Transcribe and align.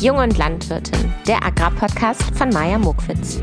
Jung 0.00 0.18
und 0.18 0.38
Landwirtin, 0.38 1.12
der 1.26 1.44
Agrarpodcast 1.44 2.22
von 2.36 2.50
Maja 2.50 2.78
Mokwitz. 2.78 3.40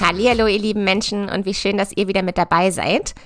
Hallo, 0.00 0.46
ihr 0.46 0.58
lieben 0.60 0.84
Menschen 0.84 1.28
und 1.28 1.46
wie 1.46 1.54
schön, 1.54 1.76
dass 1.76 1.90
ihr 1.96 2.06
wieder 2.06 2.22
mit 2.22 2.38
dabei 2.38 2.70
seid. 2.70 3.16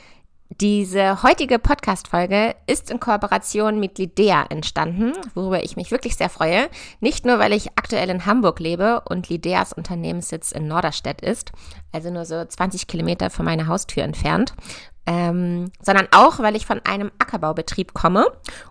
Diese 0.48 1.22
heutige 1.22 1.58
Podcast-Folge 1.58 2.54
ist 2.66 2.90
in 2.90 3.00
Kooperation 3.00 3.80
mit 3.80 3.98
Lidea 3.98 4.46
entstanden, 4.48 5.12
worüber 5.34 5.62
ich 5.62 5.76
mich 5.76 5.90
wirklich 5.90 6.16
sehr 6.16 6.30
freue. 6.30 6.70
Nicht 7.00 7.26
nur, 7.26 7.38
weil 7.38 7.52
ich 7.52 7.72
aktuell 7.76 8.08
in 8.08 8.24
Hamburg 8.24 8.58
lebe 8.58 9.02
und 9.06 9.28
Lideas 9.28 9.74
Unternehmenssitz 9.74 10.52
in 10.52 10.68
Norderstedt 10.68 11.20
ist, 11.20 11.52
also 11.92 12.10
nur 12.10 12.24
so 12.24 12.42
20 12.42 12.86
Kilometer 12.86 13.28
von 13.28 13.44
meiner 13.44 13.66
Haustür 13.66 14.04
entfernt, 14.04 14.54
ähm, 15.06 15.70
sondern 15.80 16.08
auch, 16.12 16.38
weil 16.38 16.56
ich 16.56 16.66
von 16.66 16.80
einem 16.84 17.10
Ackerbaubetrieb 17.18 17.94
komme 17.94 18.26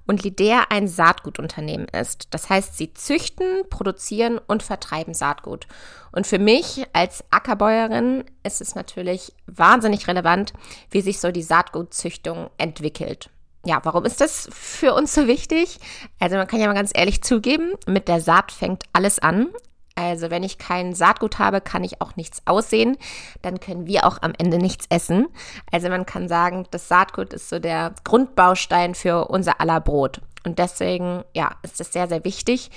und 0.07 0.23
Lidea 0.23 0.65
ein 0.69 0.87
Saatgutunternehmen 0.87 1.87
ist. 1.87 2.27
Das 2.31 2.49
heißt, 2.49 2.77
sie 2.77 2.93
züchten, 2.93 3.63
produzieren 3.69 4.39
und 4.47 4.63
vertreiben 4.63 5.13
Saatgut. 5.13 5.67
Und 6.11 6.27
für 6.27 6.39
mich 6.39 6.85
als 6.93 7.23
Ackerbäuerin 7.31 8.23
ist 8.43 8.61
es 8.61 8.75
natürlich 8.75 9.33
wahnsinnig 9.47 10.07
relevant, 10.07 10.53
wie 10.89 11.01
sich 11.01 11.19
so 11.19 11.31
die 11.31 11.43
Saatgutzüchtung 11.43 12.49
entwickelt. 12.57 13.29
Ja, 13.65 13.79
warum 13.83 14.03
ist 14.03 14.19
das 14.19 14.49
für 14.51 14.93
uns 14.93 15.13
so 15.13 15.27
wichtig? 15.27 15.79
Also 16.19 16.35
man 16.35 16.47
kann 16.47 16.59
ja 16.59 16.67
mal 16.67 16.73
ganz 16.73 16.91
ehrlich 16.93 17.23
zugeben, 17.23 17.73
mit 17.87 18.07
der 18.07 18.19
Saat 18.19 18.51
fängt 18.51 18.83
alles 18.91 19.19
an. 19.19 19.47
Also 19.95 20.31
wenn 20.31 20.43
ich 20.43 20.57
kein 20.57 20.93
Saatgut 20.93 21.39
habe, 21.39 21.61
kann 21.61 21.83
ich 21.83 22.01
auch 22.01 22.15
nichts 22.15 22.41
aussehen. 22.45 22.97
Dann 23.41 23.59
können 23.59 23.85
wir 23.85 24.05
auch 24.05 24.17
am 24.21 24.33
Ende 24.37 24.57
nichts 24.57 24.85
essen. 24.89 25.27
Also 25.71 25.89
man 25.89 26.05
kann 26.05 26.27
sagen, 26.27 26.65
das 26.71 26.87
Saatgut 26.87 27.33
ist 27.33 27.49
so 27.49 27.59
der 27.59 27.93
Grundbaustein 28.03 28.95
für 28.95 29.27
unser 29.27 29.61
aller 29.61 29.81
Brot. 29.81 30.21
Und 30.45 30.59
deswegen, 30.59 31.23
ja, 31.33 31.51
ist 31.61 31.79
es 31.79 31.93
sehr, 31.93 32.07
sehr 32.07 32.25
wichtig, 32.25 32.71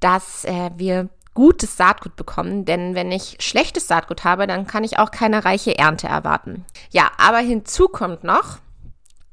dass 0.00 0.44
äh, 0.44 0.70
wir 0.76 1.08
gutes 1.34 1.76
Saatgut 1.76 2.14
bekommen, 2.16 2.64
denn 2.64 2.94
wenn 2.94 3.10
ich 3.10 3.36
schlechtes 3.40 3.88
Saatgut 3.88 4.22
habe, 4.24 4.46
dann 4.46 4.66
kann 4.66 4.84
ich 4.84 4.98
auch 4.98 5.10
keine 5.10 5.44
reiche 5.44 5.76
Ernte 5.76 6.06
erwarten. 6.06 6.64
Ja, 6.90 7.10
aber 7.18 7.38
hinzu 7.38 7.88
kommt 7.88 8.22
noch, 8.22 8.58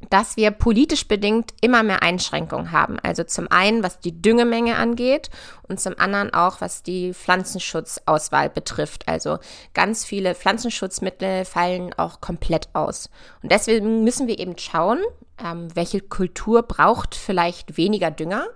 dass 0.09 0.37
wir 0.37 0.51
politisch 0.51 1.07
bedingt 1.07 1.53
immer 1.61 1.83
mehr 1.83 2.03
Einschränkungen 2.03 2.71
haben. 2.71 2.99
Also 2.99 3.23
zum 3.23 3.49
einen, 3.49 3.83
was 3.83 3.99
die 3.99 4.21
Düngemenge 4.21 4.75
angeht 4.75 5.29
und 5.67 5.79
zum 5.79 5.97
anderen 5.97 6.33
auch, 6.33 6.61
was 6.61 6.83
die 6.83 7.13
Pflanzenschutzauswahl 7.13 8.49
betrifft. 8.49 9.07
Also 9.07 9.39
ganz 9.73 10.03
viele 10.03 10.35
Pflanzenschutzmittel 10.35 11.45
fallen 11.45 11.93
auch 11.93 12.21
komplett 12.21 12.69
aus. 12.73 13.09
Und 13.43 13.51
deswegen 13.51 14.03
müssen 14.03 14.27
wir 14.27 14.39
eben 14.39 14.57
schauen, 14.57 14.99
ähm, 15.43 15.67
welche 15.73 16.01
Kultur 16.01 16.63
braucht 16.63 17.15
vielleicht 17.15 17.77
weniger 17.77 18.11
Dünger 18.11 18.47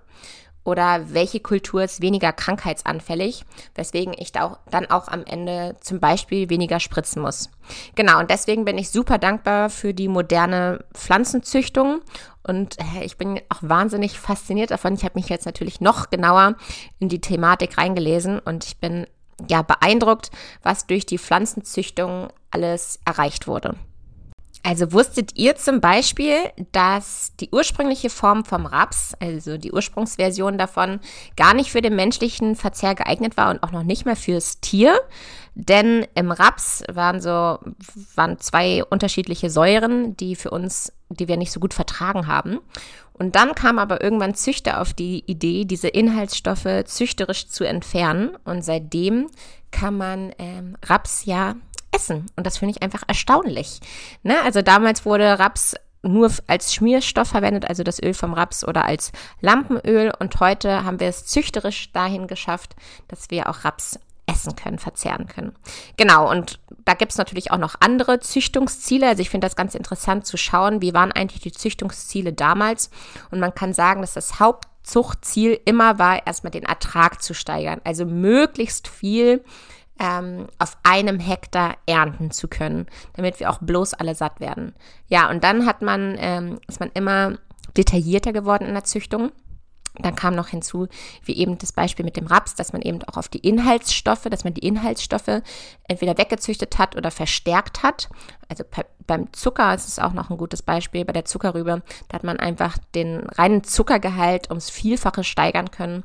oder 0.65 1.13
welche 1.13 1.39
Kultur 1.39 1.83
ist 1.83 2.01
weniger 2.01 2.33
krankheitsanfällig, 2.33 3.45
weswegen 3.75 4.13
ich 4.17 4.33
da 4.33 4.43
auch, 4.43 4.57
dann 4.69 4.87
auch 4.87 5.07
am 5.07 5.23
Ende 5.23 5.77
zum 5.79 6.01
Beispiel 6.01 6.49
weniger 6.49 6.81
spritzen 6.81 7.21
muss. 7.21 7.49
Genau, 7.93 8.19
und 8.19 8.29
deswegen 8.29 8.65
bin 8.65 8.77
ich 8.77 8.89
super 8.89 9.17
dankbar 9.17 9.69
für 9.69 9.93
die 9.93 10.07
moderne 10.07 10.83
Pflanzenzüchtung 10.93 12.01
und 12.43 12.77
äh, 12.79 13.05
ich 13.05 13.17
bin 13.17 13.39
auch 13.49 13.59
wahnsinnig 13.61 14.19
fasziniert 14.19 14.71
davon. 14.71 14.95
Ich 14.95 15.03
habe 15.03 15.17
mich 15.19 15.29
jetzt 15.29 15.45
natürlich 15.45 15.81
noch 15.81 16.09
genauer 16.09 16.55
in 16.99 17.09
die 17.09 17.21
Thematik 17.21 17.77
reingelesen 17.77 18.39
und 18.39 18.65
ich 18.65 18.77
bin 18.77 19.05
ja 19.47 19.61
beeindruckt, 19.61 20.31
was 20.63 20.87
durch 20.87 21.05
die 21.05 21.19
Pflanzenzüchtung 21.19 22.29
alles 22.49 22.99
erreicht 23.05 23.47
wurde. 23.47 23.75
Also 24.65 24.91
wusstet 24.91 25.37
ihr 25.37 25.55
zum 25.57 25.79
Beispiel, 25.79 26.37
dass 26.71 27.33
die 27.39 27.49
ursprüngliche 27.51 28.09
Form 28.09 28.45
vom 28.45 28.65
Raps, 28.65 29.13
also 29.19 29.59
die 29.59 29.71
Ursprungsversion 29.71 30.57
davon, 30.57 31.01
gar 31.37 31.53
nicht 31.53 31.69
für 31.69 31.83
den 31.83 31.95
menschlichen 31.95 32.55
Verzehr 32.55 32.95
geeignet 32.95 33.37
war 33.37 33.51
und 33.51 33.61
auch 33.61 33.71
noch 33.71 33.83
nicht 33.83 34.07
mehr 34.07 34.15
fürs 34.15 34.61
Tier? 34.61 34.99
Denn 35.53 36.07
im 36.15 36.31
Raps 36.31 36.83
waren 36.91 37.21
so, 37.21 37.59
waren 38.15 38.39
zwei 38.39 38.83
unterschiedliche 38.83 39.51
Säuren, 39.51 40.17
die 40.17 40.35
für 40.35 40.49
uns, 40.49 40.91
die 41.09 41.27
wir 41.27 41.37
nicht 41.37 41.51
so 41.51 41.59
gut 41.59 41.75
vertragen 41.75 42.25
haben. 42.25 42.57
Und 43.13 43.35
dann 43.35 43.53
kam 43.53 43.77
aber 43.77 44.01
irgendwann 44.01 44.33
Züchter 44.33 44.81
auf 44.81 44.95
die 44.95 45.23
Idee, 45.27 45.65
diese 45.65 45.89
Inhaltsstoffe 45.89 46.85
züchterisch 46.85 47.49
zu 47.49 47.65
entfernen. 47.65 48.35
Und 48.45 48.65
seitdem 48.65 49.27
kann 49.69 49.95
man 49.95 50.33
ähm, 50.39 50.75
Raps 50.83 51.25
ja 51.25 51.53
essen. 51.95 52.25
Und 52.35 52.45
das 52.45 52.57
finde 52.57 52.75
ich 52.75 52.83
einfach 52.83 53.03
erstaunlich. 53.07 53.79
Ne? 54.23 54.35
Also 54.43 54.61
damals 54.61 55.05
wurde 55.05 55.39
Raps 55.39 55.75
nur 56.03 56.31
als 56.47 56.73
Schmierstoff 56.73 57.29
verwendet, 57.29 57.67
also 57.67 57.83
das 57.83 58.01
Öl 58.01 58.13
vom 58.13 58.33
Raps 58.33 58.67
oder 58.67 58.85
als 58.85 59.11
Lampenöl. 59.41 60.13
Und 60.19 60.39
heute 60.39 60.83
haben 60.83 60.99
wir 60.99 61.07
es 61.07 61.25
züchterisch 61.25 61.91
dahin 61.91 62.27
geschafft, 62.27 62.75
dass 63.07 63.31
wir 63.31 63.49
auch 63.49 63.63
Raps 63.63 63.99
essen 64.27 64.55
können, 64.55 64.79
verzehren 64.79 65.27
können. 65.27 65.53
Genau, 65.97 66.29
und 66.29 66.59
da 66.83 66.93
gibt 66.93 67.11
es 67.11 67.17
natürlich 67.17 67.51
auch 67.51 67.57
noch 67.57 67.75
andere 67.79 68.19
Züchtungsziele. 68.19 69.07
Also 69.07 69.21
ich 69.21 69.29
finde 69.29 69.45
das 69.45 69.55
ganz 69.55 69.75
interessant 69.75 70.25
zu 70.25 70.37
schauen, 70.37 70.81
wie 70.81 70.93
waren 70.93 71.11
eigentlich 71.11 71.41
die 71.41 71.51
Züchtungsziele 71.51 72.33
damals. 72.33 72.89
Und 73.31 73.39
man 73.39 73.53
kann 73.53 73.73
sagen, 73.73 74.01
dass 74.01 74.13
das 74.13 74.39
Hauptzuchtziel 74.39 75.59
immer 75.65 75.99
war, 75.99 76.25
erstmal 76.25 76.51
den 76.51 76.63
Ertrag 76.63 77.21
zu 77.21 77.33
steigern. 77.33 77.81
Also 77.83 78.05
möglichst 78.05 78.87
viel 78.87 79.43
ähm, 79.99 80.47
auf 80.59 80.77
einem 80.83 81.19
Hektar 81.19 81.75
ernten 81.85 82.31
zu 82.31 82.47
können, 82.47 82.87
damit 83.13 83.39
wir 83.39 83.49
auch 83.49 83.59
bloß 83.59 83.93
alle 83.93 84.15
satt 84.15 84.39
werden. 84.39 84.73
Ja, 85.07 85.29
und 85.29 85.43
dann 85.43 85.65
hat 85.65 85.81
man, 85.81 86.15
ähm, 86.19 86.59
ist 86.67 86.79
man 86.79 86.91
immer 86.93 87.37
detaillierter 87.77 88.33
geworden 88.33 88.65
in 88.65 88.73
der 88.73 88.83
Züchtung. 88.83 89.31
Dann 89.99 90.15
kam 90.15 90.35
noch 90.35 90.49
hinzu, 90.49 90.87
wie 91.23 91.37
eben 91.37 91.57
das 91.57 91.71
Beispiel 91.71 92.03
mit 92.03 92.17
dem 92.17 92.27
Raps, 92.27 92.55
dass 92.55 92.73
man 92.73 92.81
eben 92.81 93.01
auch 93.03 93.17
auf 93.17 93.29
die 93.29 93.39
Inhaltsstoffe, 93.39 94.23
dass 94.23 94.43
man 94.43 94.53
die 94.53 94.67
Inhaltsstoffe 94.67 95.41
entweder 95.87 96.17
weggezüchtet 96.17 96.77
hat 96.77 96.97
oder 96.97 97.11
verstärkt 97.11 97.81
hat. 97.81 98.09
Also 98.49 98.65
beim 99.07 99.31
Zucker 99.31 99.73
ist 99.73 99.87
es 99.87 99.99
auch 99.99 100.13
noch 100.13 100.29
ein 100.29 100.37
gutes 100.37 100.61
Beispiel, 100.61 101.05
bei 101.05 101.13
der 101.13 101.25
Zuckerrübe, 101.25 101.81
da 102.09 102.15
hat 102.15 102.23
man 102.23 102.37
einfach 102.37 102.77
den 102.93 103.21
reinen 103.21 103.63
Zuckergehalt 103.63 104.49
ums 104.49 104.69
Vielfache 104.69 105.23
steigern 105.23 105.71
können. 105.71 106.03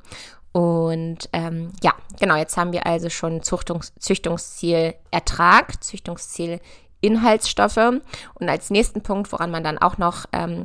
Und 0.52 1.28
ähm, 1.32 1.72
ja, 1.82 1.92
genau, 2.18 2.36
jetzt 2.36 2.56
haben 2.56 2.72
wir 2.72 2.86
also 2.86 3.08
schon 3.08 3.42
Zuchtungs 3.42 3.92
Züchtungsziel 3.98 4.94
Ertrag, 5.10 5.82
Züchtungsziel 5.82 6.60
Inhaltsstoffe. 7.00 8.00
Und 8.34 8.48
als 8.48 8.70
nächsten 8.70 9.02
Punkt, 9.02 9.30
woran 9.32 9.50
man 9.50 9.64
dann 9.64 9.78
auch 9.78 9.98
noch 9.98 10.26
ähm, 10.32 10.64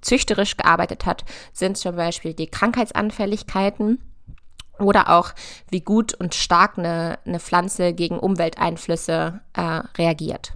züchterisch 0.00 0.56
gearbeitet 0.56 1.06
hat, 1.06 1.24
sind 1.52 1.78
zum 1.78 1.96
Beispiel 1.96 2.34
die 2.34 2.48
Krankheitsanfälligkeiten 2.48 3.98
oder 4.78 5.10
auch 5.10 5.32
wie 5.70 5.80
gut 5.80 6.14
und 6.14 6.34
stark 6.34 6.78
eine, 6.78 7.18
eine 7.24 7.40
Pflanze 7.40 7.92
gegen 7.92 8.18
Umwelteinflüsse 8.18 9.40
äh, 9.54 9.62
reagiert. 9.96 10.54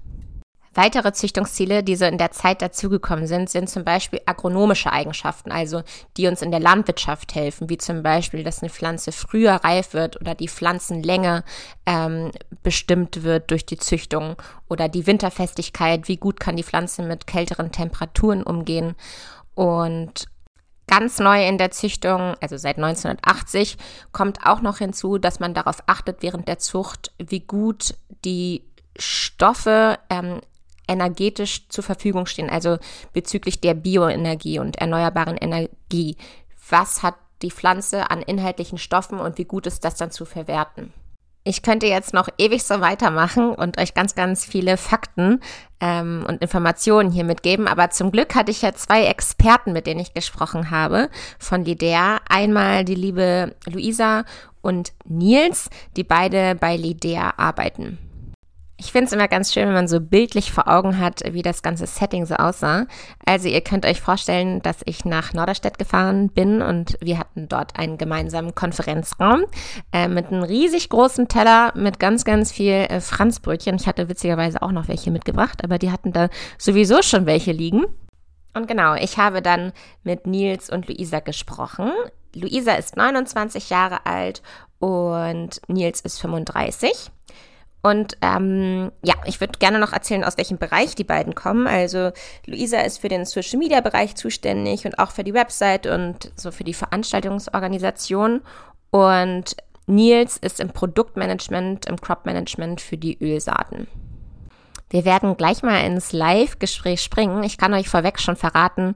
Weitere 0.75 1.13
Züchtungsziele, 1.13 1.83
die 1.83 1.97
so 1.97 2.05
in 2.05 2.19
der 2.19 2.33
Zeit 2.33 2.61
dazugekommen 2.61 3.27
sind, 3.27 3.49
sind 3.49 3.71
zum 3.71 3.85
Beispiel 3.85 4.21
agronomische 4.27 4.93
Eigenschaften, 4.93 5.53
also 5.53 5.83
die 6.17 6.27
uns 6.27 6.43
in 6.43 6.51
der 6.51 6.61
Landwirtschaft 6.61 7.35
helfen, 7.35 7.69
wie 7.69 7.79
zum 7.79 8.03
Beispiel, 8.03 8.43
dass 8.43 8.63
eine 8.63 8.71
Pflanze 8.71 9.13
früher 9.13 9.55
reif 9.55 9.95
wird 9.95 10.21
oder 10.21 10.35
die 10.35 10.49
Pflanzenlänge 10.49 11.45
ähm, 11.87 12.33
bestimmt 12.63 13.23
wird 13.23 13.51
durch 13.51 13.67
die 13.67 13.79
Züchtung 13.79 14.37
oder 14.69 14.89
die 14.89 15.07
Winterfestigkeit, 15.07 16.09
wie 16.09 16.17
gut 16.17 16.41
kann 16.41 16.57
die 16.57 16.65
Pflanze 16.65 17.03
mit 17.03 17.27
kälteren 17.27 17.71
Temperaturen 17.71 18.43
umgehen. 18.43 18.97
Und 19.55 20.27
Ganz 20.87 21.19
neu 21.19 21.47
in 21.49 21.57
der 21.57 21.71
Züchtung, 21.71 22.37
also 22.43 22.59
seit 22.59 22.77
1980, 22.77 23.79
kommt 24.13 24.45
auch 24.45 24.61
noch 24.61 24.79
hinzu, 24.79 25.17
dass 25.17 25.41
man 25.41 25.55
darauf 25.55 25.79
achtet 25.87 26.19
während 26.21 26.47
der 26.47 26.59
Zucht, 26.59 27.11
wie 27.19 27.41
gut 27.41 27.95
die 28.25 28.65
Stoffe 28.99 29.99
ähm, 30.11 30.41
energetisch 30.89 31.69
zur 31.69 31.85
Verfügung 31.85 32.27
stehen, 32.27 32.51
also 32.51 32.79
bezüglich 33.13 33.61
der 33.61 33.75
Bioenergie 33.75 34.59
und 34.59 34.77
erneuerbaren 34.77 35.37
Energie. 35.37 36.17
Was 36.69 37.03
hat 37.03 37.15
die 37.43 37.51
Pflanze 37.51 38.11
an 38.11 38.23
inhaltlichen 38.23 38.79
Stoffen 38.79 39.19
und 39.19 39.39
wie 39.39 39.45
gut 39.45 39.67
ist 39.67 39.85
das 39.85 39.97
dann 39.97 40.11
zu 40.11 40.25
verwerten? 40.25 40.93
Ich 41.47 41.61
könnte 41.61 41.87
jetzt 41.87 42.15
noch 42.15 42.29
ewig 42.39 42.65
so 42.65 42.81
weitermachen 42.81 43.51
und 43.51 43.79
euch 43.79 43.93
ganz, 43.93 44.15
ganz 44.15 44.47
viele 44.47 44.79
Fakten 44.79 45.41
ähm, 45.79 46.25
und 46.27 46.41
Informationen 46.41 47.11
hier 47.11 47.25
mitgeben. 47.25 47.69
Aber 47.69 47.91
zum 47.91 48.11
Glück 48.13 48.35
hatte 48.35 48.51
ich 48.51 48.63
ja 48.63 48.73
zwei 48.73 49.05
Experten, 49.05 49.75
mit 49.75 49.87
denen 49.87 50.01
ich 50.01 50.15
gesprochen 50.15 50.71
habe 50.71 51.11
von 51.39 51.63
Lidea. 51.63 52.19
Einmal 52.31 52.87
die 52.87 52.95
liebe 52.95 53.55
Luisa 53.67 54.25
und 54.63 54.95
Nils, 55.05 55.69
die 55.99 56.05
beide 56.05 56.55
bei 56.55 56.77
Lidea 56.77 57.35
arbeiten. 57.37 57.99
Ich 58.85 58.93
finde 58.93 59.07
es 59.07 59.13
immer 59.13 59.29
ganz 59.29 59.53
schön, 59.53 59.67
wenn 59.67 59.73
man 59.73 59.89
so 59.89 59.99
bildlich 59.99 60.53
vor 60.53 60.69
Augen 60.69 60.99
hat, 60.99 61.23
wie 61.33 61.41
das 61.41 61.63
ganze 61.63 61.87
Setting 61.87 62.27
so 62.27 62.35
aussah. 62.35 62.87
Also 63.25 63.49
ihr 63.49 63.63
könnt 63.63 63.87
euch 63.87 64.03
vorstellen, 64.03 64.61
dass 64.61 64.83
ich 64.85 65.07
nach 65.07 65.33
Norderstedt 65.33 65.79
gefahren 65.79 66.29
bin 66.29 66.61
und 66.61 66.99
wir 67.01 67.19
hatten 67.19 67.49
dort 67.49 67.79
einen 67.79 67.97
gemeinsamen 67.97 68.55
Konferenzraum 68.55 69.47
äh, 69.93 70.07
mit 70.07 70.27
einem 70.27 70.43
riesig 70.43 70.91
großen 70.91 71.29
Teller 71.29 71.73
mit 71.75 71.99
ganz, 71.99 72.27
ganz 72.27 72.53
viel 72.53 72.73
äh, 72.73 73.01
Franzbrötchen. 73.01 73.77
Ich 73.77 73.87
hatte 73.87 74.11
witzigerweise 74.11 74.61
auch 74.61 74.73
noch 74.73 74.89
welche 74.89 75.11
mitgebracht, 75.11 75.65
aber 75.65 75.79
die 75.79 75.91
hatten 75.91 76.13
da 76.13 76.29
sowieso 76.59 77.01
schon 77.01 77.25
welche 77.25 77.53
liegen. 77.53 77.87
Und 78.53 78.69
genau, 78.69 78.95
ich 78.95 79.17
habe 79.17 79.41
dann 79.41 79.73
mit 80.03 80.27
Nils 80.27 80.69
und 80.69 80.89
Luisa 80.89 81.21
gesprochen 81.21 81.91
Luisa 82.35 82.73
ist 82.75 82.97
29 82.97 83.71
Jahre 83.71 84.07
alt 84.07 84.43
und 84.79 85.61
Nils 85.69 86.01
ist 86.01 86.21
35. 86.21 87.11
Und 87.85 88.17
ähm, 88.23 88.93
ja, 89.03 89.13
ich 89.27 89.41
würde 89.41 89.59
gerne 89.59 89.79
noch 89.79 89.93
erzählen, 89.93 90.25
aus 90.25 90.39
welchem 90.39 90.57
Bereich 90.57 90.95
die 90.95 91.05
beiden 91.05 91.35
kommen. 91.35 91.67
Also 91.67 92.13
Luisa 92.47 92.81
ist 92.81 92.97
für 92.97 93.09
den 93.09 93.27
Social 93.27 93.59
Media 93.59 93.83
Bereich 93.83 94.15
zuständig 94.17 94.87
und 94.87 94.99
auch 94.99 95.11
für 95.11 95.23
die 95.23 95.35
Website 95.35 95.87
und 95.87 96.33
so 96.35 96.51
für 96.51 96.65
die 96.65 96.73
Veranstaltungsorganisation. 96.73 98.41
Und 98.91 99.55
Nils 99.87 100.39
ist 100.39 100.61
im 100.61 100.71
Produktmanagement, 100.71 101.85
im 101.85 102.01
Crop 102.01 102.25
Management 102.25 102.81
für 102.81 102.97
die 102.97 103.23
Ölsaaten. 103.23 103.87
Wir 104.89 105.05
werden 105.05 105.37
gleich 105.37 105.63
mal 105.63 105.85
ins 105.85 106.13
Live-Gespräch 106.13 107.03
springen. 107.03 107.43
Ich 107.43 107.59
kann 107.59 107.75
euch 107.75 107.91
vorweg 107.91 108.19
schon 108.19 108.37
verraten, 108.37 108.95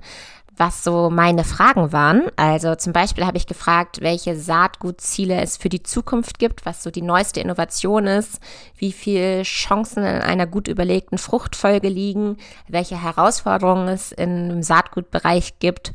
was 0.59 0.85
so 0.85 1.11
meine 1.11 1.45
Fragen 1.45 1.93
waren. 1.93 2.31
Also 2.37 2.75
zum 2.75 2.93
Beispiel 2.93 3.27
habe 3.27 3.37
ich 3.37 3.47
gefragt, 3.47 4.01
welche 4.01 4.37
Saatgutziele 4.37 5.41
es 5.41 5.57
für 5.57 5.69
die 5.69 5.83
Zukunft 5.83 6.39
gibt, 6.39 6.67
was 6.67 6.83
so 6.83 6.91
die 6.91 7.03
neueste 7.03 7.41
Innovation 7.41 8.07
ist, 8.07 8.41
wie 8.77 8.93
viele 8.93 9.43
Chancen 9.43 10.05
in 10.05 10.23
einer 10.23 10.47
gut 10.47 10.69
überlegten 10.69 11.19
Fruchtfolge 11.19 11.89
liegen, 11.89 12.37
welche 12.69 13.03
Herausforderungen 13.03 13.89
es 13.89 14.13
im 14.13 14.63
Saatgutbereich 14.63 15.59
gibt 15.59 15.93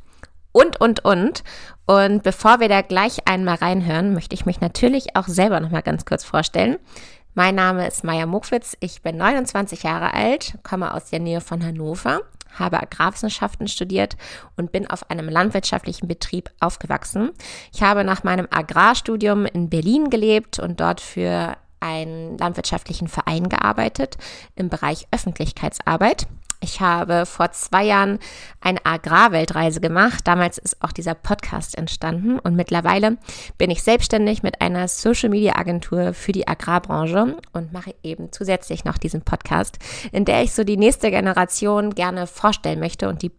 und, 0.52 0.80
und, 0.80 1.04
und. 1.04 1.44
Und 1.86 2.24
bevor 2.24 2.62
wir 2.62 2.70
da 2.70 2.82
gleich 2.82 3.28
einmal 3.28 3.56
reinhören, 3.56 4.14
möchte 4.14 4.36
ich 4.36 4.46
mich 4.46 4.62
natürlich 4.62 5.16
auch 5.16 5.28
selber 5.28 5.60
nochmal 5.60 5.82
ganz 5.82 6.06
kurz 6.06 6.24
vorstellen. 6.24 6.78
Mein 7.34 7.56
Name 7.56 7.88
ist 7.88 8.04
Maya 8.04 8.28
Muckwitz, 8.28 8.78
ich 8.80 9.02
bin 9.02 9.18
29 9.18 9.84
Jahre 9.84 10.14
alt, 10.14 10.60
komme 10.62 10.94
aus 10.94 11.10
der 11.10 11.20
Nähe 11.20 11.42
von 11.42 11.66
Hannover, 11.66 12.22
habe 12.54 12.82
Agrarwissenschaften 12.82 13.68
studiert 13.68 14.18
und 14.56 14.72
bin 14.72 14.90
auf 14.90 15.10
einem 15.10 15.30
landwirtschaftlichen 15.30 16.08
Betrieb 16.08 16.50
aufgewachsen. 16.60 17.32
Ich 17.74 17.84
habe 17.84 18.04
nach 18.04 18.24
meinem 18.24 18.48
Agrarstudium 18.50 19.46
in 19.46 19.70
Berlin 19.70 20.10
gelebt 20.10 20.60
und 20.60 20.80
dort 20.80 21.02
für 21.02 21.56
einen 21.80 22.38
landwirtschaftlichen 22.38 23.08
Verein 23.08 23.50
gearbeitet 23.50 24.18
im 24.56 24.70
Bereich 24.70 25.08
Öffentlichkeitsarbeit. 25.12 26.28
Ich 26.64 26.80
habe 26.80 27.26
vor 27.26 27.52
zwei 27.52 27.84
Jahren 27.84 28.20
eine 28.62 28.86
Agrarweltreise 28.86 29.82
gemacht. 29.82 30.26
Damals 30.26 30.58
ist 30.58 30.82
auch 30.82 30.94
dieser 30.94 31.14
Podcast 31.14 31.78
entstanden 31.78 32.40
und 32.40 32.56
mittlerweile 32.56 33.18
bin 33.58 33.70
ich 33.70 33.84
selbstständig 33.84 34.44
mit 34.44 34.62
einer 34.62 34.88
Social 34.88 35.30
Media 35.30 35.58
Agentur 35.58 36.14
für 36.14 36.32
die 36.32 36.48
Agrarbranche 36.48 37.36
und 37.52 37.74
mache 37.74 37.94
eben 38.02 38.32
zusätzlich 38.32 38.86
noch 38.86 38.98
diesen 38.98 39.24
Podcast, 39.24 39.78
in 40.14 40.24
der 40.24 40.42
ich 40.42 40.54
so 40.54 40.64
die 40.64 40.78
nächste 40.78 41.12
Generation 41.12 41.96
gerne 41.96 42.28
vorstellen 42.28 42.80
möchte 42.80 43.10
und 43.10 43.24
die 43.24 43.32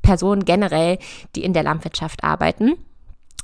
Personen 0.00 0.46
generell, 0.46 0.98
die 1.36 1.44
in 1.44 1.52
der 1.52 1.64
Landwirtschaft 1.64 2.24
arbeiten. 2.24 2.78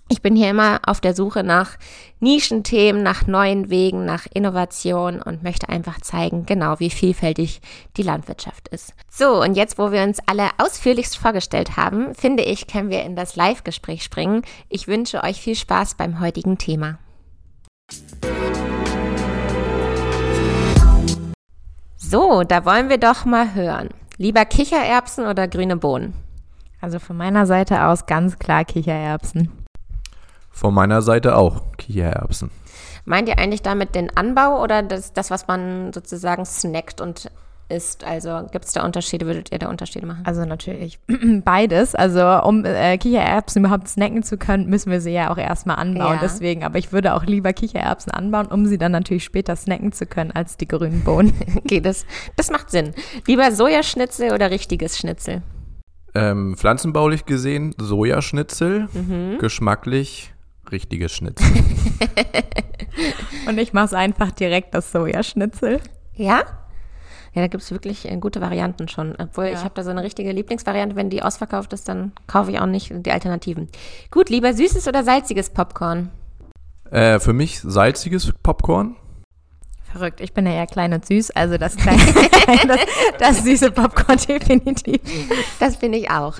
Ich 0.08 0.22
bin 0.22 0.36
hier 0.36 0.50
immer 0.50 0.78
auf 0.86 1.00
der 1.00 1.14
Suche 1.14 1.42
nach 1.42 1.76
Nischenthemen, 2.20 3.02
nach 3.02 3.26
neuen 3.26 3.70
Wegen, 3.70 4.04
nach 4.04 4.26
Innovation 4.32 5.20
und 5.20 5.42
möchte 5.42 5.68
einfach 5.68 6.00
zeigen, 6.00 6.46
genau 6.46 6.78
wie 6.78 6.90
vielfältig 6.90 7.60
die 7.96 8.04
Landwirtschaft 8.04 8.68
ist. 8.68 8.94
So, 9.10 9.42
und 9.42 9.56
jetzt, 9.56 9.78
wo 9.78 9.90
wir 9.90 10.04
uns 10.04 10.20
alle 10.26 10.50
ausführlichst 10.58 11.18
vorgestellt 11.18 11.76
haben, 11.76 12.14
finde 12.14 12.44
ich, 12.44 12.68
können 12.68 12.88
wir 12.88 13.02
in 13.02 13.16
das 13.16 13.34
Live-Gespräch 13.34 14.04
springen. 14.04 14.42
Ich 14.68 14.86
wünsche 14.86 15.24
euch 15.24 15.40
viel 15.40 15.56
Spaß 15.56 15.96
beim 15.96 16.20
heutigen 16.20 16.56
Thema. 16.56 16.98
So, 21.96 22.44
da 22.44 22.64
wollen 22.64 22.88
wir 22.88 22.98
doch 22.98 23.24
mal 23.24 23.54
hören. 23.54 23.88
Lieber 24.18 24.44
Kichererbsen 24.44 25.26
oder 25.26 25.48
grüne 25.48 25.76
Bohnen? 25.76 26.14
Also 26.80 27.00
von 27.00 27.16
meiner 27.16 27.46
Seite 27.46 27.86
aus 27.86 28.06
ganz 28.06 28.38
klar 28.38 28.64
Kichererbsen. 28.64 29.65
Von 30.56 30.72
meiner 30.72 31.02
Seite 31.02 31.36
auch 31.36 31.60
Kichererbsen. 31.76 32.50
Meint 33.04 33.28
ihr 33.28 33.38
eigentlich 33.38 33.60
damit 33.60 33.94
den 33.94 34.16
Anbau 34.16 34.62
oder 34.62 34.82
das, 34.82 35.12
das 35.12 35.30
was 35.30 35.46
man 35.46 35.92
sozusagen 35.92 36.46
snackt 36.46 37.02
und 37.02 37.30
isst? 37.68 38.04
Also 38.04 38.48
gibt 38.50 38.64
es 38.64 38.72
da 38.72 38.82
Unterschiede? 38.82 39.26
Würdet 39.26 39.52
ihr 39.52 39.58
da 39.58 39.68
Unterschiede 39.68 40.06
machen? 40.06 40.22
Also 40.24 40.46
natürlich 40.46 40.98
beides. 41.44 41.94
Also 41.94 42.22
um 42.42 42.64
äh, 42.64 42.96
Kichererbsen 42.96 43.62
überhaupt 43.62 43.86
snacken 43.86 44.22
zu 44.22 44.38
können, 44.38 44.70
müssen 44.70 44.90
wir 44.90 45.02
sie 45.02 45.12
ja 45.12 45.30
auch 45.30 45.36
erstmal 45.36 45.76
anbauen. 45.76 46.14
Ja. 46.14 46.20
Deswegen, 46.22 46.64
aber 46.64 46.78
ich 46.78 46.90
würde 46.90 47.12
auch 47.12 47.24
lieber 47.24 47.52
Kichererbsen 47.52 48.10
anbauen, 48.12 48.46
um 48.46 48.64
sie 48.64 48.78
dann 48.78 48.92
natürlich 48.92 49.24
später 49.24 49.56
snacken 49.56 49.92
zu 49.92 50.06
können, 50.06 50.30
als 50.30 50.56
die 50.56 50.66
grünen 50.66 51.04
Bohnen. 51.04 51.34
okay, 51.58 51.82
das, 51.82 52.06
das 52.36 52.50
macht 52.50 52.70
Sinn. 52.70 52.94
Lieber 53.26 53.52
Sojaschnitzel 53.52 54.32
oder 54.32 54.50
richtiges 54.50 54.96
Schnitzel? 54.96 55.42
Ähm, 56.14 56.56
pflanzenbaulich 56.56 57.26
gesehen 57.26 57.74
Sojaschnitzel, 57.76 58.88
mhm. 58.94 59.36
geschmacklich 59.38 60.32
richtiges 60.72 61.12
Schnitzel. 61.12 61.46
Und 63.48 63.58
ich 63.58 63.72
mache 63.72 63.86
es 63.86 63.94
einfach 63.94 64.30
direkt 64.32 64.74
das 64.74 64.92
Sojaschnitzel. 64.92 65.80
Ja? 66.14 66.42
Ja, 67.34 67.42
da 67.42 67.48
gibt 67.48 67.62
es 67.62 67.70
wirklich 67.70 68.10
äh, 68.10 68.16
gute 68.16 68.40
Varianten 68.40 68.88
schon. 68.88 69.14
Obwohl, 69.18 69.46
ja. 69.46 69.52
ich 69.52 69.58
habe 69.58 69.74
da 69.74 69.84
so 69.84 69.90
eine 69.90 70.02
richtige 70.02 70.32
Lieblingsvariante. 70.32 70.96
Wenn 70.96 71.10
die 71.10 71.22
ausverkauft 71.22 71.74
ist, 71.74 71.86
dann 71.86 72.12
kaufe 72.26 72.50
ich 72.50 72.58
auch 72.58 72.66
nicht 72.66 72.92
die 72.94 73.10
Alternativen. 73.10 73.68
Gut, 74.10 74.30
lieber 74.30 74.54
süßes 74.54 74.88
oder 74.88 75.04
salziges 75.04 75.50
Popcorn? 75.50 76.10
Äh, 76.90 77.20
für 77.20 77.34
mich 77.34 77.60
salziges 77.60 78.32
Popcorn. 78.42 78.96
Verrückt. 79.92 80.20
Ich 80.20 80.34
bin 80.34 80.46
ja 80.46 80.52
eher 80.52 80.66
klein 80.66 80.92
und 80.92 81.06
süß, 81.06 81.30
also 81.30 81.58
das 81.58 81.76
kleine, 81.76 82.02
das, 82.66 82.80
das 83.18 83.44
süße 83.44 83.70
Popcorn 83.70 84.18
definitiv. 84.28 85.00
Das 85.58 85.76
finde 85.76 85.98
ich 85.98 86.10
auch. 86.10 86.36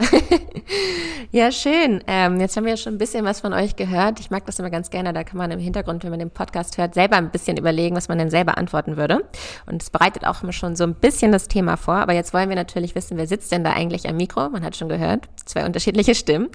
ja, 1.31 1.51
schön. 1.53 2.03
Ähm, 2.07 2.41
jetzt 2.41 2.57
haben 2.57 2.65
wir 2.65 2.73
ja 2.73 2.77
schon 2.77 2.95
ein 2.95 2.99
bisschen 2.99 3.25
was 3.25 3.41
von 3.41 3.53
euch 3.53 3.77
gehört. 3.77 4.21
Ich 4.21 4.31
mag 4.31 4.45
das 4.47 4.59
immer 4.59 4.69
ganz 4.69 4.91
gerne. 4.91 5.13
Da 5.13 5.25
kann 5.25 5.39
man 5.39 5.51
im 5.53 5.61
Hintergrund, 5.61 6.03
wenn 6.05 6.11
man 6.11 6.19
den 6.19 6.31
Podcast 6.31 6.77
hört, 6.77 6.95
selber 6.95 7.17
ein 7.17 7.31
bisschen 7.31 7.57
überlegen, 7.57 7.97
was 7.97 8.09
man 8.09 8.19
denn 8.19 8.31
selber 8.31 8.59
antworten 8.59 8.97
würde. 8.97 9.25
Und 9.67 9.83
es 9.83 9.91
bereitet 9.91 10.27
auch 10.27 10.43
schon 10.53 10.77
so 10.77 10.85
ein 10.85 10.95
bisschen 10.95 11.33
das 11.33 11.49
Thema 11.49 11.77
vor. 11.77 11.97
Aber 11.97 12.13
jetzt 12.13 12.35
wollen 12.35 12.49
wir 12.49 12.57
natürlich 12.57 12.95
wissen, 12.95 13.17
wer 13.17 13.27
sitzt 13.27 13.53
denn 13.53 13.65
da 13.65 13.73
eigentlich 13.73 14.09
am 14.09 14.17
Mikro? 14.17 14.49
Man 14.49 14.65
hat 14.65 14.77
schon 14.77 14.89
gehört, 14.89 15.29
zwei 15.45 15.65
unterschiedliche 15.65 16.15
Stimmen. 16.15 16.49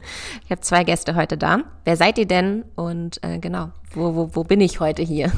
Ich 0.45 0.51
habe 0.51 0.61
zwei 0.61 0.83
Gäste 0.83 1.15
heute 1.15 1.37
da. 1.37 1.59
Wer 1.85 1.95
seid 1.95 2.17
ihr 2.17 2.27
denn? 2.27 2.65
Und 2.75 3.23
äh, 3.23 3.39
genau, 3.39 3.69
wo, 3.93 4.15
wo, 4.15 4.29
wo 4.33 4.43
bin 4.43 4.61
ich 4.61 4.79
heute 4.79 5.01
hier? 5.03 5.31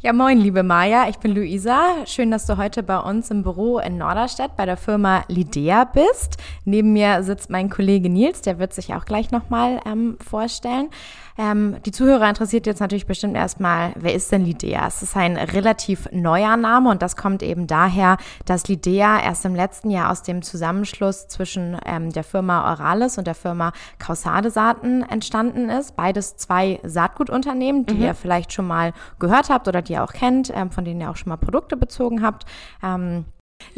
Ja, 0.00 0.12
moin, 0.12 0.38
liebe 0.38 0.62
Maja. 0.62 1.08
Ich 1.08 1.18
bin 1.18 1.34
Luisa. 1.34 2.06
Schön, 2.06 2.30
dass 2.30 2.46
du 2.46 2.56
heute 2.56 2.84
bei 2.84 3.00
uns 3.00 3.32
im 3.32 3.42
Büro 3.42 3.80
in 3.80 3.98
Norderstedt 3.98 4.54
bei 4.56 4.64
der 4.64 4.76
Firma 4.76 5.24
Lidea 5.26 5.82
bist. 5.82 6.36
Neben 6.64 6.92
mir 6.92 7.24
sitzt 7.24 7.50
mein 7.50 7.68
Kollege 7.68 8.08
Nils, 8.08 8.40
der 8.40 8.60
wird 8.60 8.72
sich 8.72 8.94
auch 8.94 9.06
gleich 9.06 9.32
nochmal 9.32 9.80
ähm, 9.84 10.16
vorstellen. 10.24 10.90
Ähm, 11.38 11.76
die 11.86 11.92
Zuhörer 11.92 12.28
interessiert 12.28 12.66
jetzt 12.66 12.80
natürlich 12.80 13.06
bestimmt 13.06 13.36
erstmal, 13.36 13.92
wer 13.94 14.12
ist 14.12 14.32
denn 14.32 14.44
Lidea? 14.44 14.88
Es 14.88 15.02
ist 15.02 15.16
ein 15.16 15.36
relativ 15.36 16.08
neuer 16.10 16.56
Name 16.56 16.90
und 16.90 17.00
das 17.00 17.14
kommt 17.14 17.44
eben 17.44 17.68
daher, 17.68 18.16
dass 18.44 18.66
Lidea 18.66 19.20
erst 19.20 19.44
im 19.44 19.54
letzten 19.54 19.90
Jahr 19.90 20.10
aus 20.10 20.24
dem 20.24 20.42
Zusammenschluss 20.42 21.28
zwischen 21.28 21.78
ähm, 21.86 22.10
der 22.10 22.24
Firma 22.24 22.72
Oralis 22.72 23.18
und 23.18 23.28
der 23.28 23.36
Firma 23.36 23.72
Causade 24.00 24.50
Saaten 24.50 25.02
entstanden 25.02 25.70
ist. 25.70 25.94
Beides 25.94 26.36
zwei 26.36 26.80
Saatgutunternehmen, 26.82 27.86
die 27.86 27.94
mhm. 27.94 28.02
ihr 28.02 28.14
vielleicht 28.14 28.52
schon 28.52 28.66
mal 28.66 28.92
gehört 29.20 29.48
habt 29.48 29.68
oder 29.68 29.80
die 29.80 29.92
ihr 29.92 30.02
auch 30.02 30.12
kennt, 30.12 30.50
ähm, 30.52 30.72
von 30.72 30.84
denen 30.84 31.00
ihr 31.00 31.08
auch 31.10 31.16
schon 31.16 31.28
mal 31.28 31.36
Produkte 31.36 31.76
bezogen 31.76 32.20
habt. 32.20 32.46
Ähm, 32.82 33.26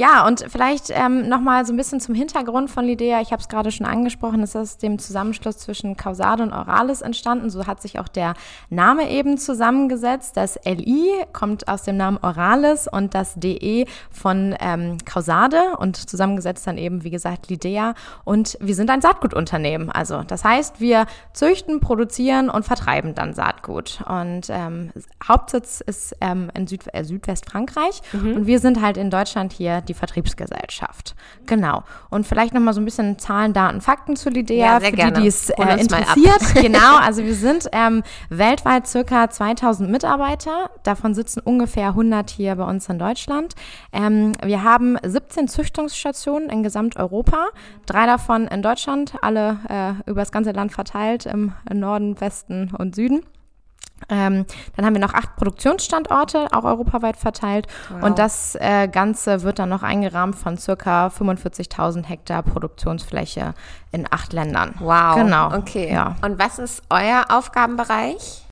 ja, 0.01 0.27
und 0.27 0.47
vielleicht 0.49 0.89
ähm, 0.89 1.29
nochmal 1.29 1.67
so 1.67 1.75
ein 1.75 1.77
bisschen 1.77 2.01
zum 2.01 2.15
Hintergrund 2.15 2.71
von 2.71 2.87
Lidea. 2.87 3.21
Ich 3.21 3.33
habe 3.33 3.43
es 3.43 3.51
gerade 3.51 3.71
schon 3.71 3.85
angesprochen, 3.85 4.43
es 4.43 4.55
ist 4.55 4.83
dem 4.83 4.99
Zusammenschluss 4.99 5.59
zwischen 5.59 5.95
Causade 5.95 6.43
und 6.43 6.55
Oralis 6.55 7.03
entstanden. 7.03 7.51
So 7.51 7.67
hat 7.67 7.83
sich 7.83 7.99
auch 7.99 8.09
der 8.09 8.33
Name 8.71 9.11
eben 9.11 9.37
zusammengesetzt. 9.37 10.39
Das 10.39 10.59
LI 10.65 11.11
kommt 11.35 11.69
aus 11.69 11.83
dem 11.83 11.99
Namen 11.99 12.19
Oralis 12.23 12.89
und 12.91 13.15
das 13.15 13.35
DE 13.35 13.85
von 14.11 14.57
ähm, 14.61 14.97
Causade 15.05 15.77
und 15.77 15.97
zusammengesetzt 16.09 16.67
dann 16.67 16.79
eben, 16.79 17.05
wie 17.05 17.11
gesagt, 17.11 17.51
Lidea. 17.51 17.93
Und 18.25 18.57
wir 18.59 18.75
sind 18.75 18.89
ein 18.89 19.03
Saatgutunternehmen. 19.03 19.91
Also 19.91 20.23
das 20.23 20.45
heißt, 20.45 20.81
wir 20.81 21.05
züchten, 21.35 21.81
produzieren 21.81 22.49
und 22.49 22.65
vertreiben 22.65 23.15
dann 23.15 23.35
Saatgut. 23.35 24.03
Und 24.09 24.49
ähm, 24.49 24.93
Hauptsitz 25.23 25.83
ist 25.83 26.17
ähm, 26.23 26.51
in 26.55 26.67
Süd 26.67 26.85
äh, 26.95 27.05
Südwestfrankreich 27.05 28.01
mhm. 28.15 28.33
und 28.33 28.47
wir 28.47 28.61
sind 28.61 28.81
halt 28.81 28.97
in 28.97 29.11
Deutschland 29.11 29.53
hier 29.53 29.70
wir 29.71 29.81
die 29.81 29.95
Vertriebsgesellschaft. 29.95 31.15
Genau. 31.47 31.85
Und 32.11 32.27
vielleicht 32.27 32.55
nochmal 32.55 32.75
so 32.75 32.81
ein 32.81 32.85
bisschen 32.85 33.19
Zahlen, 33.19 33.53
Daten, 33.53 33.81
Fakten 33.81 34.17
zu 34.17 34.31
Lidea, 34.31 34.79
ja, 34.79 34.81
für 34.81 34.93
gerne. 34.93 35.13
die, 35.13 35.23
die 35.23 35.29
es 35.29 35.51
äh, 35.51 35.81
interessiert. 35.81 36.55
genau, 36.55 36.97
also 36.99 37.25
wir 37.25 37.35
sind 37.35 37.69
ähm, 37.73 38.03
weltweit 38.29 38.87
circa 38.87 39.31
2000 39.31 39.91
Mitarbeiter. 39.91 40.71
Davon 40.83 41.15
sitzen 41.15 41.41
ungefähr 41.41 41.89
100 41.89 42.31
hier 42.31 42.57
bei 42.57 42.65
uns 42.65 42.89
in 42.89 42.99
Deutschland. 42.99 43.55
Ähm, 43.93 44.33
wir 44.45 44.63
haben 44.65 44.97
17 45.03 45.49
Züchtungsstationen 45.49 46.51
in 46.51 46.63
Gesamteuropa, 46.63 47.49
drei 47.87 48.07
davon 48.07 48.47
in 48.47 48.63
Deutschland, 48.63 49.15
alle 49.23 49.59
äh, 49.69 50.11
über 50.11 50.21
das 50.21 50.33
ganze 50.33 50.53
Land 50.53 50.73
verteilt, 50.73 51.27
im 51.27 51.53
Norden, 51.73 52.21
Westen 52.21 52.73
und 52.77 52.95
Süden. 52.95 53.23
Ähm, 54.09 54.47
dann 54.77 54.85
haben 54.85 54.95
wir 54.95 55.01
noch 55.01 55.15
acht 55.15 55.37
Produktionsstandorte, 55.37 56.49
auch 56.53 56.65
europaweit 56.65 57.17
verteilt. 57.17 57.67
Wow. 57.91 58.03
Und 58.05 58.19
das 58.19 58.57
äh, 58.57 58.89
Ganze 58.89 59.43
wird 59.43 59.59
dann 59.59 59.69
noch 59.69 59.83
eingerahmt 59.83 60.37
von 60.37 60.57
circa 60.57 61.09
45.000 61.09 62.05
Hektar 62.05 62.43
Produktionsfläche 62.43 63.55
in 63.93 64.07
acht 64.11 64.33
Ländern. 64.33 64.75
Wow. 64.79 65.17
Genau. 65.17 65.55
Okay. 65.55 65.93
Ja. 65.93 66.17
Und 66.23 66.39
was 66.39 66.59
ist 66.59 66.83
euer 66.91 67.27
Aufgabenbereich? 67.29 68.47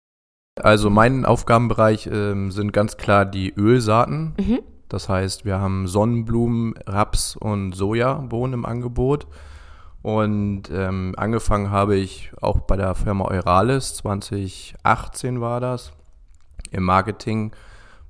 Also 0.63 0.91
mein 0.91 1.25
Aufgabenbereich 1.25 2.09
ähm, 2.13 2.51
sind 2.51 2.73
ganz 2.73 2.97
klar 2.97 3.25
die 3.25 3.53
Ölsaaten. 3.55 4.35
Mhm. 4.39 4.59
Das 4.89 5.09
heißt, 5.09 5.45
wir 5.45 5.59
haben 5.59 5.87
Sonnenblumen, 5.87 6.75
Raps 6.87 7.37
und 7.37 7.73
Sojabohnen 7.73 8.55
im 8.55 8.65
Angebot. 8.65 9.27
Und 10.09 10.71
ähm, 10.73 11.13
angefangen 11.19 11.71
habe 11.71 11.95
ich 11.95 12.31
auch 12.41 12.61
bei 12.61 12.77
der 12.77 12.95
Firma 12.95 13.27
Euralis, 13.27 13.93
2018 13.97 15.43
war 15.43 15.61
das, 15.61 15.93
im 16.71 16.85
Marketing. 16.85 17.53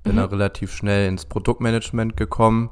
Bin 0.05 0.13
mhm. 0.13 0.19
da 0.19 0.25
relativ 0.27 0.73
schnell 0.73 1.09
ins 1.09 1.27
Produktmanagement 1.27 2.17
gekommen. 2.17 2.71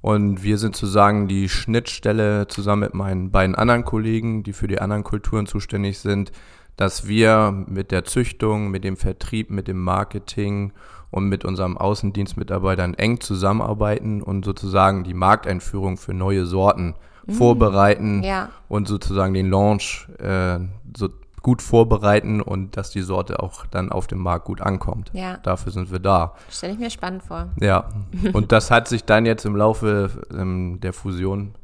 Und 0.00 0.44
wir 0.44 0.58
sind 0.58 0.76
sozusagen 0.76 1.26
die 1.26 1.48
Schnittstelle 1.48 2.46
zusammen 2.46 2.82
mit 2.82 2.94
meinen 2.94 3.32
beiden 3.32 3.56
anderen 3.56 3.84
Kollegen, 3.84 4.44
die 4.44 4.52
für 4.52 4.68
die 4.68 4.80
anderen 4.80 5.02
Kulturen 5.02 5.46
zuständig 5.46 5.98
sind, 5.98 6.30
dass 6.76 7.08
wir 7.08 7.50
mit 7.66 7.90
der 7.90 8.04
Züchtung, 8.04 8.70
mit 8.70 8.84
dem 8.84 8.96
Vertrieb, 8.96 9.50
mit 9.50 9.66
dem 9.66 9.82
Marketing 9.82 10.72
und 11.10 11.28
mit 11.28 11.44
unserem 11.44 11.76
Außendienstmitarbeitern 11.76 12.94
eng 12.94 13.18
zusammenarbeiten 13.18 14.22
und 14.22 14.44
sozusagen 14.44 15.02
die 15.02 15.14
Markteinführung 15.14 15.96
für 15.96 16.14
neue 16.14 16.46
Sorten 16.46 16.94
mhm. 17.26 17.32
vorbereiten 17.32 18.22
ja. 18.22 18.50
und 18.68 18.88
sozusagen 18.88 19.34
den 19.34 19.50
Launch 19.50 20.08
äh, 20.18 20.58
so 20.96 21.08
gut 21.42 21.60
vorbereiten 21.60 22.40
und 22.40 22.76
dass 22.76 22.90
die 22.90 23.02
Sorte 23.02 23.42
auch 23.42 23.66
dann 23.66 23.90
auf 23.90 24.06
dem 24.06 24.20
Markt 24.20 24.44
gut 24.44 24.60
ankommt. 24.60 25.10
Ja. 25.12 25.38
Dafür 25.38 25.72
sind 25.72 25.90
wir 25.90 25.98
da. 25.98 26.34
Stelle 26.48 26.74
ich 26.74 26.78
mir 26.78 26.90
spannend 26.90 27.24
vor. 27.24 27.48
Ja, 27.60 27.88
und 28.32 28.52
das 28.52 28.70
hat 28.70 28.88
sich 28.88 29.04
dann 29.04 29.26
jetzt 29.26 29.44
im 29.44 29.56
Laufe 29.56 30.10
ähm, 30.32 30.78
der 30.80 30.92
Fusion 30.92 31.54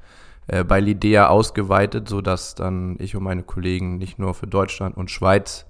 äh, 0.49 0.65
bei 0.65 0.81
Lidea 0.81 1.29
ausgeweitet, 1.29 2.09
sodass 2.09 2.55
dann 2.55 2.97
ich 2.99 3.15
und 3.15 3.23
meine 3.23 3.45
Kollegen 3.45 3.99
nicht 3.99 4.19
nur 4.19 4.35
für 4.35 4.47
Deutschland 4.47 4.97
und 4.97 5.11
Schweiz 5.11 5.65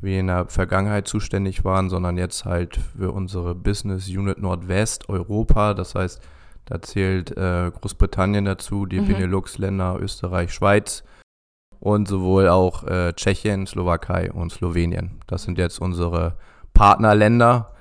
wie 0.00 0.18
in 0.18 0.28
der 0.28 0.46
Vergangenheit 0.46 1.08
zuständig 1.08 1.64
waren, 1.64 1.90
sondern 1.90 2.16
jetzt 2.16 2.44
halt 2.44 2.76
für 2.76 3.10
unsere 3.10 3.54
Business 3.54 4.08
Unit 4.08 4.38
Nordwest 4.38 5.08
Europa. 5.08 5.74
Das 5.74 5.94
heißt, 5.96 6.22
da 6.68 6.82
zählt 6.82 7.36
äh, 7.36 7.70
Großbritannien 7.70 8.44
dazu, 8.44 8.84
die 8.84 9.00
mhm. 9.00 9.08
Benelux-Länder, 9.08 9.98
Österreich, 10.00 10.52
Schweiz 10.52 11.02
und 11.80 12.08
sowohl 12.08 12.48
auch 12.48 12.84
äh, 12.84 13.14
Tschechien, 13.14 13.66
Slowakei 13.66 14.30
und 14.30 14.52
Slowenien. 14.52 15.22
Das 15.26 15.44
sind 15.44 15.56
jetzt 15.56 15.80
unsere 15.80 16.36
Partnerländer 16.74 17.72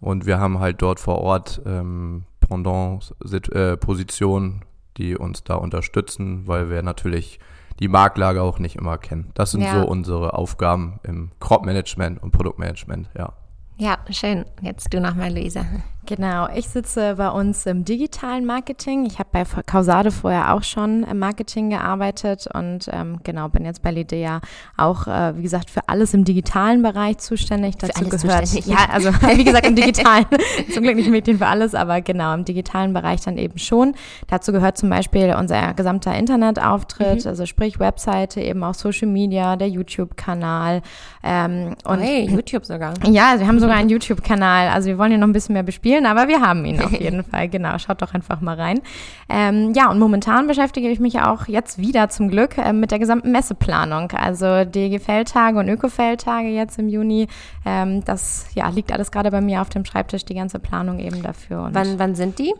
und 0.00 0.24
wir 0.24 0.40
haben 0.40 0.58
halt 0.58 0.80
dort 0.80 1.00
vor 1.00 1.18
Ort 1.18 1.60
ähm, 1.66 2.24
Pendant-Positionen, 2.40 4.62
äh, 4.62 4.66
die 4.96 5.16
uns 5.16 5.44
da 5.44 5.56
unterstützen, 5.56 6.46
weil 6.46 6.70
wir 6.70 6.82
natürlich 6.82 7.38
die 7.80 7.88
Marktlage 7.88 8.40
auch 8.40 8.58
nicht 8.58 8.76
immer 8.76 8.96
kennen. 8.96 9.32
Das 9.34 9.50
sind 9.50 9.62
ja. 9.62 9.80
so 9.80 9.86
unsere 9.86 10.34
Aufgaben 10.34 11.00
im 11.02 11.32
Crop-Management 11.40 12.22
und 12.22 12.30
Produktmanagement, 12.30 13.10
ja. 13.18 13.34
Ja, 13.76 13.98
schön. 14.10 14.44
Jetzt 14.60 14.92
du 14.92 15.00
nochmal, 15.00 15.32
Luisa. 15.32 15.64
Genau, 16.06 16.48
ich 16.54 16.68
sitze 16.68 17.14
bei 17.16 17.30
uns 17.30 17.64
im 17.64 17.84
digitalen 17.84 18.44
Marketing. 18.44 19.06
Ich 19.06 19.18
habe 19.18 19.28
bei 19.32 19.44
Causade 19.44 20.10
vorher 20.10 20.52
auch 20.52 20.62
schon 20.62 21.02
im 21.04 21.18
Marketing 21.18 21.70
gearbeitet 21.70 22.46
und 22.52 22.90
ähm, 22.92 23.20
genau, 23.24 23.48
bin 23.48 23.64
jetzt 23.64 23.82
bei 23.82 23.90
Lidea 23.90 24.40
auch, 24.76 25.06
äh, 25.06 25.36
wie 25.36 25.42
gesagt, 25.42 25.70
für 25.70 25.88
alles 25.88 26.12
im 26.12 26.24
digitalen 26.24 26.82
Bereich 26.82 27.18
zuständig. 27.18 27.76
Dazu 27.78 28.04
für 28.04 28.06
alles 28.06 28.22
gehört. 28.22 28.46
Zuständig. 28.46 28.66
Ja, 28.70 28.86
also 28.92 29.12
wie 29.36 29.44
gesagt, 29.44 29.66
im 29.66 29.76
digitalen, 29.76 30.26
zum 30.74 30.82
Glück 30.82 30.96
nicht 30.96 31.08
Mädchen 31.08 31.38
für 31.38 31.46
alles, 31.46 31.74
aber 31.74 32.02
genau, 32.02 32.34
im 32.34 32.44
digitalen 32.44 32.92
Bereich 32.92 33.22
dann 33.22 33.38
eben 33.38 33.58
schon. 33.58 33.94
Dazu 34.26 34.52
gehört 34.52 34.76
zum 34.76 34.90
Beispiel 34.90 35.34
unser 35.38 35.72
gesamter 35.72 36.14
Internetauftritt, 36.14 37.24
mhm. 37.24 37.28
also 37.28 37.46
sprich 37.46 37.78
Webseite, 37.78 38.42
eben 38.42 38.62
auch 38.62 38.74
Social 38.74 39.08
Media, 39.08 39.56
der 39.56 39.68
YouTube-Kanal. 39.68 40.82
Ähm, 41.22 41.76
und 41.84 41.98
oh 41.98 42.02
hey, 42.02 42.28
YouTube 42.28 42.66
sogar. 42.66 42.92
Ja, 43.06 43.30
also 43.30 43.40
wir 43.40 43.48
haben 43.48 43.60
sogar 43.64 43.76
einen 43.76 43.90
YouTube-Kanal. 43.90 44.68
Also 44.68 44.88
wir 44.88 44.98
wollen 44.98 45.10
hier 45.10 45.18
noch 45.18 45.28
ein 45.28 45.32
bisschen 45.32 45.52
mehr 45.52 45.62
bespielen 45.62 45.74
spielen, 45.84 46.06
aber 46.06 46.28
wir 46.28 46.40
haben 46.40 46.64
ihn 46.64 46.80
auf 46.80 46.92
jeden 47.00 47.22
Fall. 47.24 47.48
Genau, 47.48 47.78
schaut 47.78 48.00
doch 48.00 48.14
einfach 48.14 48.40
mal 48.40 48.56
rein. 48.56 48.80
Ähm, 49.28 49.72
ja, 49.74 49.90
und 49.90 49.98
momentan 49.98 50.46
beschäftige 50.46 50.88
ich 50.88 51.00
mich 51.00 51.20
auch 51.20 51.46
jetzt 51.46 51.78
wieder 51.78 52.08
zum 52.08 52.28
Glück 52.28 52.56
äh, 52.58 52.72
mit 52.72 52.90
der 52.90 52.98
gesamten 52.98 53.32
Messeplanung. 53.32 54.10
Also 54.12 54.64
DG-Feldtage 54.64 55.58
und 55.58 55.68
Öko-Feldtage 55.68 56.48
jetzt 56.48 56.78
im 56.78 56.88
Juni. 56.88 57.28
Ähm, 57.66 58.04
das 58.04 58.46
ja, 58.54 58.68
liegt 58.68 58.92
alles 58.92 59.10
gerade 59.10 59.30
bei 59.30 59.40
mir 59.40 59.60
auf 59.60 59.68
dem 59.68 59.84
Schreibtisch, 59.84 60.24
die 60.24 60.34
ganze 60.34 60.58
Planung 60.58 60.98
eben 60.98 61.22
dafür. 61.22 61.64
Und 61.64 61.74
wann, 61.74 61.98
wann 61.98 62.14
sind 62.14 62.38
die? 62.38 62.54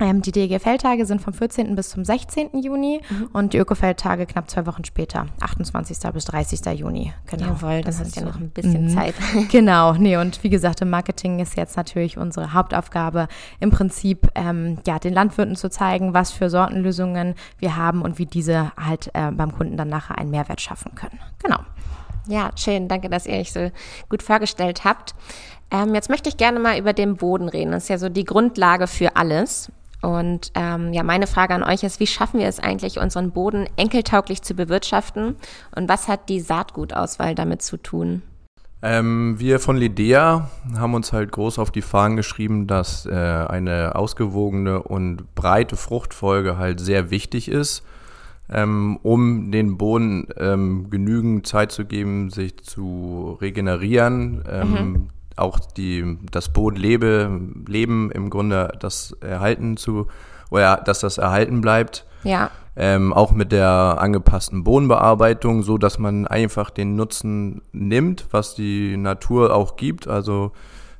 Ähm, 0.00 0.22
die 0.22 0.32
DG-Feldtage 0.32 1.04
sind 1.04 1.20
vom 1.20 1.34
14. 1.34 1.76
bis 1.76 1.90
zum 1.90 2.04
16. 2.04 2.62
Juni 2.62 3.02
mhm. 3.08 3.28
und 3.34 3.52
die 3.52 3.58
Öko-Feldtage 3.58 4.24
knapp 4.24 4.50
zwei 4.50 4.66
Wochen 4.66 4.84
später, 4.84 5.26
28. 5.40 5.98
bis 6.12 6.24
30. 6.24 6.78
Juni. 6.78 7.12
Genau. 7.26 7.48
Jawohl, 7.48 7.82
das, 7.82 7.98
das 7.98 8.08
ist 8.08 8.16
ja 8.16 8.24
noch 8.24 8.36
ein 8.36 8.50
bisschen 8.50 8.84
mhm. 8.84 8.88
Zeit. 8.90 9.14
Genau, 9.50 9.92
nee, 9.94 10.16
und 10.16 10.42
wie 10.42 10.48
gesagt, 10.48 10.80
im 10.80 10.90
Marketing 10.90 11.38
ist 11.38 11.56
jetzt 11.56 11.76
natürlich 11.76 12.16
unsere 12.16 12.54
Hauptaufgabe 12.54 13.28
im 13.58 13.70
Prinzip, 13.70 14.28
ähm, 14.34 14.78
ja, 14.86 14.98
den 14.98 15.12
Landwirten 15.12 15.56
zu 15.56 15.68
zeigen, 15.68 16.14
was 16.14 16.30
für 16.30 16.48
Sortenlösungen 16.48 17.34
wir 17.58 17.76
haben 17.76 18.02
und 18.02 18.18
wie 18.18 18.26
diese 18.26 18.72
halt 18.76 19.10
äh, 19.12 19.30
beim 19.30 19.52
Kunden 19.52 19.76
dann 19.76 19.88
nachher 19.88 20.18
einen 20.18 20.30
Mehrwert 20.30 20.60
schaffen 20.60 20.94
können. 20.94 21.18
Genau. 21.42 21.58
Ja, 22.26 22.50
schön. 22.56 22.88
Danke, 22.88 23.10
dass 23.10 23.26
ihr 23.26 23.34
euch 23.34 23.52
so 23.52 23.70
gut 24.08 24.22
vorgestellt 24.22 24.84
habt. 24.84 25.14
Ähm, 25.70 25.94
jetzt 25.94 26.08
möchte 26.08 26.28
ich 26.28 26.36
gerne 26.36 26.58
mal 26.58 26.78
über 26.78 26.92
den 26.92 27.16
Boden 27.16 27.48
reden. 27.48 27.72
Das 27.72 27.84
ist 27.84 27.88
ja 27.88 27.98
so 27.98 28.08
die 28.08 28.24
Grundlage 28.24 28.86
für 28.86 29.16
alles. 29.16 29.70
Und 30.02 30.52
ähm, 30.54 30.92
ja, 30.92 31.02
meine 31.02 31.26
Frage 31.26 31.54
an 31.54 31.62
euch 31.62 31.82
ist, 31.82 32.00
wie 32.00 32.06
schaffen 32.06 32.40
wir 32.40 32.46
es 32.46 32.58
eigentlich, 32.58 32.98
unseren 32.98 33.32
Boden 33.32 33.66
enkeltauglich 33.76 34.42
zu 34.42 34.54
bewirtschaften? 34.54 35.36
Und 35.74 35.88
was 35.88 36.08
hat 36.08 36.28
die 36.28 36.40
Saatgutauswahl 36.40 37.34
damit 37.34 37.62
zu 37.62 37.76
tun? 37.76 38.22
Ähm, 38.82 39.38
wir 39.38 39.60
von 39.60 39.76
Lidea 39.76 40.48
haben 40.74 40.94
uns 40.94 41.12
halt 41.12 41.32
groß 41.32 41.58
auf 41.58 41.70
die 41.70 41.82
Fahnen 41.82 42.16
geschrieben, 42.16 42.66
dass 42.66 43.04
äh, 43.04 43.10
eine 43.12 43.94
ausgewogene 43.94 44.82
und 44.82 45.34
breite 45.34 45.76
Fruchtfolge 45.76 46.56
halt 46.56 46.80
sehr 46.80 47.10
wichtig 47.10 47.48
ist, 47.48 47.84
ähm, 48.48 48.98
um 49.02 49.52
den 49.52 49.76
Boden 49.76 50.28
ähm, 50.38 50.88
genügend 50.88 51.46
Zeit 51.46 51.72
zu 51.72 51.84
geben, 51.84 52.30
sich 52.30 52.64
zu 52.64 53.36
regenerieren, 53.42 54.44
ähm, 54.48 54.70
mhm 54.70 55.10
auch 55.40 55.58
die, 55.58 56.18
das 56.30 56.50
Bodenleben 56.50 57.64
Leben 57.66 58.10
im 58.10 58.30
Grunde 58.30 58.72
das 58.80 59.16
erhalten 59.20 59.76
zu, 59.76 60.06
oder 60.50 60.76
dass 60.76 61.00
das 61.00 61.18
erhalten 61.18 61.60
bleibt. 61.60 62.06
Ja. 62.22 62.50
Ähm, 62.76 63.12
auch 63.12 63.32
mit 63.32 63.52
der 63.52 63.96
angepassten 63.98 64.64
Bodenbearbeitung, 64.64 65.62
so 65.62 65.76
dass 65.76 65.98
man 65.98 66.26
einfach 66.26 66.70
den 66.70 66.96
Nutzen 66.96 67.62
nimmt, 67.72 68.26
was 68.30 68.54
die 68.54 68.96
Natur 68.96 69.54
auch 69.54 69.76
gibt, 69.76 70.06
also 70.06 70.52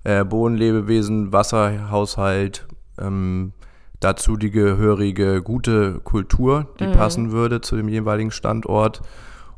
äh, 0.04 0.24
Bodenlebewesen, 0.24 1.32
Wasserhaushalt, 1.32 2.66
ähm, 2.98 3.52
dazu 4.00 4.36
die 4.36 4.50
gehörige 4.50 5.42
gute 5.42 6.00
Kultur, 6.00 6.68
die 6.80 6.86
mhm. 6.86 6.92
passen 6.92 7.32
würde 7.32 7.60
zu 7.60 7.76
dem 7.76 7.88
jeweiligen 7.88 8.30
Standort. 8.30 9.02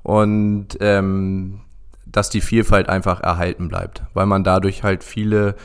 Und 0.02 0.76
ähm, 0.80 1.60
dass 2.12 2.30
die 2.30 2.40
Vielfalt 2.40 2.88
einfach 2.88 3.20
erhalten 3.20 3.68
bleibt, 3.68 4.02
weil 4.14 4.26
man 4.26 4.44
dadurch 4.44 4.82
halt 4.82 5.02
viele 5.02 5.56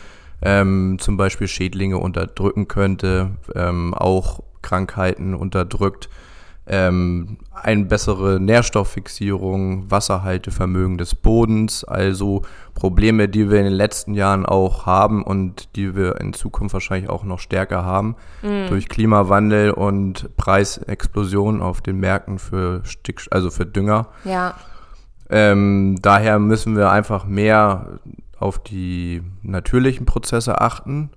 ähm, 0.41 0.97
zum 0.99 1.17
Beispiel 1.17 1.47
Schädlinge 1.47 1.97
unterdrücken 1.97 2.67
könnte, 2.67 3.31
ähm, 3.55 3.93
auch 3.93 4.41
Krankheiten 4.61 5.33
unterdrückt, 5.33 6.09
ähm, 6.69 7.37
eine 7.53 7.85
bessere 7.85 8.39
Nährstofffixierung, 8.39 9.89
Wasserhaltevermögen 9.89 10.97
des 10.97 11.15
Bodens, 11.15 11.83
also 11.83 12.41
Probleme, 12.75 13.29
die 13.29 13.49
wir 13.49 13.59
in 13.59 13.65
den 13.65 13.73
letzten 13.73 14.13
Jahren 14.13 14.45
auch 14.45 14.85
haben 14.85 15.23
und 15.23 15.75
die 15.75 15.95
wir 15.95 16.19
in 16.19 16.33
Zukunft 16.33 16.73
wahrscheinlich 16.73 17.09
auch 17.09 17.23
noch 17.23 17.39
stärker 17.39 17.85
haben 17.85 18.15
mhm. 18.41 18.67
durch 18.67 18.89
Klimawandel 18.89 19.71
und 19.71 20.35
Preisexplosion 20.35 21.61
auf 21.61 21.81
den 21.81 21.99
Märkten 21.99 22.37
für 22.37 22.81
Stick, 22.83 23.25
also 23.31 23.49
für 23.49 23.65
Dünger. 23.65 24.07
Ja. 24.25 24.55
Ähm, 25.29 25.97
daher 26.01 26.39
müssen 26.39 26.77
wir 26.77 26.91
einfach 26.91 27.25
mehr 27.25 27.99
auf 28.39 28.59
die 28.59 29.21
natürlichen 29.43 30.05
Prozesse 30.05 30.61
achten, 30.61 31.09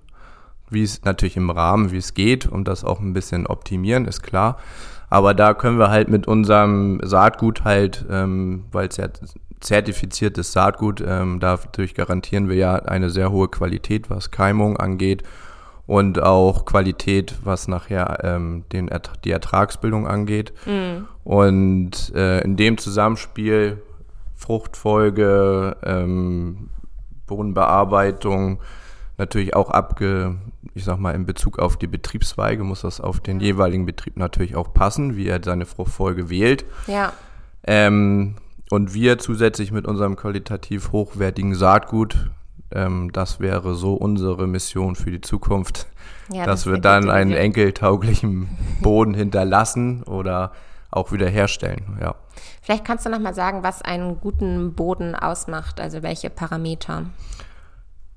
wie 0.69 0.83
es 0.83 1.03
natürlich 1.03 1.37
im 1.37 1.49
Rahmen, 1.49 1.91
wie 1.91 1.97
es 1.97 2.13
geht, 2.13 2.45
und 2.45 2.67
das 2.67 2.83
auch 2.83 2.99
ein 2.99 3.13
bisschen 3.13 3.47
optimieren, 3.47 4.05
ist 4.05 4.23
klar. 4.23 4.57
Aber 5.09 5.33
da 5.33 5.53
können 5.53 5.77
wir 5.77 5.89
halt 5.89 6.09
mit 6.09 6.27
unserem 6.27 6.99
Saatgut 7.03 7.65
halt, 7.65 8.05
ähm, 8.09 8.65
weil 8.71 8.87
es 8.87 8.97
ja 8.97 9.07
zertifiziertes 9.59 10.53
Saatgut, 10.53 11.03
ähm, 11.05 11.39
dadurch 11.39 11.93
garantieren 11.93 12.49
wir 12.49 12.55
ja 12.55 12.75
eine 12.75 13.09
sehr 13.09 13.31
hohe 13.31 13.47
Qualität, 13.47 14.09
was 14.09 14.31
Keimung 14.31 14.77
angeht 14.77 15.23
und 15.85 16.21
auch 16.21 16.65
Qualität, 16.65 17.35
was 17.43 17.67
nachher 17.67 18.19
ähm, 18.23 18.63
den, 18.71 18.89
die 19.25 19.31
Ertragsbildung 19.31 20.07
angeht. 20.07 20.53
Mhm. 20.65 21.07
Und 21.23 22.13
äh, 22.15 22.39
in 22.41 22.55
dem 22.55 22.77
Zusammenspiel 22.77 23.81
Fruchtfolge, 24.51 25.77
ähm, 25.81 26.71
Bodenbearbeitung 27.25 28.59
natürlich 29.17 29.55
auch 29.55 29.69
abge, 29.69 30.35
ich 30.73 30.83
sag 30.83 30.99
mal, 30.99 31.15
in 31.15 31.25
Bezug 31.25 31.57
auf 31.57 31.77
die 31.77 31.87
Betriebsweige 31.87 32.65
muss 32.65 32.81
das 32.81 32.99
auf 32.99 33.21
den 33.21 33.39
jeweiligen 33.39 33.85
Betrieb 33.85 34.17
natürlich 34.17 34.57
auch 34.57 34.73
passen, 34.73 35.15
wie 35.15 35.27
er 35.27 35.39
seine 35.41 35.65
Fruchtfolge 35.65 36.29
wählt. 36.29 36.65
Ja. 36.87 37.13
Ähm, 37.63 38.35
und 38.69 38.93
wir 38.93 39.19
zusätzlich 39.19 39.71
mit 39.71 39.87
unserem 39.87 40.17
qualitativ 40.17 40.91
hochwertigen 40.91 41.55
Saatgut, 41.55 42.29
ähm, 42.71 43.13
das 43.13 43.39
wäre 43.39 43.73
so 43.75 43.93
unsere 43.93 44.47
Mission 44.47 44.95
für 44.95 45.11
die 45.11 45.21
Zukunft, 45.21 45.87
Ja, 46.29 46.45
dass 46.45 46.63
das 46.63 46.73
wir 46.73 46.77
dann 46.77 47.03
eine 47.03 47.13
einen 47.13 47.31
enkeltauglichen 47.31 48.49
Boden 48.81 49.13
hinterlassen 49.13 50.03
oder 50.03 50.51
auch 50.89 51.13
wieder 51.13 51.29
herstellen. 51.29 51.97
Ja. 52.01 52.15
Vielleicht 52.71 52.85
kannst 52.85 53.05
du 53.05 53.09
noch 53.09 53.19
mal 53.19 53.33
sagen, 53.33 53.63
was 53.63 53.81
einen 53.81 54.21
guten 54.21 54.75
Boden 54.75 55.13
ausmacht, 55.13 55.81
also 55.81 56.03
welche 56.03 56.29
Parameter. 56.29 57.03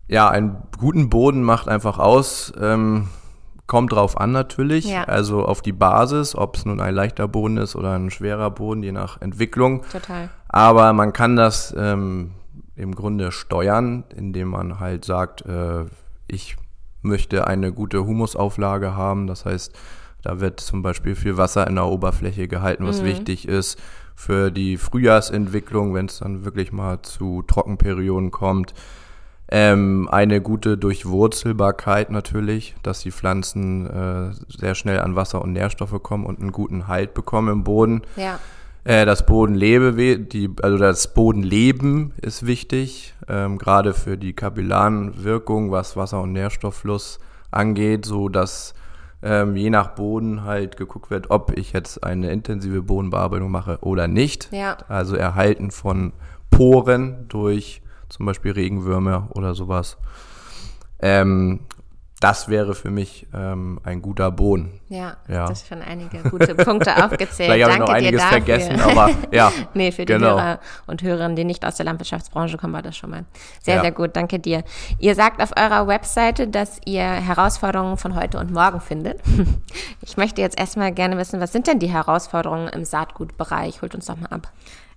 Ja, 0.06 0.28
einen 0.28 0.62
guten 0.78 1.10
Boden 1.10 1.42
macht 1.42 1.66
einfach 1.66 1.98
aus. 1.98 2.52
Ähm, 2.60 3.08
kommt 3.66 3.90
drauf 3.90 4.16
an 4.16 4.30
natürlich. 4.30 4.84
Ja. 4.84 5.02
Also 5.08 5.44
auf 5.44 5.60
die 5.60 5.72
Basis, 5.72 6.36
ob 6.36 6.54
es 6.54 6.66
nun 6.66 6.80
ein 6.80 6.94
leichter 6.94 7.26
Boden 7.26 7.56
ist 7.56 7.74
oder 7.74 7.96
ein 7.96 8.12
schwerer 8.12 8.48
Boden, 8.52 8.84
je 8.84 8.92
nach 8.92 9.20
Entwicklung. 9.20 9.82
Total. 9.90 10.30
Aber 10.46 10.92
man 10.92 11.12
kann 11.12 11.34
das 11.34 11.74
ähm, 11.76 12.30
im 12.76 12.94
Grunde 12.94 13.32
steuern, 13.32 14.04
indem 14.14 14.50
man 14.50 14.78
halt 14.78 15.04
sagt, 15.04 15.44
äh, 15.46 15.86
ich 16.28 16.56
möchte 17.02 17.48
eine 17.48 17.72
gute 17.72 18.06
Humusauflage 18.06 18.94
haben. 18.94 19.26
Das 19.26 19.46
heißt, 19.46 19.76
da 20.22 20.38
wird 20.38 20.60
zum 20.60 20.82
Beispiel 20.82 21.16
viel 21.16 21.38
Wasser 21.38 21.66
in 21.66 21.74
der 21.74 21.86
Oberfläche 21.86 22.46
gehalten, 22.46 22.86
was 22.86 23.02
wichtig 23.02 23.48
ist 23.48 23.80
für 24.14 24.50
die 24.50 24.76
Frühjahrsentwicklung, 24.76 25.94
wenn 25.94 26.06
es 26.06 26.18
dann 26.18 26.44
wirklich 26.44 26.72
mal 26.72 27.02
zu 27.02 27.42
Trockenperioden 27.46 28.30
kommt. 28.30 28.74
Ähm, 29.48 30.08
eine 30.10 30.40
gute 30.40 30.78
Durchwurzelbarkeit 30.78 32.10
natürlich, 32.10 32.74
dass 32.82 33.00
die 33.00 33.12
Pflanzen 33.12 33.86
äh, 33.86 34.32
sehr 34.48 34.74
schnell 34.74 35.00
an 35.00 35.16
Wasser 35.16 35.42
und 35.42 35.52
Nährstoffe 35.52 36.02
kommen 36.02 36.24
und 36.24 36.40
einen 36.40 36.52
guten 36.52 36.88
Halt 36.88 37.12
bekommen 37.12 37.52
im 37.52 37.64
Boden. 37.64 38.02
Ja. 38.16 38.40
Äh, 38.84 39.04
das 39.04 39.26
Bodenlebe, 39.26 40.18
die, 40.18 40.50
also 40.62 40.78
das 40.78 41.12
Bodenleben 41.12 42.12
ist 42.20 42.46
wichtig, 42.46 43.14
ähm, 43.28 43.58
gerade 43.58 43.94
für 43.94 44.16
die 44.16 44.32
kapillaren 44.32 45.24
Wirkung, 45.24 45.70
was 45.70 45.96
Wasser- 45.96 46.22
und 46.22 46.32
Nährstofffluss 46.32 47.18
angeht, 47.50 48.04
so 48.04 48.28
dass 48.28 48.74
ähm, 49.24 49.56
je 49.56 49.70
nach 49.70 49.88
Boden 49.94 50.44
halt 50.44 50.76
geguckt 50.76 51.10
wird, 51.10 51.30
ob 51.30 51.56
ich 51.56 51.72
jetzt 51.72 52.04
eine 52.04 52.30
intensive 52.30 52.82
Bodenbearbeitung 52.82 53.50
mache 53.50 53.78
oder 53.80 54.06
nicht. 54.06 54.50
Ja. 54.52 54.76
Also 54.88 55.16
Erhalten 55.16 55.70
von 55.70 56.12
Poren 56.50 57.24
durch 57.28 57.80
zum 58.10 58.26
Beispiel 58.26 58.52
Regenwürmer 58.52 59.28
oder 59.34 59.54
sowas. 59.54 59.96
Ähm, 61.00 61.60
das 62.24 62.48
wäre 62.48 62.74
für 62.74 62.90
mich 62.90 63.26
ähm, 63.34 63.78
ein 63.84 64.00
guter 64.00 64.30
Boden. 64.30 64.80
Ja, 64.88 65.18
Ja. 65.28 65.46
das 65.46 65.66
schon 65.68 65.82
einige 65.82 66.18
gute 66.30 66.54
Punkte 66.54 67.04
aufgezählt. 67.04 67.50
Vielleicht 67.52 67.64
habe 67.64 67.72
ich 67.74 67.78
noch 67.80 67.88
einiges 67.90 68.20
dafür. 68.22 68.38
vergessen, 68.38 68.80
aber 68.80 69.10
ja. 69.30 69.52
nee, 69.74 69.92
für 69.92 70.06
die 70.06 70.12
genau. 70.14 70.30
Hörer 70.38 70.58
und 70.86 71.02
Hörerinnen, 71.02 71.36
die 71.36 71.44
nicht 71.44 71.66
aus 71.66 71.76
der 71.76 71.84
Landwirtschaftsbranche 71.84 72.56
kommen, 72.56 72.72
war 72.72 72.80
das 72.82 72.96
schon 72.96 73.10
mal 73.10 73.24
sehr, 73.60 73.76
Ja. 73.76 73.80
sehr 73.82 73.92
gut. 73.92 74.16
Danke 74.16 74.38
dir. 74.38 74.64
Ihr 74.98 75.14
sagt 75.14 75.42
auf 75.42 75.50
eurer 75.56 75.86
Webseite, 75.86 76.48
dass 76.48 76.80
ihr 76.86 77.02
Herausforderungen 77.04 77.98
von 77.98 78.14
heute 78.14 78.38
und 78.38 78.50
morgen 78.52 78.80
findet. 78.80 79.20
Ich 80.00 80.16
möchte 80.18 80.40
jetzt 80.42 80.58
erstmal 80.58 80.92
gerne 80.92 81.16
wissen, 81.18 81.40
was 81.40 81.52
sind 81.52 81.66
denn 81.66 81.78
die 81.78 81.88
Herausforderungen 81.88 82.68
im 82.68 82.84
Saatgutbereich? 82.84 83.80
Holt 83.82 83.94
uns 83.94 84.06
doch 84.06 84.16
mal 84.16 84.28
ab. 84.28 84.52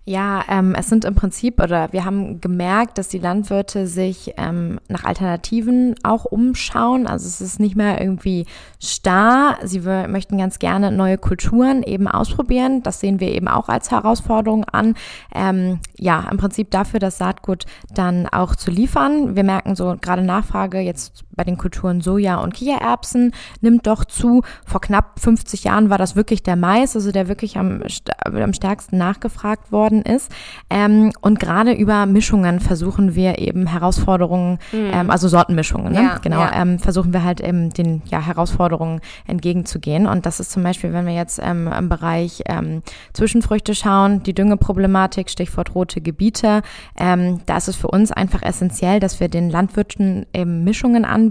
Ja, 0.10 0.46
ähm, 0.48 0.74
es 0.74 0.88
sind 0.88 1.04
im 1.04 1.16
Prinzip, 1.16 1.62
oder 1.62 1.92
wir 1.92 2.06
haben 2.06 2.40
gemerkt, 2.40 2.98
dass 2.98 3.10
die 3.10 3.20
Landwirte 3.20 3.88
sich 3.88 4.36
ähm, 4.38 4.80
nach 4.88 5.04
Alternativen 5.04 5.96
auch 6.04 6.24
umschauen. 6.24 7.08
Also 7.08 7.28
es 7.28 7.42
ist 7.42 7.60
nicht 7.60 7.76
mehr 7.76 8.00
irgendwie 8.00 8.46
starr. 8.82 9.58
Sie 9.66 9.82
möchten 9.82 10.38
ganz 10.38 10.60
gerne 10.60 10.94
neue 10.94 11.18
Kulturen 11.18 11.84
eben 11.84 12.08
ausprobieren. 12.08 12.84
Das 12.84 13.02
sehen 13.02 13.20
wir 13.20 13.34
eben 13.34 13.50
auch 13.50 13.68
als 13.68 13.92
Herausforderung 13.92 14.64
an. 14.64 14.96
Ähm, 15.36 15.82
ja, 15.98 16.26
im 16.32 16.38
Prinzip 16.38 16.72
dafür, 16.72 17.02
das 17.02 17.18
Saatgut 17.18 17.66
dann 17.94 18.28
auch 18.28 18.56
zu 18.56 18.72
liefern. 18.72 19.36
Wir 19.36 19.44
merken 19.44 19.76
so 19.76 19.98
gerade 20.00 20.22
Nachfrage 20.22 20.80
jetzt 20.80 21.26
bei 21.38 21.46
den 21.46 21.58
Kulturen 21.58 22.02
Soja 22.02 22.38
und 22.38 22.54
Kichererbsen 22.54 23.34
nimmt 23.62 23.88
doch 23.88 24.04
zu. 24.04 24.42
Vor 24.66 24.82
knapp 24.82 25.20
50 25.20 25.64
Jahren 25.64 25.90
war 25.90 25.98
das 25.98 26.18
wirklich 26.18 26.44
der 26.44 26.58
Mais, 26.58 26.96
also 26.96 27.12
der 27.12 27.30
wirklich 27.30 27.58
am, 27.58 27.82
am 28.26 28.54
stärksten 28.54 28.98
nachgefragt 28.98 29.72
worden 29.72 30.02
ist. 30.02 30.32
Ähm, 30.70 31.14
und 31.22 31.40
gerade 31.40 31.72
über 31.72 32.06
Mischungen 32.06 32.60
versuchen 32.60 33.16
wir 33.16 33.40
eben 33.40 33.68
Herausforderungen, 33.68 34.60
ähm, 34.74 35.10
also 35.10 35.28
Sortenmischungen, 35.28 35.94
ne? 35.94 36.02
Ja, 36.02 36.18
genau, 36.18 36.40
ja. 36.42 36.62
ähm, 36.62 36.80
versuchen 36.80 37.14
wir 37.14 37.24
halt 37.24 37.40
eben 37.40 37.70
den 37.70 38.02
ja, 38.06 38.20
Herausforderungen 38.20 39.00
entgegenzugehen. 39.28 40.08
Und 40.08 40.26
das 40.26 40.40
ist 40.40 40.52
zum 40.52 40.64
Beispiel, 40.64 40.92
wenn 40.94 41.06
wir 41.06 41.14
jetzt 41.14 41.40
ähm, 41.42 41.68
im 41.68 41.90
Bereich 41.90 42.44
ähm, 42.48 42.82
Zwischenfrüchte 43.14 43.76
schauen, 43.76 44.24
die 44.24 44.34
Düngeproblematik, 44.34 45.30
Stichwort 45.30 45.76
rote 45.76 46.02
Gebiete, 46.02 46.64
ähm, 47.00 47.42
da 47.46 47.58
ist 47.58 47.68
es 47.68 47.76
für 47.76 47.88
uns 47.88 48.12
einfach 48.12 48.42
essentiell, 48.42 49.00
dass 49.00 49.20
wir 49.20 49.30
den 49.30 49.50
Landwirten 49.50 50.26
eben 50.34 50.64
Mischungen 50.64 51.06
anbieten, 51.06 51.27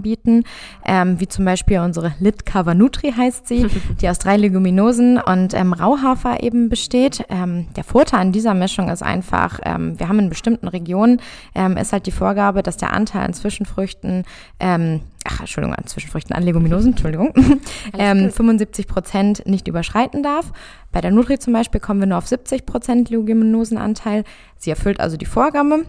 ähm, 0.85 1.19
wie 1.19 1.27
zum 1.27 1.45
Beispiel 1.45 1.79
unsere 1.79 2.13
Lit 2.19 2.45
Cover 2.45 2.73
Nutri 2.73 3.11
heißt 3.11 3.47
sie, 3.47 3.67
die 4.01 4.09
aus 4.09 4.19
drei 4.19 4.37
Leguminosen 4.37 5.19
und 5.19 5.53
ähm, 5.53 5.73
Rauhafer 5.73 6.43
eben 6.43 6.69
besteht. 6.69 7.25
Ähm, 7.29 7.67
der 7.75 7.83
Vorteil 7.83 8.21
an 8.21 8.31
dieser 8.31 8.53
Mischung 8.53 8.89
ist 8.89 9.03
einfach, 9.03 9.59
ähm, 9.63 9.99
wir 9.99 10.09
haben 10.09 10.19
in 10.19 10.29
bestimmten 10.29 10.67
Regionen, 10.67 11.21
ähm, 11.55 11.77
ist 11.77 11.93
halt 11.93 12.05
die 12.05 12.11
Vorgabe, 12.11 12.63
dass 12.63 12.77
der 12.77 12.93
Anteil 12.93 13.23
an 13.23 13.33
Zwischenfrüchten, 13.33 14.23
ähm, 14.59 15.01
ach, 15.25 15.41
Entschuldigung, 15.41 15.75
an 15.75 15.85
Zwischenfrüchten, 15.85 16.35
an 16.35 16.43
Leguminosen, 16.43 16.91
Entschuldigung, 16.91 17.33
ähm, 17.97 18.31
75 18.31 18.87
Prozent 18.87 19.45
nicht 19.45 19.67
überschreiten 19.67 20.23
darf. 20.23 20.51
Bei 20.91 21.01
der 21.01 21.11
Nutri 21.11 21.39
zum 21.39 21.53
Beispiel 21.53 21.81
kommen 21.81 21.99
wir 21.99 22.07
nur 22.07 22.17
auf 22.17 22.27
70 22.27 22.65
Prozent 22.65 23.09
Leguminosenanteil. 23.09 24.23
Sie 24.57 24.69
erfüllt 24.69 24.99
also 24.99 25.17
die 25.17 25.25
Vorgabe. 25.25 25.85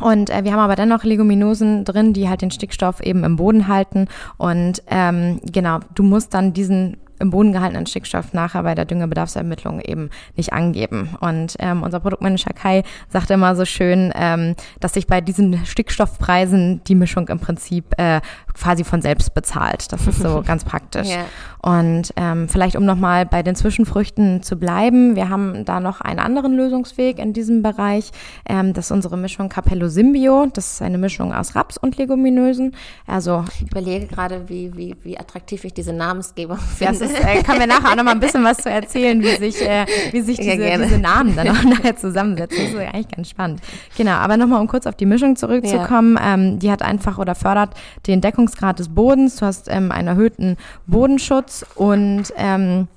Und 0.00 0.30
äh, 0.30 0.44
wir 0.44 0.52
haben 0.52 0.60
aber 0.60 0.76
dennoch 0.76 1.04
Leguminosen 1.04 1.84
drin, 1.84 2.12
die 2.12 2.28
halt 2.28 2.42
den 2.42 2.50
Stickstoff 2.50 3.00
eben 3.00 3.24
im 3.24 3.36
Boden 3.36 3.68
halten. 3.68 4.06
Und 4.36 4.82
ähm, 4.86 5.40
genau, 5.44 5.80
du 5.94 6.02
musst 6.02 6.34
dann 6.34 6.52
diesen 6.52 6.96
im 7.20 7.30
Boden 7.30 7.52
gehaltenen 7.52 7.86
Stickstoff 7.86 8.32
nachher 8.32 8.62
bei 8.62 8.74
der 8.74 8.84
Düngebedarfsermittlung 8.84 9.80
eben 9.80 10.10
nicht 10.36 10.52
angeben. 10.52 11.16
Und 11.20 11.56
ähm, 11.58 11.82
unser 11.82 12.00
Produktmanager 12.00 12.52
Kai 12.52 12.82
sagt 13.08 13.30
immer 13.30 13.54
so 13.56 13.64
schön, 13.64 14.12
ähm, 14.14 14.54
dass 14.80 14.94
sich 14.94 15.06
bei 15.06 15.20
diesen 15.20 15.64
Stickstoffpreisen 15.64 16.82
die 16.84 16.94
Mischung 16.94 17.28
im 17.28 17.38
Prinzip 17.38 17.98
äh, 17.98 18.20
quasi 18.54 18.84
von 18.84 19.02
selbst 19.02 19.34
bezahlt. 19.34 19.92
Das 19.92 20.06
ist 20.06 20.20
so 20.20 20.42
ganz 20.46 20.64
praktisch. 20.64 21.08
Ja. 21.08 21.24
Und 21.60 22.12
ähm, 22.16 22.48
vielleicht 22.48 22.76
um 22.76 22.84
nochmal 22.84 23.26
bei 23.26 23.42
den 23.42 23.54
Zwischenfrüchten 23.54 24.42
zu 24.42 24.56
bleiben, 24.56 25.16
wir 25.16 25.28
haben 25.28 25.64
da 25.64 25.80
noch 25.80 26.00
einen 26.00 26.18
anderen 26.18 26.54
Lösungsweg 26.54 27.18
in 27.18 27.32
diesem 27.32 27.62
Bereich. 27.62 28.10
Ähm, 28.48 28.72
das 28.72 28.86
ist 28.86 28.90
unsere 28.92 29.16
Mischung 29.16 29.48
Capello 29.48 29.88
Symbio. 29.88 30.46
Das 30.52 30.74
ist 30.74 30.82
eine 30.82 30.98
Mischung 30.98 31.32
aus 31.32 31.54
Raps 31.54 31.76
und 31.76 31.96
Leguminosen. 31.96 32.74
Also 33.06 33.44
Ich 33.54 33.70
überlege 33.70 34.06
gerade, 34.06 34.48
wie, 34.48 34.76
wie, 34.76 34.96
wie 35.02 35.18
attraktiv 35.18 35.64
ich 35.64 35.74
diese 35.74 35.92
Namensgebung 35.92 36.58
finde. 36.58 37.07
Ist, 37.10 37.24
äh, 37.24 37.42
kann 37.42 37.58
mir 37.58 37.66
nachher 37.66 37.90
auch 37.90 37.96
noch 37.96 38.04
mal 38.04 38.12
ein 38.12 38.20
bisschen 38.20 38.44
was 38.44 38.58
zu 38.58 38.70
erzählen, 38.70 39.20
wie 39.22 39.36
sich, 39.36 39.60
äh, 39.60 39.86
wie 40.12 40.20
sich 40.20 40.38
Ja, 40.38 40.44
diese, 40.52 40.56
gerne. 40.58 40.84
diese 40.84 40.98
Namen 40.98 41.36
dann 41.36 41.48
auch 41.48 41.62
nachher 41.64 41.96
zusammensetzen. 41.96 42.58
Das 42.58 42.72
ist 42.72 42.78
eigentlich 42.78 43.08
ganz 43.08 43.30
spannend. 43.30 43.60
Genau, 43.96 44.12
aber 44.12 44.36
nochmal, 44.36 44.60
um 44.60 44.68
kurz 44.68 44.86
auf 44.86 44.96
die 44.96 45.06
Mischung 45.06 45.36
zurückzukommen. 45.36 46.18
Ähm, 46.22 46.58
die 46.58 46.70
hat 46.70 46.82
einfach 46.82 47.18
oder 47.18 47.34
fördert 47.34 47.70
den 48.06 48.20
Deckungsgrad 48.20 48.78
des 48.78 48.88
Bodens. 48.88 49.36
Du 49.36 49.46
hast 49.46 49.68
ähm, 49.70 49.92
einen 49.92 50.08
erhöhten 50.08 50.56
Bodenschutz 50.86 51.64
und 51.74 52.24
ähm, 52.36 52.88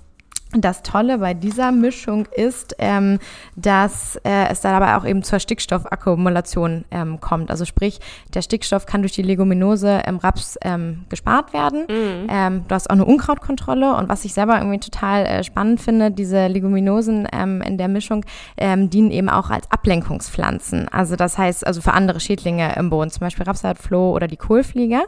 das 0.53 0.83
Tolle 0.83 1.19
bei 1.19 1.33
dieser 1.33 1.71
Mischung 1.71 2.25
ist, 2.35 2.75
ähm, 2.79 3.19
dass 3.55 4.17
äh, 4.23 4.49
es 4.49 4.61
da 4.61 4.77
dabei 4.77 4.97
auch 4.97 5.05
eben 5.05 5.23
zur 5.23 5.39
Stickstoffakkumulation 5.39 6.85
ähm, 6.91 7.21
kommt. 7.21 7.49
Also 7.49 7.65
sprich, 7.65 7.99
der 8.33 8.41
Stickstoff 8.41 8.85
kann 8.85 9.01
durch 9.01 9.13
die 9.13 9.21
Leguminose 9.21 10.01
im 10.07 10.17
Raps 10.17 10.57
ähm, 10.61 11.05
gespart 11.09 11.53
werden. 11.53 11.85
Ähm, 12.29 12.65
du 12.67 12.75
hast 12.75 12.89
auch 12.89 12.95
eine 12.95 13.05
Unkrautkontrolle 13.05 13.95
und 13.95 14.09
was 14.09 14.25
ich 14.25 14.33
selber 14.33 14.57
irgendwie 14.57 14.79
total 14.79 15.25
äh, 15.25 15.43
spannend 15.43 15.79
finde, 15.79 16.11
diese 16.11 16.47
Leguminosen 16.47 17.27
ähm, 17.31 17.61
in 17.61 17.77
der 17.77 17.87
Mischung 17.87 18.25
ähm, 18.57 18.89
dienen 18.89 19.11
eben 19.11 19.29
auch 19.29 19.49
als 19.49 19.71
Ablenkungspflanzen. 19.71 20.87
Also 20.89 21.15
das 21.15 21.37
heißt, 21.37 21.65
also 21.65 21.81
für 21.81 21.93
andere 21.93 22.19
Schädlinge 22.19 22.75
im 22.75 22.89
Boden, 22.89 23.09
zum 23.09 23.21
Beispiel 23.21 23.45
Rapsatfloh 23.45 24.11
oder 24.11 24.27
die 24.27 24.37
Kohlfliege. 24.37 25.01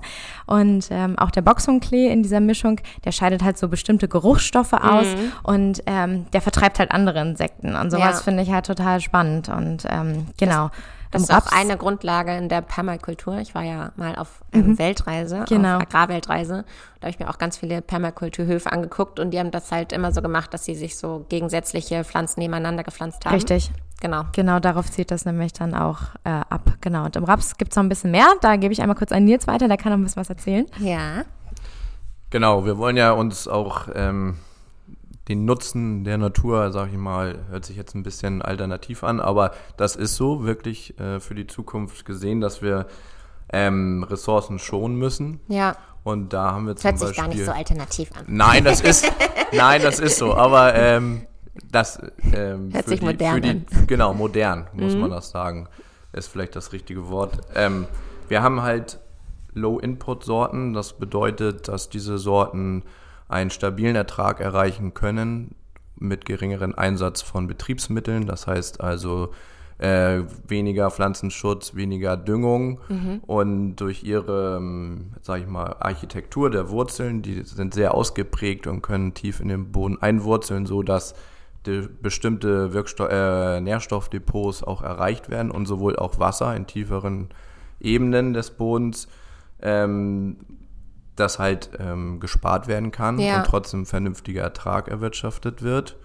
Und 0.46 0.88
ähm, 0.92 1.18
auch 1.18 1.32
der 1.32 1.42
Boxhornklee 1.42 2.08
in 2.08 2.24
dieser 2.24 2.40
Mischung, 2.40 2.80
der 3.04 3.12
scheidet 3.12 3.44
halt 3.44 3.58
so 3.58 3.68
bestimmte 3.68 4.08
Geruchsstoffe 4.08 4.74
aus 4.74 5.08
und 5.41 5.84
ähm, 5.86 6.26
der 6.32 6.41
vertreibt 6.41 6.80
halt 6.80 6.91
andere 6.91 7.22
Insekten. 7.22 7.76
Und 7.76 7.91
sowas 7.91 8.17
Ja. 8.17 8.24
finde 8.24 8.43
ich 8.43 8.52
halt 8.52 8.65
total 8.65 9.02
spannend. 9.02 9.50
Und 9.50 9.86
ähm, 9.89 10.28
genau. 10.38 10.69
Das 11.13 11.22
ist 11.22 11.32
auch 11.34 11.46
eine 11.52 11.78
Grundlage 11.78 12.36
in 12.36 12.50
der 12.50 12.62
Permakultur. 12.62 13.38
Ich 13.38 13.54
war 13.54 13.62
ja 13.62 13.91
mal 13.96 14.15
auf 14.15 14.41
ähm, 14.52 14.69
mhm. 14.69 14.80
Weltreise, 14.80 15.46
genau. 15.48 15.76
auf 15.76 15.84
Agrarweltreise. 15.84 16.65
Da 17.00 17.08
habe 17.08 17.10
ich 17.12 17.19
mir 17.19 17.30
auch 17.30 17.38
ganz 17.38 17.58
viele 17.58 17.84
Permakulturhöfe 17.84 18.72
angeguckt 18.72 19.19
und 19.19 19.30
die 19.32 19.39
haben 19.39 19.52
das 19.52 19.72
halt 19.72 19.93
immer 19.93 20.12
so 20.12 20.24
gemacht, 20.24 20.54
dass 20.54 20.65
sie 20.65 20.74
sich 20.74 20.98
so 20.98 21.26
gegensätzliche 21.30 22.04
Pflanzen 22.04 22.39
nebeneinander 22.39 22.84
gepflanzt 22.84 23.26
haben. 23.26 23.36
Richtig. 23.36 23.72
Genau. 24.02 24.24
Genau, 24.34 24.60
darauf 24.60 24.89
zieht 24.89 25.12
das 25.12 25.26
nämlich 25.26 25.54
dann 25.54 25.76
auch 25.76 26.00
äh, 26.24 26.30
ab. 26.30 26.74
Genau. 26.82 27.06
Und 27.06 27.15
im 27.15 27.24
Raps 27.26 27.58
gibt 27.58 27.72
es 27.72 27.76
noch 27.76 27.84
ein 27.84 27.89
bisschen 27.89 28.12
mehr. 28.12 28.28
Da 28.41 28.56
gebe 28.56 28.74
ich 28.74 28.82
einmal 28.82 28.98
kurz 28.98 29.12
an 29.12 29.24
Nils 29.24 29.46
weiter, 29.46 29.67
der 29.67 29.78
kann 29.78 29.91
noch 29.91 30.00
ein 30.00 30.04
bisschen 30.04 30.19
was 30.19 30.30
erzählen. 30.30 30.65
Ja. 30.80 31.24
Genau, 32.32 32.65
wir 32.65 32.80
wollen 32.80 32.98
ja 32.98 33.12
uns 33.12 33.48
auch 33.48 33.88
ähm, 33.93 34.38
den 35.28 35.46
Nutzen 35.46 36.04
der 36.04 36.18
Natur, 36.18 36.72
sag 36.72 36.90
ich 36.90 36.98
mal, 36.98 37.46
hört 37.50 37.66
sich 37.66 37.78
jetzt 37.78 37.96
ein 37.96 38.04
bisschen 38.04 38.42
alternativ 38.42 39.04
an, 39.04 39.20
aber 39.22 39.52
das 39.78 39.96
ist 39.96 40.16
so 40.16 40.44
wirklich 40.44 41.00
äh, 41.00 41.20
für 41.20 41.34
die 41.34 41.48
Zukunft 41.48 42.06
gesehen, 42.06 42.42
dass 42.42 42.62
wir 42.62 42.88
ähm, 43.52 44.04
Ressourcen 44.04 44.60
schonen 44.60 44.98
müssen. 44.98 45.40
Ja. 45.48 45.78
Und 46.04 46.34
da 46.34 46.52
haben 46.52 46.68
wir 46.68 46.76
zum 46.76 46.90
Hört 46.90 47.00
sich 47.00 47.16
gar 47.16 47.28
nicht 47.28 47.46
so 47.46 47.52
alternativ 47.52 48.10
an. 48.18 48.26
Nein, 48.28 48.66
das 48.66 48.82
ist, 48.82 49.10
nein, 49.54 49.82
das 49.82 50.00
ist 50.00 50.18
so. 50.18 50.36
Aber 50.36 50.76
ähm, 50.76 51.26
das 51.72 52.02
ähm, 52.34 52.74
Hört 52.74 52.88
sich 52.88 53.00
die, 53.00 53.06
modern 53.06 53.42
die, 53.42 53.50
an. 53.50 53.66
Genau, 53.88 54.14
modern, 54.14 54.68
muss 54.74 54.94
mhm. 54.94 55.02
man 55.02 55.12
das 55.12 55.30
sagen. 55.30 55.70
Ist 56.12 56.28
vielleicht 56.28 56.56
das 56.56 56.74
richtige 56.74 57.08
Wort. 57.10 57.40
Ähm, 57.56 57.88
wir 58.28 58.42
haben 58.42 58.62
halt 58.62 59.00
Low-Input-Sorten. 59.54 60.74
Das 60.74 60.94
bedeutet, 60.94 61.70
dass 61.70 61.90
diese 61.90 62.18
Sorten 62.18 62.84
einen 63.28 63.50
stabilen 63.50 63.96
Ertrag 63.96 64.40
erreichen 64.40 64.94
können 64.94 65.56
mit 65.96 66.26
geringeren 66.26 66.76
Einsatz 66.76 67.22
von 67.22 67.48
Betriebsmitteln. 67.48 68.26
Das 68.26 68.48
heißt 68.48 68.82
also 68.82 69.32
äh, 69.80 70.22
weniger 70.48 70.92
Pflanzenschutz, 70.92 71.76
weniger 71.76 72.16
Düngung 72.16 72.80
mhm. 72.90 73.22
und 73.26 73.76
durch 73.78 74.04
ihre, 74.04 74.58
ähm, 74.58 75.12
sag 75.22 75.42
ich 75.42 75.48
mal, 75.48 75.76
Architektur 75.80 76.50
der 76.50 76.70
Wurzeln, 76.70 77.22
die 77.22 77.44
sind 77.44 77.74
sehr 77.74 77.94
ausgeprägt 77.94 78.68
und 78.68 78.82
können 78.82 79.14
tief 79.14 79.40
in 79.40 79.50
den 79.50 79.72
Boden 79.72 80.02
einwurzeln, 80.02 80.66
so 80.66 80.84
dass 80.84 81.16
bestimmte 82.02 82.74
Wirksto 82.74 83.06
äh, 83.06 83.62
Nährstoffdepots 83.62 84.64
auch 84.64 84.82
erreicht 84.82 85.30
werden 85.30 85.50
und 85.50 85.66
sowohl 85.66 85.96
auch 85.96 86.20
Wasser 86.20 86.54
in 86.56 86.68
tieferen 86.68 87.30
Ebenen 87.80 88.34
des 88.34 88.52
Bodens 88.52 89.08
ähm, 89.62 90.38
das 91.15 91.39
halt 91.39 91.69
ähm, 91.80 92.19
gespart 92.19 92.67
werden 92.67 92.91
kann 92.91 93.19
ja. 93.19 93.38
und 93.38 93.45
trotzdem 93.45 93.86
vernünftiger 93.86 94.41
Ertrag 94.41 94.88
erwirtschaftet 94.88 95.62
wird. 95.62 95.97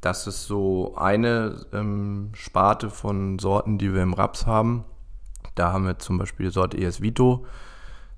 Das 0.00 0.26
ist 0.26 0.46
so 0.46 0.94
eine 0.96 1.64
ähm, 1.72 2.30
Sparte 2.34 2.90
von 2.90 3.38
Sorten, 3.38 3.78
die 3.78 3.94
wir 3.94 4.02
im 4.02 4.14
Raps 4.14 4.46
haben. 4.46 4.84
Da 5.54 5.72
haben 5.72 5.86
wir 5.86 5.98
zum 5.98 6.18
Beispiel 6.18 6.46
die 6.46 6.52
Sorte 6.52 6.78
ES 6.78 7.00
Vito 7.00 7.46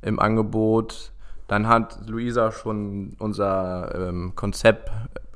im 0.03 0.19
Angebot. 0.19 1.13
Dann 1.47 1.69
hat 1.69 2.09
Luisa 2.09 2.53
schon 2.53 3.17
unser 3.19 4.09
ähm, 4.09 4.33
Konzept 4.35 4.91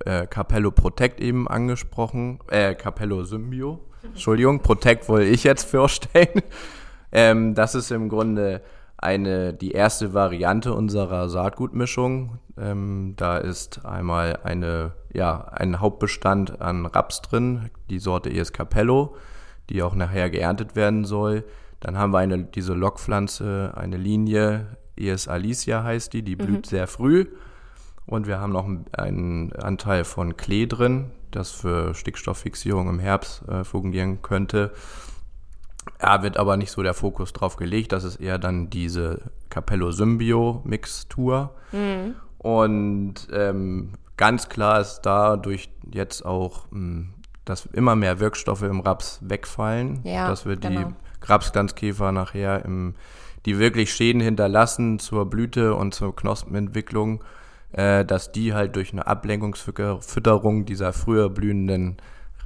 äh, 0.04 0.26
Capello 0.26 0.70
Protect 0.70 1.20
eben 1.20 1.48
angesprochen. 1.48 2.40
Äh, 2.48 2.74
Capello 2.74 3.24
Symbio. 3.24 3.80
Entschuldigung, 4.02 4.60
Protect 4.60 5.08
wollte 5.08 5.26
ich 5.26 5.44
jetzt 5.44 5.68
vorstellen. 5.68 6.42
ähm, 7.12 7.54
das 7.54 7.74
ist 7.74 7.90
im 7.90 8.08
Grunde 8.08 8.62
eine, 8.98 9.54
die 9.54 9.70
erste 9.70 10.12
Variante 10.12 10.74
unserer 10.74 11.28
Saatgutmischung. 11.28 12.38
Ähm, 12.58 13.14
da 13.16 13.38
ist 13.38 13.84
einmal 13.86 14.40
eine, 14.42 14.92
ja, 15.12 15.44
ein 15.52 15.80
Hauptbestand 15.80 16.60
an 16.60 16.84
Raps 16.84 17.22
drin, 17.22 17.70
die 17.90 18.00
Sorte 18.00 18.30
ES 18.30 18.52
Capello, 18.52 19.14
die 19.70 19.82
auch 19.82 19.94
nachher 19.94 20.30
geerntet 20.30 20.74
werden 20.74 21.04
soll. 21.04 21.44
Dann 21.80 21.96
haben 21.96 22.12
wir 22.12 22.18
eine, 22.18 22.42
diese 22.44 22.74
Lockpflanze, 22.74 23.72
eine 23.76 23.96
Linie, 23.96 24.66
ES 24.96 25.28
Alicia 25.28 25.84
heißt 25.84 26.12
die, 26.12 26.22
die 26.22 26.34
blüht 26.34 26.66
mhm. 26.66 26.68
sehr 26.68 26.86
früh. 26.88 27.26
Und 28.04 28.26
wir 28.26 28.40
haben 28.40 28.52
noch 28.52 28.68
einen 28.92 29.52
Anteil 29.52 30.04
von 30.04 30.36
Klee 30.36 30.66
drin, 30.66 31.12
das 31.30 31.50
für 31.50 31.94
Stickstofffixierung 31.94 32.88
im 32.88 32.98
Herbst 32.98 33.46
äh, 33.48 33.62
fungieren 33.62 34.22
könnte. 34.22 34.72
Ja, 36.00 36.22
wird 36.22 36.36
aber 36.36 36.56
nicht 36.56 36.70
so 36.70 36.82
der 36.82 36.94
Fokus 36.94 37.32
drauf 37.32 37.56
gelegt. 37.56 37.92
Das 37.92 38.04
ist 38.04 38.16
eher 38.16 38.38
dann 38.38 38.70
diese 38.70 39.30
Capello 39.50 39.90
Symbio 39.90 40.62
Mixtur. 40.64 41.54
Mhm. 41.72 42.14
Und 42.38 43.14
ähm, 43.32 43.92
ganz 44.16 44.48
klar 44.48 44.80
ist 44.80 45.00
dadurch 45.02 45.70
jetzt 45.92 46.24
auch, 46.24 46.66
mh, 46.70 46.78
hm, 46.78 47.14
dass 47.44 47.66
immer 47.66 47.96
mehr 47.96 48.20
Wirkstoffe 48.20 48.62
im 48.62 48.80
Raps 48.80 49.20
wegfallen, 49.22 50.00
ja, 50.04 50.28
dass 50.28 50.44
wir 50.44 50.56
genau. 50.56 50.80
die 50.90 50.94
Rapsglanzkäfer 51.26 52.12
nachher 52.12 52.64
im, 52.64 52.94
die 53.46 53.58
wirklich 53.58 53.92
Schäden 53.92 54.20
hinterlassen 54.20 54.98
zur 54.98 55.30
Blüte 55.30 55.74
und 55.74 55.94
zur 55.94 56.14
Knospenentwicklung, 56.14 57.24
äh, 57.72 58.04
dass 58.04 58.32
die 58.32 58.52
halt 58.52 58.76
durch 58.76 58.92
eine 58.92 59.06
Ablenkungsfütterung 59.06 60.66
dieser 60.66 60.92
früher 60.92 61.30
blühenden 61.30 61.96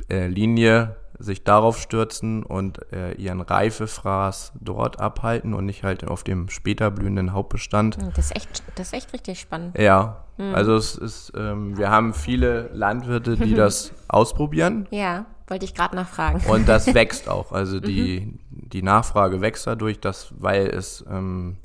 Linie 0.08 0.96
sich 1.22 1.44
darauf 1.44 1.78
stürzen 1.78 2.42
und 2.42 2.92
äh, 2.92 3.12
ihren 3.12 3.40
Reifefraß 3.40 4.52
dort 4.60 5.00
abhalten 5.00 5.54
und 5.54 5.66
nicht 5.66 5.84
halt 5.84 6.06
auf 6.06 6.24
dem 6.24 6.48
später 6.48 6.90
blühenden 6.90 7.32
Hauptbestand. 7.32 7.96
Hm, 7.96 8.12
das 8.14 8.26
ist 8.26 8.36
echt, 8.36 8.62
das 8.74 8.88
ist 8.88 8.92
echt 8.94 9.12
richtig 9.12 9.40
spannend. 9.40 9.78
Ja, 9.78 10.24
mhm. 10.36 10.54
also 10.54 10.74
es 10.74 10.96
ist, 10.96 11.32
ähm, 11.36 11.76
wir 11.78 11.90
haben 11.90 12.14
viele 12.14 12.70
Landwirte, 12.72 13.36
die 13.36 13.54
das 13.54 13.92
ausprobieren. 14.08 14.86
Ja, 14.90 15.26
wollte 15.46 15.64
ich 15.64 15.74
gerade 15.74 15.94
nachfragen. 15.96 16.42
Und 16.50 16.68
das 16.68 16.86
wächst 16.94 17.28
auch. 17.28 17.52
Also 17.52 17.80
die, 17.80 18.20
mhm. 18.20 18.38
die 18.50 18.82
Nachfrage 18.82 19.40
wächst 19.40 19.66
dadurch, 19.66 20.00
dass, 20.00 20.32
weil 20.38 20.66
es 20.66 21.04
ähm, 21.08 21.58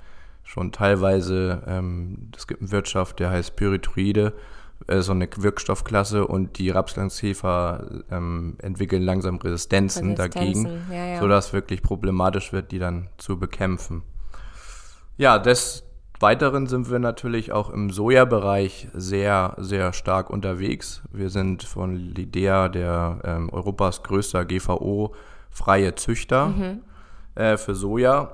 schon 0.44 0.72
teilweise, 0.72 1.64
ähm, 1.68 2.32
es 2.36 2.48
gibt 2.48 2.62
eine 2.62 2.72
Wirtschaft, 2.72 3.20
der 3.20 3.32
heißt 3.32 3.56
Pyrethroide, 3.56 4.34
äh, 4.88 5.02
so 5.02 5.12
eine 5.12 5.28
Wirkstoffklasse 5.36 6.28
und 6.28 6.58
die 6.60 6.70
Rapsgangskäfer 6.70 8.04
ähm, 8.12 8.56
entwickeln 8.62 9.02
langsam 9.02 9.38
Resistenzen, 9.38 10.12
Resistenzen 10.12 10.16
dagegen, 10.16 10.82
ja, 10.92 11.06
ja. 11.06 11.20
sodass 11.20 11.54
wirklich 11.54 11.82
problematisch 11.82 12.54
wird, 12.54 12.72
die 12.72 12.80
dann 12.80 13.10
zu 13.18 13.40
bekämpfen. 13.40 14.04
Ja, 15.18 15.40
des 15.40 15.84
Weiteren 16.20 16.66
sind 16.66 16.90
wir 16.90 16.98
natürlich 16.98 17.52
auch 17.52 17.70
im 17.70 17.92
Sojabereich 17.92 18.88
sehr, 18.94 19.54
sehr 19.58 19.94
stark 19.94 20.32
unterwegs. 20.32 21.04
Wir 21.12 21.30
sind 21.30 21.62
von 21.62 21.96
Lidea, 21.96 22.70
der 22.70 23.20
ähm, 23.24 23.50
Europas 23.52 24.02
größter 24.02 24.46
GVO-freie 24.46 25.94
Züchter 25.94 26.48
mhm. 26.48 26.82
äh, 27.36 27.58
für 27.58 27.76
Soja, 27.76 28.32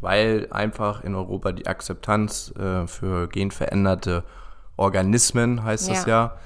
weil 0.00 0.46
einfach 0.52 1.02
in 1.02 1.16
Europa 1.16 1.50
die 1.50 1.66
Akzeptanz 1.66 2.54
äh, 2.56 2.86
für 2.86 3.26
genveränderte 3.26 4.22
Organismen, 4.76 5.62
heißt 5.62 5.88
ja. 5.88 5.94
es 5.94 6.06
ja, 6.06 6.36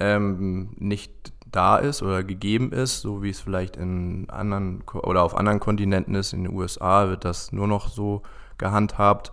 ähm, 0.00 0.70
nicht 0.76 1.32
da 1.50 1.76
ist 1.78 2.02
oder 2.02 2.22
gegeben 2.24 2.72
ist, 2.72 3.00
so 3.00 3.22
wie 3.22 3.30
es 3.30 3.40
vielleicht 3.40 3.76
in 3.76 4.28
anderen 4.28 4.82
oder 4.92 5.22
auf 5.22 5.36
anderen 5.36 5.60
Kontinenten 5.60 6.14
ist. 6.14 6.32
In 6.32 6.44
den 6.44 6.52
USA 6.52 7.08
wird 7.08 7.24
das 7.24 7.52
nur 7.52 7.66
noch 7.66 7.88
so 7.88 8.22
gehandhabt. 8.58 9.32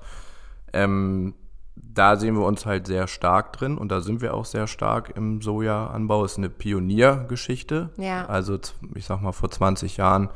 Ähm, 0.71 1.33
da 1.75 2.15
sehen 2.15 2.35
wir 2.35 2.45
uns 2.45 2.65
halt 2.65 2.87
sehr 2.87 3.07
stark 3.07 3.53
drin 3.53 3.77
und 3.77 3.91
da 3.91 4.01
sind 4.01 4.21
wir 4.21 4.33
auch 4.33 4.45
sehr 4.45 4.67
stark 4.67 5.15
im 5.15 5.41
Sojaanbau. 5.41 6.23
Es 6.23 6.33
ist 6.33 6.37
eine 6.37 6.49
Pioniergeschichte. 6.49 7.89
Ja. 7.97 8.25
Also 8.25 8.59
ich 8.95 9.05
sag 9.05 9.21
mal 9.21 9.31
vor 9.31 9.49
20 9.49 9.97
Jahren 9.97 10.29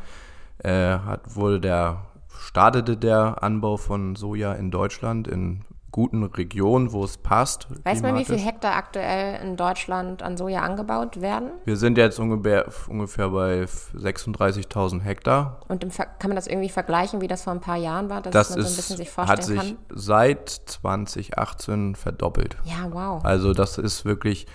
äh, 0.60 0.98
hat, 1.00 1.36
wurde 1.36 1.62
der 1.62 2.06
startete 2.40 2.98
der 2.98 3.44
Anbau 3.44 3.78
von 3.78 4.16
Soja 4.16 4.54
in 4.54 4.72
Deutschland 4.72 5.28
in 5.28 5.62
guten 5.92 6.24
Region, 6.24 6.92
wo 6.92 7.04
es 7.04 7.18
passt. 7.18 7.68
Weiß 7.84 8.02
man, 8.02 8.16
wie 8.18 8.26
viel 8.26 8.38
Hektar 8.38 8.76
aktuell 8.76 9.42
in 9.42 9.56
Deutschland 9.56 10.22
an 10.22 10.38
Soja 10.38 10.62
angebaut 10.62 11.22
werden? 11.22 11.52
Wir 11.66 11.78
sind 11.78 11.98
jetzt 11.98 12.20
ungefähr, 12.20 12.68
ungefähr 12.88 13.30
bei 13.30 13.64
36.000 13.64 15.02
Hektar. 15.02 15.62
Und 15.68 15.86
kann 16.20 16.30
man 16.30 16.36
das 16.36 16.48
irgendwie 16.48 16.70
vergleichen, 16.70 17.22
wie 17.22 17.28
das 17.28 17.44
vor 17.44 17.54
ein 17.54 17.62
paar 17.62 17.78
Jahren 17.78 18.10
war, 18.10 18.22
dass 18.22 18.32
das 18.32 18.50
man 18.52 18.62
so 18.62 18.68
ein 18.68 18.76
bisschen 18.76 18.98
sich 18.98 19.10
vorstellen 19.10 19.38
hat 19.38 19.46
sich 19.46 19.58
kann? 19.58 19.78
seit 19.90 20.50
2018 20.50 21.96
verdoppelt. 21.96 22.58
Ja, 22.64 22.88
wow. 22.92 23.24
Also 23.24 23.54
das 23.54 23.78
ist 23.78 24.06
wirklich 24.06 24.46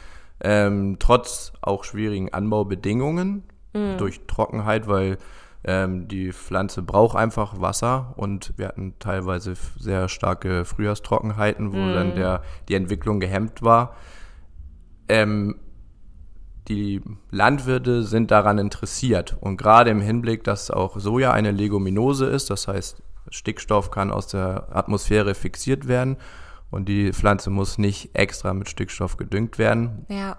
ähm, 0.40 0.96
trotz 0.98 1.52
auch 1.60 1.84
schwierigen 1.84 2.32
Anbaubedingungen 2.32 3.44
mhm. 3.72 3.96
durch 3.98 4.20
Trockenheit, 4.26 4.86
weil 4.86 5.18
ähm, 5.64 6.08
die 6.08 6.32
Pflanze 6.32 6.82
braucht 6.82 7.16
einfach 7.16 7.60
Wasser 7.60 8.14
und 8.16 8.52
wir 8.56 8.68
hatten 8.68 8.94
teilweise 8.98 9.54
sehr 9.78 10.08
starke 10.08 10.64
Frühjahrstrockenheiten, 10.64 11.72
wo 11.72 11.76
mm. 11.76 11.94
dann 11.94 12.14
der, 12.16 12.42
die 12.68 12.74
Entwicklung 12.74 13.20
gehemmt 13.20 13.62
war. 13.62 13.94
Ähm, 15.08 15.56
die 16.68 17.00
Landwirte 17.30 18.02
sind 18.02 18.30
daran 18.30 18.58
interessiert 18.58 19.36
und 19.40 19.56
gerade 19.56 19.90
im 19.90 20.00
Hinblick, 20.00 20.44
dass 20.44 20.70
auch 20.70 20.98
Soja 20.98 21.32
eine 21.32 21.50
Leguminose 21.50 22.26
ist, 22.26 22.50
das 22.50 22.68
heißt, 22.68 23.02
Stickstoff 23.30 23.90
kann 23.90 24.10
aus 24.10 24.26
der 24.28 24.68
Atmosphäre 24.74 25.34
fixiert 25.34 25.86
werden 25.86 26.16
und 26.70 26.88
die 26.88 27.12
Pflanze 27.12 27.50
muss 27.50 27.78
nicht 27.78 28.14
extra 28.14 28.52
mit 28.54 28.68
Stickstoff 28.68 29.16
gedüngt 29.16 29.58
werden. 29.58 30.06
Ja. 30.08 30.38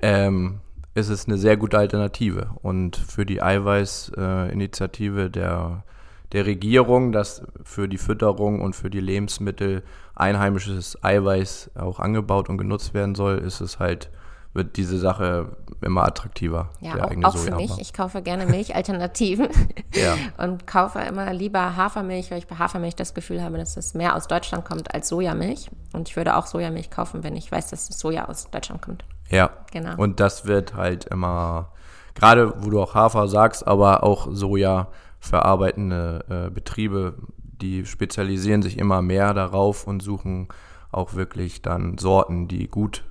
Ähm, 0.00 0.60
ist 0.94 1.08
es 1.08 1.26
eine 1.26 1.38
sehr 1.38 1.56
gute 1.56 1.78
Alternative. 1.78 2.50
Und 2.62 2.96
für 2.96 3.24
die 3.24 3.42
Eiweißinitiative 3.42 5.24
äh, 5.24 5.30
der, 5.30 5.84
der 6.32 6.46
Regierung, 6.46 7.12
dass 7.12 7.42
für 7.62 7.88
die 7.88 7.98
Fütterung 7.98 8.60
und 8.60 8.74
für 8.74 8.90
die 8.90 9.00
Lebensmittel 9.00 9.82
einheimisches 10.14 11.02
Eiweiß 11.02 11.72
auch 11.74 12.00
angebaut 12.00 12.48
und 12.48 12.58
genutzt 12.58 12.94
werden 12.94 13.14
soll, 13.14 13.38
ist 13.38 13.60
es 13.60 13.78
halt 13.78 14.10
wird 14.54 14.76
diese 14.76 14.98
Sache 14.98 15.56
immer 15.80 16.04
attraktiver. 16.04 16.68
Ja, 16.80 17.04
auch, 17.04 17.24
auch 17.24 17.36
für 17.36 17.56
mich. 17.56 17.78
Ich 17.78 17.92
kaufe 17.92 18.22
gerne 18.22 18.46
Milchalternativen 18.46 19.48
ja. 19.94 20.14
und 20.36 20.66
kaufe 20.66 20.98
immer 21.00 21.32
lieber 21.32 21.76
Hafermilch, 21.76 22.30
weil 22.30 22.38
ich 22.38 22.46
bei 22.46 22.56
Hafermilch 22.56 22.94
das 22.94 23.14
Gefühl 23.14 23.42
habe, 23.42 23.56
dass 23.56 23.76
es 23.76 23.94
mehr 23.94 24.14
aus 24.14 24.28
Deutschland 24.28 24.64
kommt 24.64 24.94
als 24.94 25.08
Sojamilch. 25.08 25.70
Und 25.92 26.08
ich 26.08 26.16
würde 26.16 26.36
auch 26.36 26.46
Sojamilch 26.46 26.90
kaufen, 26.90 27.24
wenn 27.24 27.34
ich 27.34 27.50
weiß, 27.50 27.70
dass 27.70 27.88
das 27.88 27.98
Soja 27.98 28.28
aus 28.28 28.50
Deutschland 28.50 28.82
kommt. 28.82 29.04
Ja, 29.32 29.50
genau. 29.72 29.96
Und 29.96 30.20
das 30.20 30.46
wird 30.46 30.74
halt 30.74 31.06
immer, 31.06 31.72
gerade 32.14 32.52
wo 32.62 32.70
du 32.70 32.80
auch 32.80 32.94
Hafer 32.94 33.26
sagst, 33.28 33.66
aber 33.66 34.04
auch 34.04 34.28
Soja 34.30 34.88
verarbeitende 35.20 36.24
äh, 36.28 36.50
Betriebe, 36.50 37.14
die 37.38 37.86
spezialisieren 37.86 38.62
sich 38.62 38.78
immer 38.78 39.02
mehr 39.02 39.34
darauf 39.34 39.86
und 39.86 40.02
suchen 40.02 40.48
auch 40.90 41.14
wirklich 41.14 41.62
dann 41.62 41.96
Sorten, 41.96 42.48
die 42.48 42.68
gut 42.68 43.04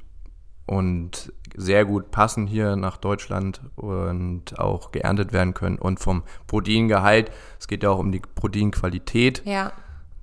und 0.67 1.33
sehr 1.55 1.83
gut 1.85 2.11
passen 2.11 2.47
hier 2.47 2.75
nach 2.75 2.97
Deutschland 2.97 3.61
und 3.75 4.59
auch 4.59 4.91
geerntet 4.91 5.33
werden 5.33 5.53
können. 5.53 5.77
Und 5.77 5.99
vom 5.99 6.23
Proteingehalt, 6.47 7.31
es 7.59 7.67
geht 7.67 7.83
ja 7.83 7.89
auch 7.89 7.99
um 7.99 8.11
die 8.11 8.21
Proteinqualität. 8.21 9.41
Ja. 9.45 9.73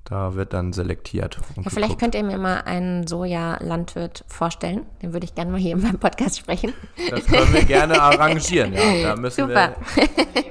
Da 0.09 0.35
wird 0.35 0.55
dann 0.55 0.73
selektiert. 0.73 1.39
Ja, 1.57 1.69
vielleicht 1.69 1.99
könnt 1.99 2.15
ihr 2.15 2.25
mir 2.25 2.39
mal 2.39 2.63
einen 2.63 3.07
Soja-Landwirt 3.07 4.25
vorstellen. 4.27 4.87
Den 5.03 5.13
würde 5.13 5.27
ich 5.27 5.35
gerne 5.35 5.51
mal 5.51 5.61
hier 5.61 5.73
in 5.73 5.83
meinem 5.83 5.99
Podcast 5.99 6.39
sprechen. 6.39 6.73
Das 7.11 7.27
können 7.27 7.53
wir 7.53 7.65
gerne 7.65 8.01
arrangieren, 8.03 8.73
ja. 8.73 9.03
Da 9.03 9.17
müssen 9.17 9.47
Super. 9.47 9.75
Wir 9.95 10.45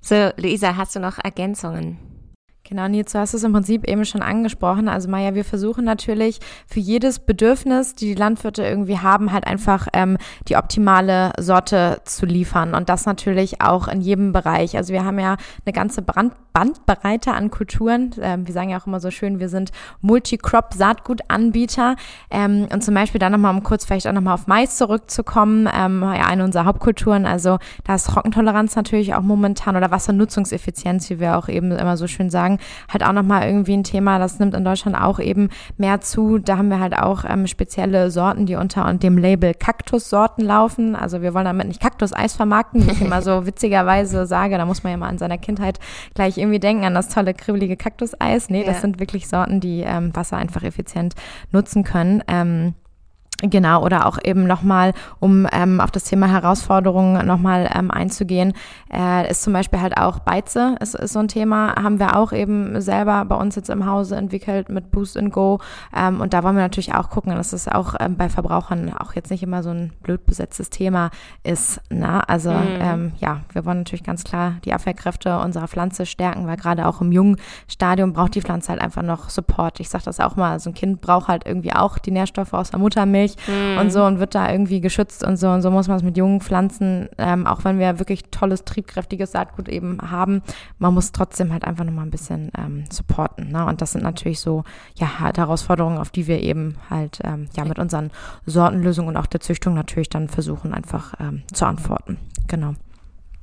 so, 0.02 0.30
Luisa, 0.36 0.76
hast 0.76 0.94
du 0.94 1.00
noch 1.00 1.16
Ergänzungen? 1.16 2.13
Genau, 2.66 2.88
Nils, 2.88 3.12
du 3.12 3.18
hast 3.18 3.34
es 3.34 3.42
im 3.42 3.52
Prinzip 3.52 3.86
eben 3.86 4.06
schon 4.06 4.22
angesprochen. 4.22 4.88
Also 4.88 5.10
Maja, 5.10 5.34
wir 5.34 5.44
versuchen 5.44 5.84
natürlich 5.84 6.40
für 6.66 6.80
jedes 6.80 7.18
Bedürfnis, 7.18 7.94
die 7.94 8.06
die 8.06 8.14
Landwirte 8.14 8.64
irgendwie 8.64 8.98
haben, 8.98 9.32
halt 9.32 9.46
einfach 9.46 9.86
ähm, 9.92 10.16
die 10.48 10.56
optimale 10.56 11.32
Sorte 11.38 12.00
zu 12.06 12.24
liefern. 12.24 12.74
Und 12.74 12.88
das 12.88 13.04
natürlich 13.04 13.60
auch 13.60 13.86
in 13.86 14.00
jedem 14.00 14.32
Bereich. 14.32 14.78
Also 14.78 14.94
wir 14.94 15.04
haben 15.04 15.18
ja 15.18 15.36
eine 15.66 15.72
ganze 15.74 16.00
Brand 16.00 16.32
Bandbreite 16.54 17.32
an 17.32 17.50
Kulturen. 17.50 18.14
Ähm, 18.22 18.46
wir 18.46 18.54
sagen 18.54 18.70
ja 18.70 18.78
auch 18.78 18.86
immer 18.86 19.00
so 19.00 19.10
schön, 19.10 19.40
wir 19.40 19.48
sind 19.48 19.72
Multicrop-Saatgutanbieter. 20.02 21.96
Ähm, 22.30 22.68
und 22.72 22.84
zum 22.84 22.94
Beispiel 22.94 23.18
dann 23.18 23.32
nochmal, 23.32 23.52
um 23.52 23.64
kurz 23.64 23.84
vielleicht 23.84 24.06
auch 24.06 24.12
nochmal 24.12 24.34
auf 24.34 24.46
Mais 24.46 24.76
zurückzukommen, 24.76 25.68
ähm, 25.74 26.02
ja, 26.02 26.26
eine 26.26 26.44
unserer 26.44 26.64
Hauptkulturen. 26.64 27.26
Also 27.26 27.58
da 27.82 27.96
ist 27.96 28.06
Trockentoleranz 28.06 28.76
natürlich 28.76 29.16
auch 29.16 29.22
momentan 29.22 29.74
oder 29.74 29.90
Wassernutzungseffizienz, 29.90 31.10
wie 31.10 31.18
wir 31.18 31.36
auch 31.36 31.48
eben 31.48 31.72
immer 31.72 31.96
so 31.96 32.06
schön 32.06 32.30
sagen, 32.30 32.53
halt 32.88 33.04
auch 33.04 33.12
nochmal 33.12 33.46
irgendwie 33.46 33.76
ein 33.76 33.84
Thema. 33.84 34.18
Das 34.18 34.38
nimmt 34.38 34.54
in 34.54 34.64
Deutschland 34.64 34.96
auch 34.96 35.18
eben 35.18 35.48
mehr 35.76 36.00
zu. 36.00 36.38
Da 36.38 36.58
haben 36.58 36.68
wir 36.68 36.80
halt 36.80 36.96
auch 36.96 37.24
ähm, 37.28 37.46
spezielle 37.46 38.10
Sorten, 38.10 38.46
die 38.46 38.56
unter 38.56 38.92
dem 38.94 39.18
Label 39.18 39.54
Kaktussorten 39.54 40.44
laufen. 40.44 40.96
Also 40.96 41.22
wir 41.22 41.34
wollen 41.34 41.44
damit 41.44 41.68
nicht 41.68 41.80
Kaktuseis 41.80 42.34
vermarkten, 42.34 42.86
wie 42.86 42.92
ich 42.92 43.00
immer 43.00 43.22
so 43.22 43.46
witzigerweise 43.46 44.26
sage. 44.26 44.56
Da 44.56 44.66
muss 44.66 44.82
man 44.82 44.92
ja 44.92 44.96
mal 44.96 45.08
an 45.08 45.18
seiner 45.18 45.38
Kindheit 45.38 45.78
gleich 46.14 46.38
irgendwie 46.38 46.60
denken 46.60 46.84
an 46.84 46.94
das 46.94 47.08
tolle 47.08 47.34
kribbelige 47.34 47.76
Kaktuseis. 47.76 48.50
Nee, 48.50 48.60
ja. 48.60 48.66
das 48.66 48.80
sind 48.80 49.00
wirklich 49.00 49.28
Sorten, 49.28 49.60
die 49.60 49.80
ähm, 49.80 50.14
Wasser 50.14 50.36
einfach 50.36 50.62
effizient 50.62 51.14
nutzen 51.52 51.84
können. 51.84 52.22
Ähm, 52.28 52.74
Genau, 53.42 53.82
oder 53.82 54.06
auch 54.06 54.18
eben 54.22 54.46
nochmal, 54.46 54.92
um 55.18 55.46
ähm, 55.52 55.80
auf 55.80 55.90
das 55.90 56.04
Thema 56.04 56.28
Herausforderungen 56.28 57.26
nochmal 57.26 57.68
ähm, 57.74 57.90
einzugehen, 57.90 58.52
äh, 58.92 59.28
ist 59.28 59.42
zum 59.42 59.52
Beispiel 59.52 59.80
halt 59.80 59.96
auch 59.96 60.20
Beize, 60.20 60.76
ist, 60.80 60.94
ist 60.94 61.14
so 61.14 61.18
ein 61.18 61.26
Thema, 61.26 61.74
haben 61.74 61.98
wir 61.98 62.16
auch 62.16 62.32
eben 62.32 62.80
selber 62.80 63.24
bei 63.24 63.34
uns 63.34 63.56
jetzt 63.56 63.70
im 63.70 63.86
Hause 63.86 64.16
entwickelt 64.16 64.68
mit 64.68 64.92
Boost 64.92 65.16
and 65.16 65.32
Go. 65.32 65.58
Ähm, 65.94 66.20
und 66.20 66.32
da 66.32 66.44
wollen 66.44 66.54
wir 66.54 66.62
natürlich 66.62 66.94
auch 66.94 67.10
gucken, 67.10 67.34
dass 67.34 67.52
es 67.52 67.66
auch 67.66 67.96
ähm, 67.98 68.16
bei 68.16 68.28
Verbrauchern 68.28 68.94
auch 68.96 69.14
jetzt 69.14 69.30
nicht 69.30 69.42
immer 69.42 69.64
so 69.64 69.70
ein 69.70 69.92
blöd 70.04 70.24
besetztes 70.26 70.70
Thema 70.70 71.10
ist. 71.42 71.80
Ne? 71.90 72.26
Also 72.28 72.52
mhm. 72.52 72.78
ähm, 72.80 73.12
ja, 73.18 73.40
wir 73.52 73.64
wollen 73.64 73.78
natürlich 73.78 74.04
ganz 74.04 74.22
klar 74.22 74.54
die 74.64 74.72
Abwehrkräfte 74.72 75.38
unserer 75.40 75.66
Pflanze 75.66 76.06
stärken, 76.06 76.46
weil 76.46 76.56
gerade 76.56 76.86
auch 76.86 77.00
im 77.00 77.10
jungen 77.10 77.36
Stadium 77.66 78.12
braucht 78.12 78.36
die 78.36 78.42
Pflanze 78.42 78.68
halt 78.70 78.80
einfach 78.80 79.02
noch 79.02 79.28
Support. 79.28 79.80
Ich 79.80 79.88
sage 79.88 80.04
das 80.04 80.20
auch 80.20 80.36
mal, 80.36 80.60
so 80.60 80.70
ein 80.70 80.74
Kind 80.74 81.00
braucht 81.00 81.26
halt 81.26 81.46
irgendwie 81.46 81.72
auch 81.72 81.98
die 81.98 82.12
Nährstoffe 82.12 82.54
aus 82.54 82.70
der 82.70 82.78
Muttermilch 82.78 83.23
nicht 83.24 83.38
mhm. 83.48 83.78
und 83.78 83.90
so 83.90 84.04
und 84.04 84.18
wird 84.18 84.34
da 84.34 84.50
irgendwie 84.50 84.80
geschützt 84.80 85.24
und 85.24 85.36
so 85.36 85.48
und 85.48 85.62
so 85.62 85.70
muss 85.70 85.88
man 85.88 85.96
es 85.96 86.02
mit 86.02 86.16
jungen 86.16 86.40
Pflanzen, 86.40 87.08
ähm, 87.18 87.46
auch 87.46 87.64
wenn 87.64 87.78
wir 87.78 87.98
wirklich 87.98 88.24
tolles, 88.30 88.64
triebkräftiges 88.64 89.32
Saatgut 89.32 89.68
eben 89.68 89.98
haben, 90.10 90.42
man 90.78 90.94
muss 90.94 91.12
trotzdem 91.12 91.52
halt 91.52 91.64
einfach 91.64 91.84
nochmal 91.84 92.06
ein 92.06 92.10
bisschen 92.10 92.50
ähm, 92.56 92.84
supporten. 92.90 93.50
Ne? 93.50 93.64
Und 93.64 93.80
das 93.80 93.92
sind 93.92 94.02
natürlich 94.02 94.40
so 94.40 94.64
ja 94.96 95.20
halt 95.20 95.38
Herausforderungen, 95.38 95.98
auf 95.98 96.10
die 96.10 96.26
wir 96.26 96.40
eben 96.40 96.76
halt 96.90 97.20
ähm, 97.24 97.48
ja 97.56 97.64
mit 97.64 97.78
unseren 97.78 98.10
Sortenlösungen 98.46 99.08
und 99.08 99.16
auch 99.16 99.26
der 99.26 99.40
Züchtung 99.40 99.74
natürlich 99.74 100.08
dann 100.08 100.28
versuchen 100.28 100.74
einfach 100.74 101.14
ähm, 101.20 101.42
zu 101.52 101.64
antworten. 101.66 102.18
Genau. 102.46 102.74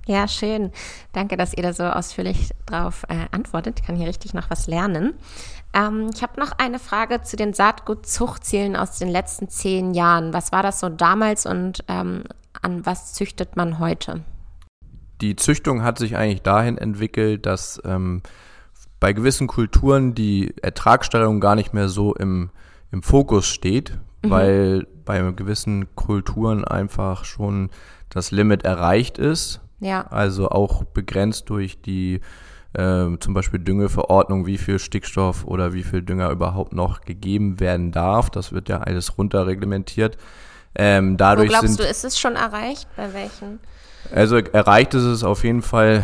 Ja, 0.07 0.27
schön. 0.27 0.71
Danke, 1.13 1.37
dass 1.37 1.53
ihr 1.53 1.63
da 1.63 1.73
so 1.73 1.83
ausführlich 1.83 2.49
drauf 2.65 3.05
äh, 3.07 3.27
antwortet. 3.31 3.79
Ich 3.79 3.85
kann 3.85 3.95
hier 3.95 4.07
richtig 4.07 4.33
noch 4.33 4.49
was 4.49 4.67
lernen. 4.67 5.13
Ähm, 5.73 6.09
ich 6.13 6.21
habe 6.21 6.39
noch 6.39 6.51
eine 6.57 6.79
Frage 6.79 7.21
zu 7.21 7.35
den 7.35 7.53
Saatgutzuchtzielen 7.53 8.75
aus 8.75 8.99
den 8.99 9.09
letzten 9.09 9.49
zehn 9.49 9.93
Jahren. 9.93 10.33
Was 10.33 10.51
war 10.51 10.63
das 10.63 10.79
so 10.79 10.89
damals 10.89 11.45
und 11.45 11.83
ähm, 11.87 12.23
an 12.61 12.85
was 12.85 13.13
züchtet 13.13 13.55
man 13.55 13.79
heute? 13.79 14.21
Die 15.21 15.35
Züchtung 15.35 15.83
hat 15.83 15.97
sich 15.97 16.17
eigentlich 16.17 16.41
dahin 16.41 16.77
entwickelt, 16.77 17.45
dass 17.45 17.81
ähm, 17.85 18.21
bei 18.99 19.13
gewissen 19.13 19.47
Kulturen 19.47 20.13
die 20.13 20.53
Ertragssteigerung 20.61 21.39
gar 21.39 21.55
nicht 21.55 21.73
mehr 21.73 21.89
so 21.89 22.13
im, 22.15 22.49
im 22.91 23.03
Fokus 23.03 23.47
steht, 23.47 23.97
mhm. 24.23 24.29
weil 24.29 24.87
bei 25.05 25.19
gewissen 25.31 25.95
Kulturen 25.95 26.65
einfach 26.65 27.25
schon 27.25 27.69
das 28.09 28.31
Limit 28.31 28.65
erreicht 28.65 29.17
ist 29.17 29.61
ja. 29.81 30.05
Also 30.07 30.49
auch 30.49 30.83
begrenzt 30.85 31.49
durch 31.49 31.81
die 31.81 32.21
äh, 32.73 33.17
zum 33.19 33.33
Beispiel 33.33 33.59
Düngeverordnung, 33.59 34.45
wie 34.45 34.57
viel 34.57 34.79
Stickstoff 34.79 35.45
oder 35.45 35.73
wie 35.73 35.83
viel 35.83 36.01
Dünger 36.01 36.29
überhaupt 36.29 36.73
noch 36.73 37.01
gegeben 37.01 37.59
werden 37.59 37.91
darf. 37.91 38.29
Das 38.29 38.53
wird 38.53 38.69
ja 38.69 38.79
alles 38.79 39.17
runterreglementiert. 39.17 40.17
Ähm, 40.73 41.17
dadurch 41.17 41.49
Wo 41.49 41.51
glaubst 41.51 41.75
sind, 41.75 41.79
du, 41.79 41.89
ist 41.89 42.05
es 42.05 42.19
schon 42.19 42.35
erreicht? 42.35 42.87
Bei 42.95 43.13
welchen? 43.13 43.59
Also 44.13 44.37
erreicht 44.37 44.93
ist 44.93 45.03
es 45.03 45.23
auf 45.23 45.43
jeden 45.43 45.61
Fall 45.61 46.03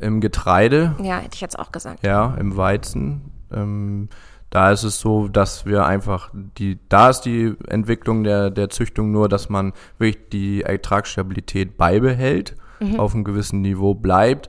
im 0.00 0.20
Getreide. 0.20 0.96
Ja, 1.02 1.18
hätte 1.18 1.34
ich 1.34 1.40
jetzt 1.40 1.58
auch 1.58 1.72
gesagt. 1.72 2.04
Ja, 2.04 2.34
im 2.38 2.56
Weizen. 2.56 3.32
Ähm, 3.52 4.08
da 4.50 4.72
ist 4.72 4.82
es 4.82 4.98
so, 4.98 5.28
dass 5.28 5.66
wir 5.66 5.86
einfach 5.86 6.30
die, 6.32 6.78
da 6.88 7.10
ist 7.10 7.22
die 7.22 7.54
Entwicklung 7.68 8.24
der, 8.24 8.50
der 8.50 8.70
Züchtung 8.70 9.12
nur, 9.12 9.28
dass 9.28 9.48
man 9.48 9.72
wirklich 9.98 10.28
die 10.32 10.62
Ertragsstabilität 10.62 11.76
beibehält 11.76 12.56
mhm. 12.80 12.98
auf 12.98 13.14
einem 13.14 13.24
gewissen 13.24 13.60
Niveau 13.60 13.94
bleibt 13.94 14.48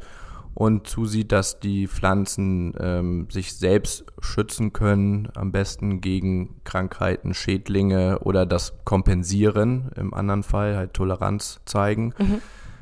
und 0.59 0.87
zusieht, 0.87 1.31
dass 1.31 1.61
die 1.61 1.87
Pflanzen 1.87 2.73
ähm, 2.81 3.27
sich 3.31 3.55
selbst 3.55 4.03
schützen 4.19 4.73
können, 4.73 5.29
am 5.33 5.53
besten 5.53 6.01
gegen 6.01 6.59
Krankheiten, 6.65 7.33
Schädlinge 7.33 8.19
oder 8.19 8.45
das 8.45 8.73
kompensieren, 8.83 9.89
im 9.95 10.13
anderen 10.13 10.43
Fall 10.43 10.75
halt 10.75 10.93
Toleranz 10.93 11.61
zeigen. 11.63 12.13
Mhm. 12.17 12.41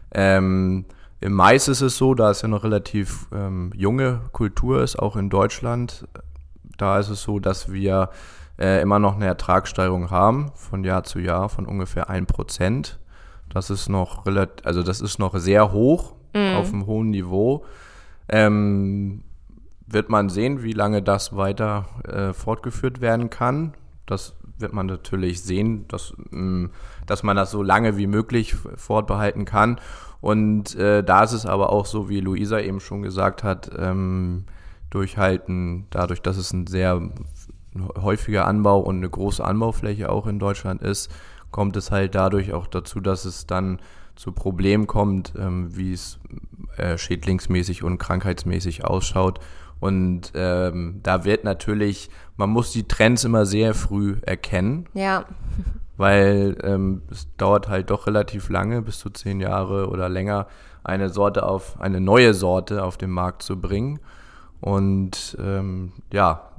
Ähm, 0.09 0.85
Im 1.21 1.33
Mais 1.33 1.67
ist 1.67 1.81
es 1.81 1.97
so, 1.97 2.15
da 2.15 2.31
es 2.31 2.41
ja 2.41 2.47
noch 2.47 2.63
relativ 2.63 3.27
ähm, 3.31 3.69
junge 3.75 4.21
Kultur 4.31 4.81
ist, 4.81 4.97
auch 4.97 5.15
in 5.15 5.29
Deutschland, 5.29 6.07
da 6.79 6.97
ist 6.97 7.09
es 7.09 7.21
so, 7.21 7.39
dass 7.39 7.71
wir 7.71 8.09
äh, 8.57 8.81
immer 8.81 8.97
noch 8.97 9.17
eine 9.17 9.27
Ertragssteigerung 9.27 10.09
haben 10.09 10.51
von 10.55 10.83
Jahr 10.83 11.03
zu 11.03 11.19
Jahr 11.19 11.47
von 11.47 11.67
ungefähr 11.67 12.09
1%. 12.09 12.95
Das 13.49 13.69
ist 13.69 13.87
noch 13.87 14.25
relativ, 14.25 14.65
also 14.65 14.81
das 14.81 14.99
ist 14.99 15.19
noch 15.19 15.37
sehr 15.37 15.71
hoch, 15.71 16.16
mhm. 16.37 16.55
auf 16.55 16.73
einem 16.73 16.85
hohen 16.85 17.09
Niveau. 17.09 17.65
Ähm, 18.29 19.23
wird 19.87 20.09
man 20.09 20.29
sehen, 20.29 20.63
wie 20.63 20.73
lange 20.73 21.01
das 21.01 21.35
weiter 21.35 21.85
äh, 22.03 22.33
fortgeführt 22.33 22.99
werden 22.99 23.29
kann. 23.29 23.73
Das 24.05 24.35
wird 24.57 24.73
man 24.73 24.85
natürlich 24.87 25.41
sehen, 25.41 25.87
dass, 25.87 26.13
mh, 26.29 26.41
mm, 26.41 26.71
dass 27.05 27.23
man 27.23 27.37
das 27.37 27.51
so 27.51 27.63
lange 27.63 27.97
wie 27.97 28.07
möglich 28.07 28.55
fortbehalten 28.75 29.45
kann. 29.45 29.79
Und 30.19 30.75
äh, 30.75 31.03
da 31.03 31.23
ist 31.23 31.33
es 31.33 31.45
aber 31.45 31.71
auch 31.71 31.85
so, 31.85 32.09
wie 32.09 32.19
Luisa 32.19 32.59
eben 32.59 32.79
schon 32.79 33.01
gesagt 33.01 33.43
hat, 33.43 33.71
ähm, 33.77 34.45
durchhalten, 34.89 35.85
dadurch, 35.89 36.21
dass 36.21 36.37
es 36.37 36.51
ein 36.53 36.67
sehr 36.67 37.01
häufiger 38.01 38.47
Anbau 38.47 38.79
und 38.79 38.97
eine 38.97 39.09
große 39.09 39.43
Anbaufläche 39.43 40.09
auch 40.09 40.27
in 40.27 40.39
Deutschland 40.39 40.81
ist, 40.81 41.11
kommt 41.51 41.77
es 41.77 41.91
halt 41.91 42.15
dadurch 42.15 42.53
auch 42.53 42.67
dazu, 42.67 42.99
dass 42.99 43.25
es 43.25 43.45
dann 43.45 43.79
zu 44.17 44.33
Problemen 44.33 44.87
kommt, 44.87 45.33
ähm, 45.37 45.75
wie 45.75 45.93
es 45.93 46.19
äh, 46.75 46.97
schädlingsmäßig 46.97 47.83
und 47.83 47.97
krankheitsmäßig 47.97 48.83
ausschaut. 48.83 49.39
Und 49.79 50.31
ähm, 50.33 50.99
da 51.03 51.23
wird 51.23 51.43
natürlich, 51.43 52.09
man 52.35 52.49
muss 52.49 52.71
die 52.71 52.87
Trends 52.87 53.23
immer 53.23 53.45
sehr 53.45 53.73
früh 53.73 54.17
erkennen. 54.23 54.87
Ja. 54.93 55.25
weil 55.97 56.55
ähm, 56.63 57.01
es 57.11 57.27
dauert 57.37 57.67
halt 57.67 57.89
doch 57.89 58.07
relativ 58.07 58.49
lange, 58.49 58.81
bis 58.83 58.99
zu 58.99 59.09
zehn 59.09 59.39
Jahre 59.39 59.89
oder 59.89 60.07
länger, 60.09 60.47
eine 60.83 61.09
Sorte 61.09 61.43
auf, 61.43 61.81
eine 61.81 61.99
neue 61.99 62.33
Sorte 62.33 62.83
auf 62.83 62.97
den 62.97 63.09
Markt 63.09 63.41
zu 63.41 63.59
bringen. 63.59 63.99
Und 64.61 65.37
ähm, 65.41 65.91
ja, 66.13 66.49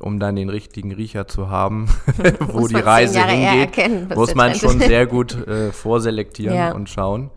um 0.00 0.18
dann 0.18 0.36
den 0.36 0.48
richtigen 0.48 0.92
Riecher 0.92 1.28
zu 1.28 1.50
haben, 1.50 1.88
wo 2.40 2.66
die 2.66 2.76
Reise 2.76 3.24
hingeht, 3.24 3.76
erkennen, 3.76 4.08
muss 4.14 4.34
man 4.34 4.54
schon 4.54 4.80
sehr 4.80 5.06
gut 5.06 5.46
äh, 5.46 5.72
vorselektieren 5.72 6.56
ja. 6.56 6.72
und 6.72 6.88
schauen. 6.88 7.30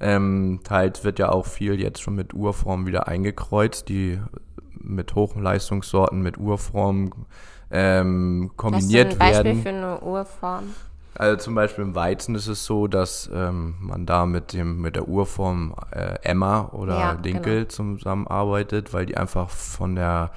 Ähm, 0.00 0.60
teils 0.62 1.02
wird 1.02 1.18
ja 1.18 1.30
auch 1.30 1.46
viel 1.46 1.80
jetzt 1.80 2.00
schon 2.00 2.14
mit 2.14 2.32
Urformen 2.32 2.86
wieder 2.86 3.08
eingekreuzt, 3.08 3.88
die 3.88 4.20
mit 4.80 5.14
Hochleistungssorten 5.14 6.22
mit 6.22 6.38
Urformen 6.38 7.10
ähm, 7.70 8.52
kombiniert 8.56 9.18
werden. 9.18 9.20
Hast 9.20 9.44
du 9.44 9.48
ein 9.48 9.56
Beispiel 9.56 9.62
für 9.62 9.68
eine 9.76 10.00
Urform? 10.00 10.64
Also 11.14 11.36
zum 11.36 11.56
Beispiel 11.56 11.82
im 11.82 11.96
Weizen 11.96 12.36
ist 12.36 12.46
es 12.46 12.64
so, 12.64 12.86
dass 12.86 13.28
ähm, 13.34 13.74
man 13.80 14.06
da 14.06 14.24
mit 14.24 14.52
dem 14.52 14.80
mit 14.80 14.94
der 14.94 15.08
Urform 15.08 15.74
äh, 15.90 16.14
Emma 16.22 16.68
oder 16.72 16.96
ja, 16.96 17.14
Dinkel 17.14 17.66
genau. 17.66 17.96
zusammenarbeitet, 17.96 18.92
weil 18.92 19.06
die 19.06 19.16
einfach 19.16 19.50
von 19.50 19.96
der 19.96 20.30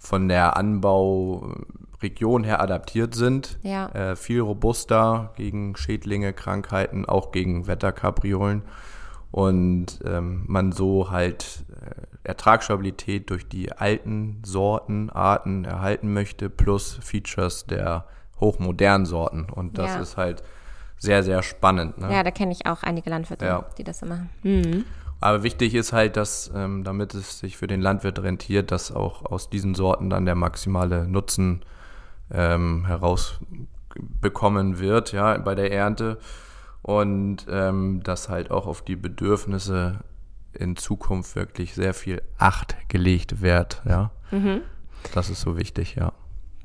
von 0.00 0.28
der 0.28 0.56
Anbauregion 0.56 2.42
her 2.42 2.60
adaptiert 2.60 3.14
sind. 3.14 3.58
Ja. 3.62 3.88
Äh, 3.90 4.16
viel 4.16 4.40
robuster 4.40 5.32
gegen 5.36 5.76
Schädlinge, 5.76 6.32
Krankheiten, 6.32 7.04
auch 7.04 7.30
gegen 7.30 7.66
Wetterkapriolen. 7.66 8.62
Und 9.30 10.00
ähm, 10.04 10.44
man 10.48 10.72
so 10.72 11.10
halt 11.10 11.64
äh, 11.70 12.28
Ertragsstabilität 12.28 13.30
durch 13.30 13.46
die 13.46 13.70
alten 13.70 14.42
Sorten, 14.44 15.10
Arten 15.10 15.64
erhalten 15.64 16.12
möchte, 16.12 16.50
plus 16.50 16.98
Features 17.00 17.66
der 17.66 18.06
hochmodernen 18.40 19.06
Sorten. 19.06 19.44
Und 19.44 19.78
das 19.78 19.94
ja. 19.94 20.00
ist 20.00 20.16
halt 20.16 20.42
sehr, 20.96 21.22
sehr 21.22 21.42
spannend. 21.42 21.98
Ne? 21.98 22.12
Ja, 22.12 22.22
da 22.22 22.30
kenne 22.30 22.52
ich 22.52 22.66
auch 22.66 22.82
einige 22.82 23.10
Landwirte, 23.10 23.44
ja. 23.44 23.64
die 23.78 23.84
das 23.84 24.00
so 24.00 24.06
machen. 24.06 24.30
Mhm. 24.42 24.84
Aber 25.20 25.42
wichtig 25.42 25.74
ist 25.74 25.92
halt, 25.92 26.16
dass, 26.16 26.50
ähm, 26.54 26.82
damit 26.82 27.14
es 27.14 27.38
sich 27.38 27.56
für 27.56 27.66
den 27.66 27.80
Landwirt 27.80 28.22
rentiert, 28.22 28.70
dass 28.70 28.90
auch 28.90 29.24
aus 29.24 29.50
diesen 29.50 29.74
Sorten 29.74 30.08
dann 30.08 30.24
der 30.24 30.34
maximale 30.34 31.06
Nutzen 31.06 31.60
ähm, 32.30 32.86
herausbekommen 32.86 34.78
wird, 34.78 35.12
ja, 35.12 35.36
bei 35.38 35.54
der 35.54 35.72
Ernte. 35.72 36.18
Und 36.82 37.46
ähm, 37.50 38.02
dass 38.02 38.30
halt 38.30 38.50
auch 38.50 38.66
auf 38.66 38.82
die 38.82 38.96
Bedürfnisse 38.96 40.00
in 40.54 40.76
Zukunft 40.76 41.36
wirklich 41.36 41.74
sehr 41.74 41.92
viel 41.92 42.22
Acht 42.38 42.76
gelegt 42.88 43.42
wird, 43.42 43.82
ja. 43.86 44.10
Mhm. 44.30 44.62
Das 45.14 45.28
ist 45.28 45.42
so 45.42 45.56
wichtig, 45.58 45.96
ja. 45.96 46.12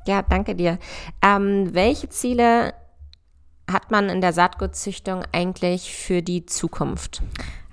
Ja, 0.08 0.22
danke 0.22 0.56
dir. 0.56 0.78
Ähm, 1.22 1.74
welche 1.74 2.10
Ziele 2.10 2.74
hat 3.72 3.92
man 3.92 4.10
in 4.10 4.22
der 4.22 4.34
Saatgutzüchtung 4.34 5.24
eigentlich 5.32 5.96
für 5.96 6.22
die 6.22 6.46
Zukunft? 6.46 7.22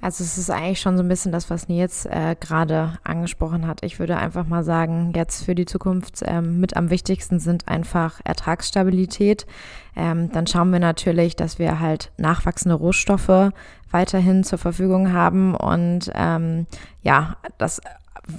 Also 0.03 0.25
es 0.25 0.37
ist 0.37 0.51
eigentlich 0.51 0.81
schon 0.81 0.97
so 0.97 1.05
ein 1.05 1.09
bisschen 1.09 1.31
das, 1.31 1.49
was 1.49 1.69
Nils 1.69 2.07
äh, 2.07 2.35
gerade 2.39 2.99
angesprochen 3.05 3.69
hat. 3.69 3.85
Ich 3.85 4.01
würde 4.01 4.17
einfach 4.17 4.45
mal 4.49 4.65
sagen, 4.65 5.13
jetzt 5.15 5.45
für 5.45 5.55
die 5.55 5.65
Zukunft 5.65 6.23
ähm, 6.25 6.59
mit 6.59 6.77
am 6.77 6.91
wichtigsten 6.91 7.39
sind 7.39 7.69
einfach 7.69 8.21
Ertragsstabilität. 8.25 9.47
Ähm, 9.95 10.33
dann 10.33 10.49
schauen 10.49 10.73
wir 10.73 10.81
natürlich, 10.81 11.37
dass 11.37 11.61
wir 11.61 11.79
halt 11.79 12.11
nachwachsende 12.17 12.75
Rohstoffe 12.75 13.53
weiterhin 13.93 14.43
zur 14.43 14.59
Verfügung 14.59 15.13
haben 15.13 15.55
und 15.55 16.11
ähm, 16.15 16.67
ja, 17.03 17.37
das 17.59 17.81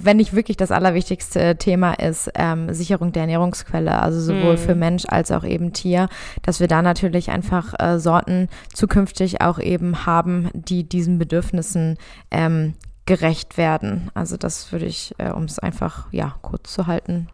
wenn 0.02 0.16
nicht 0.16 0.34
wirklich 0.34 0.56
das 0.56 0.70
allerwichtigste 0.70 1.56
Thema 1.56 1.94
ist, 1.94 2.30
ähm, 2.34 2.72
Sicherung 2.72 3.12
der 3.12 3.22
Ernährungsquelle, 3.22 4.00
also 4.00 4.20
sowohl 4.20 4.54
mm. 4.54 4.58
für 4.58 4.74
Mensch 4.74 5.04
als 5.08 5.30
auch 5.30 5.44
eben 5.44 5.72
Tier, 5.72 6.08
dass 6.42 6.60
wir 6.60 6.68
da 6.68 6.82
natürlich 6.82 7.30
einfach 7.30 7.74
äh, 7.78 7.98
Sorten 7.98 8.48
zukünftig 8.72 9.40
auch 9.40 9.58
eben 9.58 10.06
haben, 10.06 10.50
die 10.52 10.88
diesen 10.88 11.18
Bedürfnissen 11.18 11.98
ähm, 12.30 12.74
gerecht 13.06 13.56
werden. 13.58 14.10
Also 14.14 14.36
das 14.36 14.72
würde 14.72 14.86
ich, 14.86 15.14
äh, 15.18 15.30
um 15.30 15.44
es 15.44 15.58
einfach 15.58 16.06
ja 16.12 16.34
kurz 16.42 16.72
zu 16.72 16.86
halten, 16.86 17.28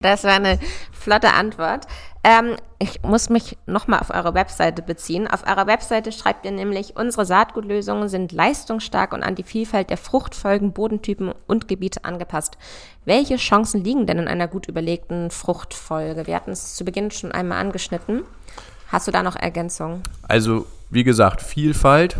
das 0.00 0.22
war 0.22 0.34
eine 0.34 0.60
flotte 0.92 1.32
Antwort. 1.32 1.88
Ähm, 2.24 2.56
ich 2.78 3.02
muss 3.02 3.30
mich 3.30 3.56
nochmal 3.66 4.00
auf 4.00 4.10
eure 4.10 4.34
Webseite 4.34 4.82
beziehen. 4.82 5.28
Auf 5.28 5.46
eurer 5.46 5.66
Webseite 5.66 6.12
schreibt 6.12 6.44
ihr 6.44 6.50
nämlich, 6.50 6.96
unsere 6.96 7.24
Saatgutlösungen 7.24 8.08
sind 8.08 8.32
leistungsstark 8.32 9.12
und 9.12 9.22
an 9.22 9.34
die 9.34 9.44
Vielfalt 9.44 9.90
der 9.90 9.96
Fruchtfolgen, 9.96 10.72
Bodentypen 10.72 11.32
und 11.46 11.68
Gebiete 11.68 12.04
angepasst. 12.04 12.58
Welche 13.04 13.36
Chancen 13.36 13.82
liegen 13.82 14.06
denn 14.06 14.18
in 14.18 14.28
einer 14.28 14.48
gut 14.48 14.68
überlegten 14.68 15.30
Fruchtfolge? 15.30 16.26
Wir 16.26 16.34
hatten 16.34 16.50
es 16.50 16.74
zu 16.74 16.84
Beginn 16.84 17.10
schon 17.10 17.32
einmal 17.32 17.58
angeschnitten. 17.58 18.22
Hast 18.88 19.06
du 19.06 19.12
da 19.12 19.22
noch 19.22 19.36
Ergänzungen? 19.36 20.02
Also, 20.22 20.66
wie 20.90 21.04
gesagt, 21.04 21.42
Vielfalt 21.42 22.16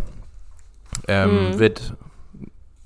ähm, 1.08 1.50
mhm. 1.50 1.58
wird, 1.58 1.94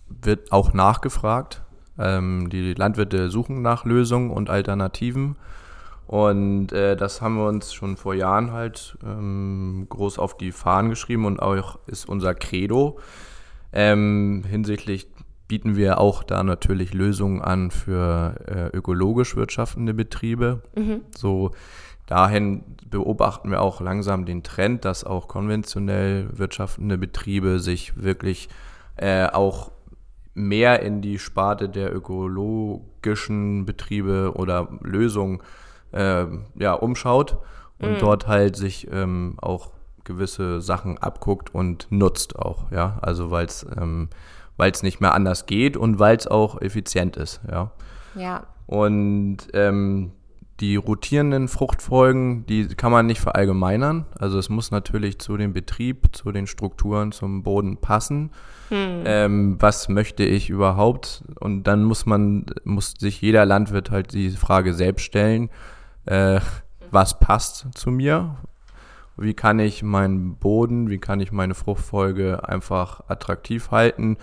wird 0.09 0.53
auch 0.53 0.73
nachgefragt. 0.73 1.63
Ähm, 1.99 2.49
die 2.51 2.75
Landwirte 2.75 3.29
suchen 3.29 3.61
nach 3.61 3.85
Lösungen 3.85 4.31
und 4.31 4.51
Alternativen. 4.51 5.37
Und 6.13 6.73
äh, 6.73 6.95
das 6.95 7.23
haben 7.23 7.37
wir 7.37 7.49
uns 7.49 7.73
schon 7.73 7.97
vor 7.97 8.13
Jahren 8.13 8.53
halt 8.53 8.99
ähm, 9.03 9.87
groß 9.89 10.19
auf 10.19 10.37
die 10.37 10.53
Fahnen 10.53 10.91
geschrieben 10.91 11.25
und 11.25 11.41
auch 11.41 11.79
ist 11.87 12.07
unser 12.07 12.35
Credo. 12.35 12.99
Ähm, 13.73 14.45
hinsichtlich 14.47 15.07
bieten 15.49 15.75
wir 15.75 15.97
auch 15.97 16.23
da 16.23 16.43
natürlich 16.43 16.93
Lösungen 16.93 17.41
an 17.41 17.71
für 17.71 18.35
äh, 18.47 18.77
ökologisch 18.77 19.37
wirtschaftende 19.37 19.95
Betriebe. 19.95 20.61
Mhm. 20.77 21.01
So 21.17 21.53
dahin 22.05 22.63
beobachten 22.91 23.51
wir 23.51 23.63
auch 23.63 23.81
langsam 23.81 24.27
den 24.27 24.43
Trend, 24.43 24.85
dass 24.85 25.05
auch 25.05 25.29
konventionell 25.29 26.29
wirtschaftende 26.37 26.99
Betriebe 26.99 27.59
sich 27.59 27.97
wirklich 27.97 28.51
äh, 28.97 29.29
auch 29.29 29.73
mehr 30.35 30.83
in 30.83 31.01
die 31.01 31.19
Sparte 31.19 31.71
der 31.71 31.97
ökologischen 31.97 33.65
Betriebe 33.65 34.35
oder 34.37 34.69
Lösungen 34.83 35.41
äh, 35.41 35.43
ja, 35.95 36.73
umschaut 36.75 37.39
und 37.79 37.93
mhm. 37.93 37.99
dort 37.99 38.27
halt 38.27 38.57
sich 38.57 38.89
ähm, 38.91 39.37
auch 39.41 39.73
gewisse 40.05 40.61
Sachen 40.61 40.99
abguckt 40.99 41.55
und 41.55 41.87
nutzt 41.91 42.37
auch, 42.37 42.71
ja. 42.73 42.99
Also 43.03 43.31
weil 43.31 43.47
es 43.47 43.67
ähm, 43.77 44.09
weil's 44.57 44.83
nicht 44.83 45.01
mehr 45.01 45.15
anders 45.15 45.47
geht 45.47 45.77
und 45.77 45.99
weil 45.99 46.17
es 46.17 46.27
auch 46.27 46.61
effizient 46.61 47.17
ist, 47.17 47.41
ja. 47.51 47.73
Ja. 48.15 48.47
Und 48.67 49.39
ähm, 49.55 50.13
die 50.61 50.77
rotierenden 50.77 51.49
Fruchtfolgen, 51.49 52.47
die 52.47 52.69
kann 52.69 52.93
man 52.93 53.07
nicht 53.07 53.21
verallgemeinern. 53.21 54.07
Also 54.19 54.39
es 54.39 54.49
muss 54.49 54.71
natürlich 54.71 55.19
zu 55.19 55.37
dem 55.37 55.53
Betrieb, 55.53 56.15
zu 56.15 56.31
den 56.31 56.47
Strukturen, 56.47 57.11
zum 57.11 57.43
Boden 57.43 57.79
passen. 57.79 58.31
Hm. 58.69 59.03
Ähm, 59.05 59.57
was 59.59 59.89
möchte 59.89 60.25
ich 60.25 60.51
überhaupt? 60.51 61.25
Und 61.41 61.65
dann 61.65 61.83
muss 61.83 62.07
man, 62.07 62.47
muss 62.65 62.95
sich 62.99 63.21
jeder 63.21 63.45
Landwirt 63.45 63.91
halt 63.91 64.13
die 64.13 64.31
Frage 64.31 64.73
selbst 64.73 65.05
stellen, 65.05 65.51
äh, 66.07 66.41
was 66.91 67.19
passt 67.19 67.69
zu 67.75 67.91
mir? 67.91 68.37
Wie 69.17 69.35
kann 69.35 69.59
ich 69.59 69.83
meinen 69.83 70.37
Boden, 70.37 70.89
wie 70.89 70.99
kann 70.99 71.21
ich 71.21 71.33
meine 71.33 71.55
Fruchtfolge 71.55 72.49
einfach 72.49 73.03
attraktiv 73.09 73.71
halten? 73.71 74.17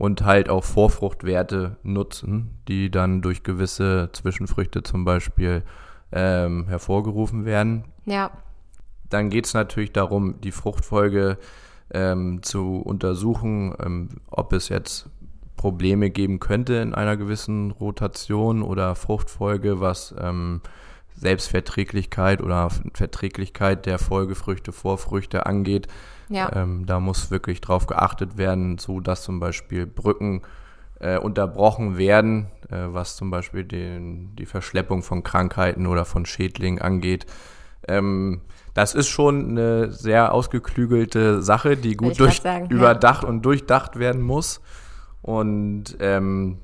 und 0.00 0.24
halt 0.24 0.48
auch 0.48 0.64
Vorfruchtwerte 0.64 1.76
nutzen, 1.82 2.58
die 2.68 2.90
dann 2.90 3.20
durch 3.20 3.42
gewisse 3.42 4.08
Zwischenfrüchte 4.14 4.82
zum 4.82 5.04
Beispiel 5.04 5.62
ähm, 6.10 6.66
hervorgerufen 6.68 7.44
werden. 7.44 7.84
Ja. 8.06 8.30
Dann 9.10 9.28
geht 9.28 9.44
es 9.44 9.52
natürlich 9.52 9.92
darum, 9.92 10.40
die 10.40 10.52
Fruchtfolge 10.52 11.36
ähm, 11.92 12.42
zu 12.42 12.76
untersuchen, 12.78 13.74
ähm, 13.78 14.08
ob 14.30 14.54
es 14.54 14.70
jetzt 14.70 15.10
Probleme 15.58 16.08
geben 16.08 16.40
könnte 16.40 16.76
in 16.76 16.94
einer 16.94 17.18
gewissen 17.18 17.70
Rotation 17.70 18.62
oder 18.62 18.94
Fruchtfolge, 18.94 19.80
was 19.80 20.14
ähm, 20.18 20.62
Selbstverträglichkeit 21.20 22.40
oder 22.40 22.70
Verträglichkeit 22.94 23.84
der 23.84 23.98
Folgefrüchte, 23.98 24.72
Vorfrüchte 24.72 25.46
angeht. 25.46 25.86
Ja. 26.30 26.50
Ähm, 26.54 26.86
da 26.86 26.98
muss 26.98 27.30
wirklich 27.30 27.60
drauf 27.60 27.86
geachtet 27.86 28.38
werden, 28.38 28.78
so 28.78 29.00
dass 29.00 29.22
zum 29.22 29.38
Beispiel 29.38 29.86
Brücken 29.86 30.42
äh, 30.98 31.18
unterbrochen 31.18 31.98
werden, 31.98 32.46
äh, 32.70 32.86
was 32.86 33.16
zum 33.16 33.30
Beispiel 33.30 33.64
den, 33.64 34.34
die 34.36 34.46
Verschleppung 34.46 35.02
von 35.02 35.22
Krankheiten 35.22 35.86
oder 35.86 36.04
von 36.04 36.24
Schädlingen 36.24 36.80
angeht. 36.80 37.26
Ähm, 37.86 38.40
das 38.72 38.94
ist 38.94 39.08
schon 39.08 39.50
eine 39.50 39.90
sehr 39.92 40.32
ausgeklügelte 40.32 41.42
Sache, 41.42 41.76
die 41.76 41.96
gut 41.96 42.18
durch, 42.18 42.40
sagen, 42.40 42.70
überdacht 42.70 43.24
ja. 43.24 43.28
und 43.28 43.42
durchdacht 43.42 43.98
werden 43.98 44.22
muss. 44.22 44.60
Und 45.22 45.96
ähm, 46.00 46.58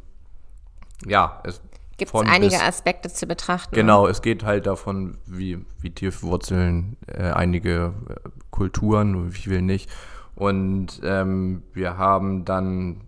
ja, 1.05 1.43
es 1.45 1.61
Gibt 1.97 2.15
es 2.15 2.21
einige 2.21 2.63
Aspekte 2.63 3.09
zu 3.09 3.27
betrachten. 3.27 3.75
Genau, 3.75 4.07
es 4.07 4.21
geht 4.21 4.45
halt 4.45 4.67
davon, 4.67 5.19
wie, 5.27 5.65
wie 5.81 5.91
tief 5.91 6.23
wurzeln 6.23 6.97
äh, 7.07 7.31
einige 7.31 7.95
äh, 8.09 8.29
Kulturen, 8.51 9.33
wie 9.33 9.39
viel 9.39 9.63
nicht. 9.63 9.91
Und 10.35 11.01
ähm, 11.03 11.63
wir 11.73 11.97
haben 11.97 12.45
dann, 12.45 13.01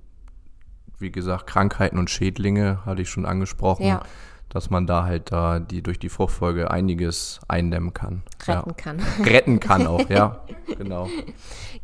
wie 0.99 1.13
gesagt, 1.13 1.47
Krankheiten 1.47 1.99
und 1.99 2.09
Schädlinge, 2.09 2.85
hatte 2.87 3.03
ich 3.03 3.11
schon 3.11 3.27
angesprochen. 3.27 3.87
Ja. 3.87 4.03
Dass 4.51 4.71
man 4.71 4.87
da 4.87 5.05
halt 5.05 5.31
da 5.33 5.59
die 5.61 5.83
durch 5.83 5.99
die 5.99 6.09
Fruchtfolge 6.09 6.71
einiges 6.71 7.41
eindämmen 7.49 7.93
kann. 7.93 8.23
Retten 8.47 8.71
ja. 8.71 8.75
kann. 8.77 9.01
Retten 9.25 9.61
kann 9.61 9.87
auch, 9.87 10.09
ja, 10.09 10.41
genau. 10.79 11.09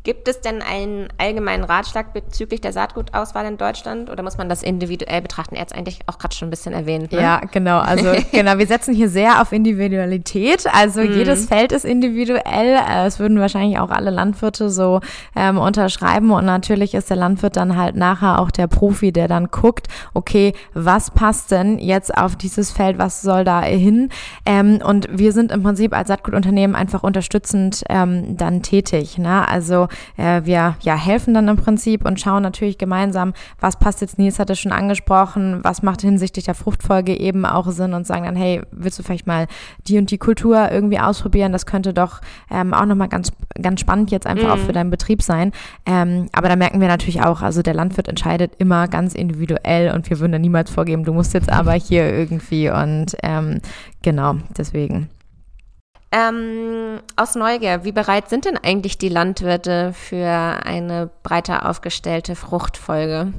Gibt 0.03 0.27
es 0.27 0.39
denn 0.41 0.61
einen 0.61 1.07
allgemeinen 1.17 1.63
Ratschlag 1.63 2.13
bezüglich 2.13 2.61
der 2.61 2.73
Saatgutauswahl 2.73 3.45
in 3.47 3.57
Deutschland 3.57 4.11
oder 4.11 4.21
muss 4.21 4.37
man 4.37 4.49
das 4.49 4.61
individuell 4.61 5.21
betrachten? 5.21 5.55
Er 5.55 5.61
hat 5.61 5.71
es 5.71 5.77
eigentlich 5.77 5.99
auch 6.05 6.19
gerade 6.19 6.35
schon 6.35 6.47
ein 6.47 6.51
bisschen 6.51 6.73
erwähnt. 6.73 7.11
Ne? 7.11 7.19
Ja, 7.21 7.39
genau. 7.51 7.79
Also 7.79 8.11
genau, 8.31 8.57
wir 8.59 8.67
setzen 8.67 8.93
hier 8.93 9.09
sehr 9.09 9.41
auf 9.41 9.51
Individualität. 9.51 10.65
Also 10.71 11.01
Mhm. 11.01 11.11
jedes 11.13 11.47
Feld 11.47 11.71
ist 11.71 11.85
individuell. 11.85 12.75
Äh, 12.87 13.05
Es 13.07 13.19
würden 13.19 13.39
wahrscheinlich 13.39 13.79
auch 13.79 13.89
alle 13.89 14.11
Landwirte 14.11 14.69
so 14.69 15.01
ähm, 15.35 15.57
unterschreiben. 15.57 16.29
Und 16.31 16.45
natürlich 16.45 16.93
ist 16.93 17.09
der 17.09 17.17
Landwirt 17.17 17.55
dann 17.57 17.75
halt 17.75 17.95
nachher 17.95 18.39
auch 18.39 18.51
der 18.51 18.67
Profi, 18.67 19.11
der 19.11 19.27
dann 19.27 19.47
guckt, 19.47 19.87
okay, 20.13 20.53
was 20.73 21.11
passt 21.11 21.51
denn 21.51 21.79
jetzt 21.79 22.15
auf 22.15 22.35
dieses 22.57 22.71
Feld, 22.71 22.97
was 22.97 23.21
soll 23.21 23.43
da 23.43 23.61
hin? 23.61 24.09
Ähm, 24.45 24.79
und 24.83 25.07
wir 25.11 25.31
sind 25.31 25.51
im 25.51 25.63
Prinzip 25.63 25.93
als 25.95 26.07
Saatgutunternehmen 26.07 26.75
einfach 26.75 27.03
unterstützend 27.03 27.83
ähm, 27.89 28.37
dann 28.37 28.61
tätig. 28.61 29.17
Ne? 29.17 29.47
Also 29.47 29.87
äh, 30.17 30.41
wir 30.43 30.75
ja, 30.81 30.95
helfen 30.95 31.33
dann 31.33 31.47
im 31.47 31.57
Prinzip 31.57 32.05
und 32.05 32.19
schauen 32.19 32.43
natürlich 32.43 32.77
gemeinsam, 32.77 33.33
was 33.59 33.77
passt 33.77 34.01
jetzt, 34.01 34.17
Nils 34.17 34.39
hat 34.39 34.49
es 34.49 34.59
schon 34.59 34.71
angesprochen, 34.71 35.59
was 35.63 35.83
macht 35.83 36.01
hinsichtlich 36.01 36.45
der 36.45 36.55
Fruchtfolge 36.55 37.15
eben 37.15 37.45
auch 37.45 37.69
Sinn 37.71 37.93
und 37.93 38.07
sagen 38.07 38.25
dann, 38.25 38.35
hey, 38.35 38.61
willst 38.71 38.99
du 38.99 39.03
vielleicht 39.03 39.27
mal 39.27 39.47
die 39.87 39.97
und 39.97 40.11
die 40.11 40.17
Kultur 40.17 40.71
irgendwie 40.71 40.99
ausprobieren? 40.99 41.51
Das 41.51 41.65
könnte 41.65 41.93
doch 41.93 42.21
ähm, 42.51 42.73
auch 42.73 42.85
nochmal 42.85 43.09
ganz, 43.09 43.31
ganz 43.61 43.79
spannend 43.79 44.11
jetzt 44.11 44.27
einfach 44.27 44.49
auch 44.49 44.57
für 44.57 44.73
deinen 44.73 44.89
Betrieb 44.89 45.21
sein. 45.21 45.51
Ähm, 45.85 46.27
aber 46.31 46.49
da 46.49 46.55
merken 46.55 46.81
wir 46.81 46.87
natürlich 46.87 47.21
auch, 47.21 47.41
also 47.41 47.61
der 47.61 47.73
Landwirt 47.73 48.07
entscheidet 48.07 48.53
immer 48.57 48.87
ganz 48.87 49.13
individuell 49.13 49.91
und 49.93 50.09
wir 50.09 50.19
würden 50.19 50.31
da 50.31 50.39
niemals 50.39 50.69
vorgeben, 50.69 51.03
du 51.03 51.13
musst 51.13 51.33
jetzt 51.33 51.51
aber 51.51 51.73
hier 51.73 52.13
irgendwie 52.13 52.44
und 52.51 53.15
ähm, 53.23 53.61
genau, 54.01 54.35
deswegen. 54.57 55.09
Ähm, 56.11 57.01
aus 57.17 57.35
Neugier, 57.35 57.83
wie 57.83 57.91
bereit 57.91 58.29
sind 58.29 58.45
denn 58.45 58.57
eigentlich 58.57 58.97
die 58.97 59.09
Landwirte 59.09 59.91
für 59.93 60.25
eine 60.25 61.09
breiter 61.23 61.69
aufgestellte 61.69 62.35
Fruchtfolge? 62.35 63.33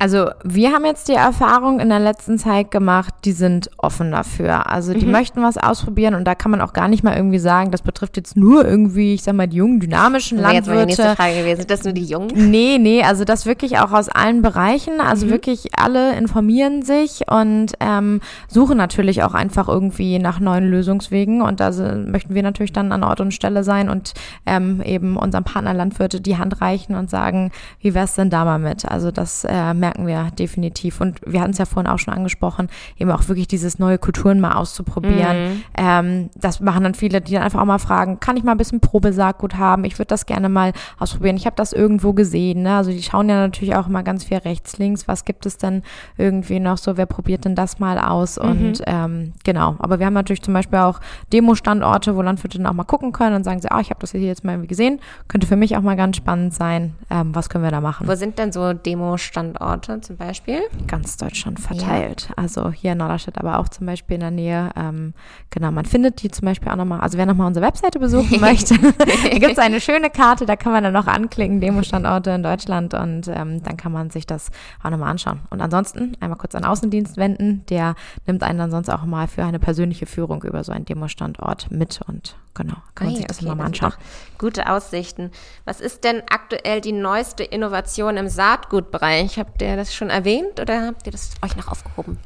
Also 0.00 0.30
wir 0.42 0.72
haben 0.72 0.86
jetzt 0.86 1.08
die 1.08 1.14
Erfahrung 1.14 1.78
in 1.78 1.90
der 1.90 2.00
letzten 2.00 2.38
Zeit 2.38 2.70
gemacht, 2.70 3.12
die 3.26 3.32
sind 3.32 3.70
offen 3.76 4.10
dafür. 4.10 4.70
Also 4.70 4.94
die 4.94 5.04
möchten 5.04 5.42
was 5.42 5.58
ausprobieren 5.58 6.14
und 6.14 6.24
da 6.24 6.34
kann 6.34 6.50
man 6.50 6.62
auch 6.62 6.72
gar 6.72 6.88
nicht 6.88 7.04
mal 7.04 7.14
irgendwie 7.14 7.38
sagen, 7.38 7.70
das 7.70 7.82
betrifft 7.82 8.16
jetzt 8.16 8.34
nur 8.34 8.64
irgendwie, 8.64 9.12
ich 9.12 9.22
sag 9.22 9.34
mal, 9.34 9.46
die 9.46 9.58
jungen, 9.58 9.78
dynamischen 9.78 10.38
Das 10.38 10.46
wäre 10.46 10.54
jetzt 10.54 10.68
meine 10.68 10.86
nächste 10.86 11.02
Landwirte. 11.02 11.22
Frage 11.22 11.38
gewesen. 11.40 11.58
Sind 11.58 11.70
das 11.70 11.84
nur 11.84 11.92
die 11.92 12.04
Jungen? 12.04 12.50
Nee, 12.50 12.78
nee, 12.80 13.02
also 13.02 13.24
das 13.24 13.44
wirklich 13.44 13.78
auch 13.78 13.92
aus 13.92 14.08
allen 14.08 14.40
Bereichen. 14.40 15.02
Also 15.02 15.28
wirklich 15.28 15.78
alle 15.78 16.16
informieren 16.16 16.80
sich 16.80 17.30
und 17.30 17.74
ähm, 17.80 18.22
suchen 18.48 18.78
natürlich 18.78 19.22
auch 19.22 19.34
einfach 19.34 19.68
irgendwie 19.68 20.18
nach 20.18 20.40
neuen 20.40 20.64
Lösungswegen. 20.70 21.42
Und 21.42 21.60
da 21.60 21.70
möchten 21.70 22.34
wir 22.34 22.42
natürlich 22.42 22.72
dann 22.72 22.90
an 22.92 23.04
Ort 23.04 23.20
und 23.20 23.34
Stelle 23.34 23.64
sein 23.64 23.90
und 23.90 24.14
ähm, 24.46 24.80
eben 24.82 25.18
unserem 25.18 25.44
Partner 25.44 25.74
Landwirte 25.74 26.22
die 26.22 26.38
Hand 26.38 26.62
reichen 26.62 26.94
und 26.94 27.10
sagen, 27.10 27.52
wie 27.80 27.92
wär's 27.92 28.14
denn 28.14 28.30
da 28.30 28.46
mal 28.46 28.58
mit? 28.58 28.86
Also 28.86 29.10
das 29.10 29.44
äh, 29.44 29.74
merken 29.90 30.06
wir 30.06 30.30
definitiv. 30.38 31.00
Und 31.00 31.20
wir 31.26 31.40
hatten 31.40 31.52
es 31.52 31.58
ja 31.58 31.64
vorhin 31.64 31.90
auch 31.90 31.98
schon 31.98 32.14
angesprochen, 32.14 32.68
eben 32.98 33.10
auch 33.10 33.28
wirklich 33.28 33.48
dieses 33.48 33.78
neue 33.78 33.98
Kulturen 33.98 34.40
mal 34.40 34.52
auszuprobieren. 34.52 35.62
Ähm, 35.76 36.30
das 36.36 36.60
machen 36.60 36.84
dann 36.84 36.94
viele, 36.94 37.20
die 37.20 37.34
dann 37.34 37.42
einfach 37.42 37.60
auch 37.60 37.66
mal 37.66 37.78
fragen, 37.78 38.20
kann 38.20 38.36
ich 38.36 38.44
mal 38.44 38.52
ein 38.52 38.58
bisschen 38.58 38.80
Probesaatgut 38.80 39.56
haben? 39.56 39.84
Ich 39.84 39.98
würde 39.98 40.08
das 40.08 40.26
gerne 40.26 40.48
mal 40.48 40.72
ausprobieren. 40.98 41.36
Ich 41.36 41.46
habe 41.46 41.56
das 41.56 41.72
irgendwo 41.72 42.12
gesehen. 42.12 42.62
Ne? 42.62 42.76
Also 42.76 42.90
die 42.90 43.02
schauen 43.02 43.28
ja 43.28 43.36
natürlich 43.36 43.74
auch 43.74 43.88
immer 43.88 44.02
ganz 44.02 44.24
viel 44.24 44.38
rechts, 44.38 44.78
links. 44.78 45.08
Was 45.08 45.24
gibt 45.24 45.46
es 45.46 45.58
denn 45.58 45.82
irgendwie 46.16 46.60
noch 46.60 46.78
so? 46.78 46.96
Wer 46.96 47.06
probiert 47.06 47.44
denn 47.44 47.54
das 47.54 47.78
mal 47.78 47.98
aus? 47.98 48.38
Und 48.38 48.82
ähm, 48.86 49.32
genau. 49.44 49.76
Aber 49.78 49.98
wir 49.98 50.06
haben 50.06 50.14
natürlich 50.14 50.42
zum 50.42 50.54
Beispiel 50.54 50.78
auch 50.78 51.00
Demo-Standorte, 51.32 52.16
wo 52.16 52.22
Landwirte 52.22 52.58
dann 52.58 52.66
auch 52.66 52.74
mal 52.74 52.84
gucken 52.84 53.12
können 53.12 53.36
und 53.36 53.44
sagen 53.44 53.60
sie, 53.60 53.70
ah, 53.70 53.80
ich 53.80 53.90
habe 53.90 54.00
das 54.00 54.12
hier 54.12 54.20
jetzt 54.20 54.44
mal 54.44 54.52
irgendwie 54.52 54.68
gesehen. 54.68 55.00
Könnte 55.28 55.46
für 55.46 55.56
mich 55.56 55.76
auch 55.76 55.82
mal 55.82 55.96
ganz 55.96 56.16
spannend 56.16 56.54
sein. 56.54 56.94
Ähm, 57.10 57.34
was 57.34 57.48
können 57.48 57.64
wir 57.64 57.70
da 57.70 57.80
machen? 57.80 58.06
Wo 58.06 58.14
sind 58.14 58.38
denn 58.38 58.52
so 58.52 58.72
Demo-Standorte 58.72 59.79
zum 59.80 60.16
Beispiel? 60.16 60.60
ganz 60.86 61.16
Deutschland 61.16 61.60
verteilt. 61.60 62.30
Also 62.36 62.70
hier 62.70 62.92
in 62.92 62.98
Norderstedt, 62.98 63.38
aber 63.38 63.58
auch 63.58 63.68
zum 63.68 63.86
Beispiel 63.86 64.14
in 64.14 64.20
der 64.20 64.30
Nähe. 64.30 64.70
Ähm, 64.76 65.14
genau, 65.50 65.70
man 65.70 65.84
findet 65.84 66.22
die 66.22 66.30
zum 66.30 66.46
Beispiel 66.46 66.70
auch 66.70 66.76
nochmal, 66.76 67.00
also 67.00 67.16
wer 67.18 67.26
nochmal 67.26 67.46
unsere 67.46 67.66
Webseite 67.66 67.98
besuchen 67.98 68.40
möchte, 68.40 68.74
da 68.98 69.38
gibt 69.38 69.52
es 69.52 69.58
eine 69.58 69.80
schöne 69.80 70.10
Karte, 70.10 70.46
da 70.46 70.56
kann 70.56 70.72
man 70.72 70.84
dann 70.84 70.92
noch 70.92 71.06
anklicken, 71.06 71.60
Demo-Standorte 71.60 72.30
in 72.30 72.42
Deutschland 72.42 72.94
und 72.94 73.28
ähm, 73.28 73.62
dann 73.62 73.76
kann 73.76 73.92
man 73.92 74.10
sich 74.10 74.26
das 74.26 74.50
auch 74.82 74.90
nochmal 74.90 75.10
anschauen. 75.10 75.40
Und 75.50 75.60
ansonsten 75.60 76.16
einmal 76.20 76.38
kurz 76.38 76.54
an 76.54 76.64
Außendienst 76.64 77.16
wenden, 77.16 77.64
der 77.68 77.94
nimmt 78.26 78.42
einen 78.42 78.58
dann 78.58 78.70
sonst 78.70 78.88
auch 78.88 79.04
mal 79.04 79.28
für 79.28 79.44
eine 79.44 79.58
persönliche 79.58 80.06
Führung 80.06 80.42
über 80.42 80.64
so 80.64 80.72
einen 80.72 80.84
Demo-Standort 80.84 81.70
mit 81.70 82.00
und 82.06 82.36
genau, 82.54 82.76
kann 82.94 83.06
man 83.08 83.14
Ah 83.14 83.16
sich 83.18 83.26
das 83.26 83.38
okay, 83.38 83.46
immer 83.46 83.54
mal 83.56 83.64
anschauen. 83.66 83.92
Gute 84.38 84.70
Aussichten. 84.70 85.30
Was 85.64 85.80
ist 85.80 86.04
denn 86.04 86.22
aktuell 86.30 86.80
die 86.80 86.92
neueste 86.92 87.44
Innovation 87.44 88.16
im 88.16 88.28
Saatgutbereich? 88.28 89.38
Habt 89.38 89.62
ihr 89.62 89.76
das 89.76 89.94
schon 89.94 90.10
erwähnt 90.10 90.60
oder 90.60 90.86
habt 90.86 91.06
ihr 91.06 91.12
das 91.12 91.32
euch 91.44 91.56
noch 91.56 91.68
aufgehoben? 91.68 92.18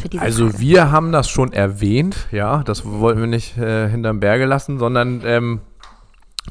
Für 0.00 0.08
diese 0.08 0.22
Also 0.22 0.48
Frage? 0.48 0.60
wir 0.60 0.90
haben 0.92 1.12
das 1.12 1.28
schon 1.28 1.52
erwähnt, 1.52 2.28
ja, 2.30 2.62
das 2.62 2.84
wollten 2.84 3.20
wir 3.20 3.26
nicht 3.26 3.56
äh, 3.58 3.88
hinterm 3.88 4.20
Berge 4.20 4.44
lassen, 4.44 4.78
sondern 4.78 5.22
ähm, 5.24 5.60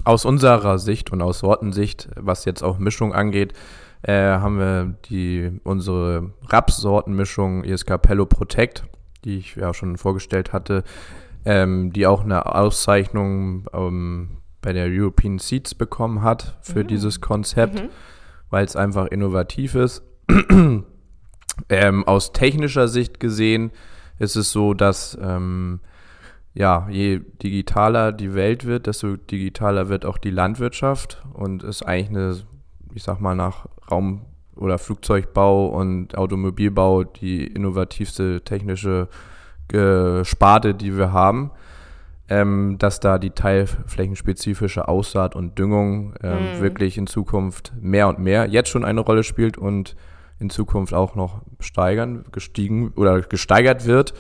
aus 0.04 0.26
unserer 0.26 0.78
Sicht 0.80 1.12
und 1.12 1.22
aus 1.22 1.40
Sortensicht, 1.40 2.10
was 2.16 2.44
jetzt 2.46 2.62
auch 2.64 2.78
Mischung 2.78 3.14
angeht, 3.14 3.54
äh, 4.02 4.14
haben 4.14 4.60
wir 4.60 4.96
die 5.10 5.60
unsere 5.64 6.32
Rapssortenmischung 6.50 7.64
ESK 7.64 8.02
Pello 8.02 8.26
Protect, 8.26 8.84
die 9.24 9.38
ich 9.38 9.56
ja 9.56 9.74
schon 9.74 9.98
vorgestellt 9.98 10.54
hatte, 10.54 10.84
ähm, 11.46 11.94
die 11.94 12.08
auch 12.08 12.24
eine 12.24 12.54
Auszeichnung 12.56 13.68
ähm, 13.72 14.38
bei 14.62 14.74
der 14.74 14.88
European 14.90 15.38
Seeds 15.38 15.76
bekommen 15.76 16.24
hat 16.24 16.58
für 16.62 16.84
dieses 16.84 17.22
Konzept, 17.22 17.84
weil 18.50 18.66
es 18.66 18.76
einfach 18.76 19.06
innovativ 19.08 19.76
ist. 19.76 20.04
Ähm, 21.70 22.06
aus 22.06 22.34
technischer 22.34 22.90
Sicht 22.90 23.22
gesehen 23.22 23.72
ist 24.20 24.36
es 24.36 24.52
so, 24.52 24.74
dass 24.74 25.18
ähm, 25.22 25.80
ja, 26.54 26.86
je 26.90 27.22
digitaler 27.42 28.12
die 28.12 28.34
Welt 28.34 28.66
wird, 28.66 28.88
desto 28.88 29.16
digitaler 29.16 29.88
wird 29.88 30.06
auch 30.06 30.18
die 30.18 30.32
Landwirtschaft 30.32 31.24
und 31.32 31.64
ist 31.64 31.82
eigentlich 31.82 32.10
eine, 32.10 32.36
ich 32.94 33.04
sag 33.04 33.22
mal, 33.22 33.36
nach 33.36 33.68
Raum- 33.90 34.26
oder 34.58 34.78
Flugzeugbau 34.78 35.68
und 35.68 36.18
Automobilbau 36.18 37.06
die 37.06 37.48
innovativste 37.48 38.42
technische 38.42 39.08
äh, 39.10 39.35
Sparte, 39.72 40.74
die 40.74 40.98
wir 40.98 41.12
haben. 41.12 41.52
Ähm, 42.28 42.78
dass 42.80 43.00
da 43.00 43.20
die 43.20 43.30
teilflächenspezifische 43.30 44.88
Aussaat 44.88 45.36
und 45.36 45.60
Düngung 45.60 46.16
ähm, 46.24 46.60
wirklich 46.60 46.98
in 46.98 47.06
Zukunft 47.06 47.72
mehr 47.80 48.08
und 48.08 48.18
mehr 48.18 48.48
jetzt 48.48 48.70
schon 48.70 48.84
eine 48.84 49.02
Rolle 49.02 49.24
spielt 49.24 49.60
und 49.60 49.96
in 50.40 50.50
Zukunft 50.50 50.94
auch 50.96 51.14
noch 51.14 51.44
steigern, 51.60 52.26
gestiegen 52.32 52.94
oder 52.96 53.22
gesteigert 53.22 53.86
wird. 53.86 54.16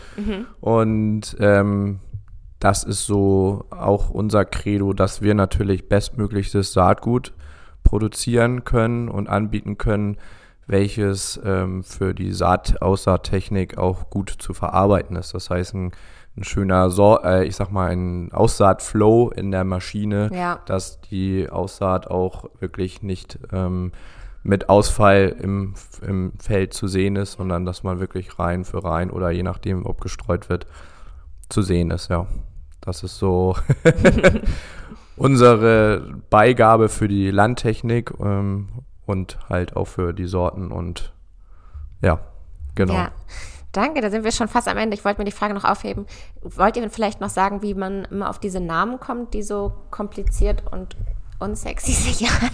Und 0.61 1.35
ähm, 1.39 1.99
das 2.59 2.83
ist 2.83 3.05
so 3.05 3.65
auch 3.69 4.09
unser 4.09 4.45
Credo, 4.45 4.93
dass 4.93 5.21
wir 5.21 5.33
natürlich 5.33 5.89
bestmöglichstes 5.89 6.73
Saatgut 6.73 7.33
produzieren 7.83 8.63
können 8.63 9.09
und 9.09 9.29
anbieten 9.29 9.77
können, 9.77 10.17
welches 10.67 11.39
ähm, 11.43 11.83
für 11.83 12.13
die 12.13 12.31
Saat 12.31 12.81
Aussaattechnik 12.81 13.77
auch 13.77 14.09
gut 14.09 14.29
zu 14.29 14.53
verarbeiten 14.53 15.15
ist. 15.15 15.33
Das 15.33 15.49
heißt, 15.49 15.73
ein, 15.75 15.91
ein 16.37 16.43
schöner, 16.43 16.89
Sor 16.89 17.23
äh, 17.23 17.45
ich 17.45 17.55
sag 17.55 17.71
mal, 17.71 17.91
ein 17.91 18.31
Aussaatflow 18.31 19.29
in 19.29 19.51
der 19.51 19.63
Maschine, 19.63 20.29
Ja. 20.33 20.59
dass 20.65 20.99
die 21.01 21.49
Aussaat 21.49 22.07
auch 22.07 22.45
wirklich 22.59 23.01
nicht 23.03 23.39
ähm, 23.51 23.91
mit 24.43 24.69
Ausfall 24.69 25.35
im, 25.41 25.73
im 26.05 26.33
Feld 26.39 26.73
zu 26.73 26.87
sehen 26.87 27.15
ist, 27.15 27.33
sondern 27.33 27.65
dass 27.65 27.83
man 27.83 27.99
wirklich 27.99 28.37
rein 28.37 28.63
für 28.65 28.83
rein 28.83 29.09
oder 29.11 29.31
je 29.31 29.43
nachdem, 29.43 29.85
ob 29.85 30.01
gestreut 30.01 30.49
wird, 30.49 30.67
zu 31.49 31.61
sehen 31.61 31.91
ist, 31.91 32.09
ja. 32.09 32.27
Das 32.81 33.03
ist 33.03 33.17
so 33.17 33.55
unsere 35.15 36.15
Beigabe 36.29 36.89
für 36.89 37.07
die 37.07 37.31
Landtechnik 37.31 38.11
ähm, 38.19 38.67
und 39.05 39.37
halt 39.49 39.75
auch 39.75 39.85
für 39.85 40.13
die 40.13 40.27
Sorten 40.27 40.71
und 40.71 41.13
ja, 42.01 42.19
genau. 42.75 42.93
Ja. 42.93 43.11
Danke, 43.71 43.99
da 43.99 44.09
sind 44.09 44.23
wir 44.23 44.31
schon 44.31 44.47
fast 44.47 44.69
am 44.69 44.77
Ende. 44.77 44.95
Ich 44.95 45.03
wollte 45.03 45.19
mir 45.19 45.25
die 45.25 45.31
Frage 45.31 45.53
noch 45.53 45.65
aufheben. 45.65 46.05
Wollt 46.41 46.77
ihr 46.77 46.89
vielleicht 46.89 47.19
noch 47.19 47.29
sagen, 47.29 47.61
wie 47.61 47.73
man 47.73 48.05
immer 48.05 48.29
auf 48.29 48.39
diese 48.39 48.61
Namen 48.61 49.01
kommt, 49.01 49.33
die 49.33 49.43
so 49.43 49.73
kompliziert 49.91 50.63
und 50.71 50.95
unsexy 51.39 51.91
sich 51.91 52.27
an? 52.29 52.49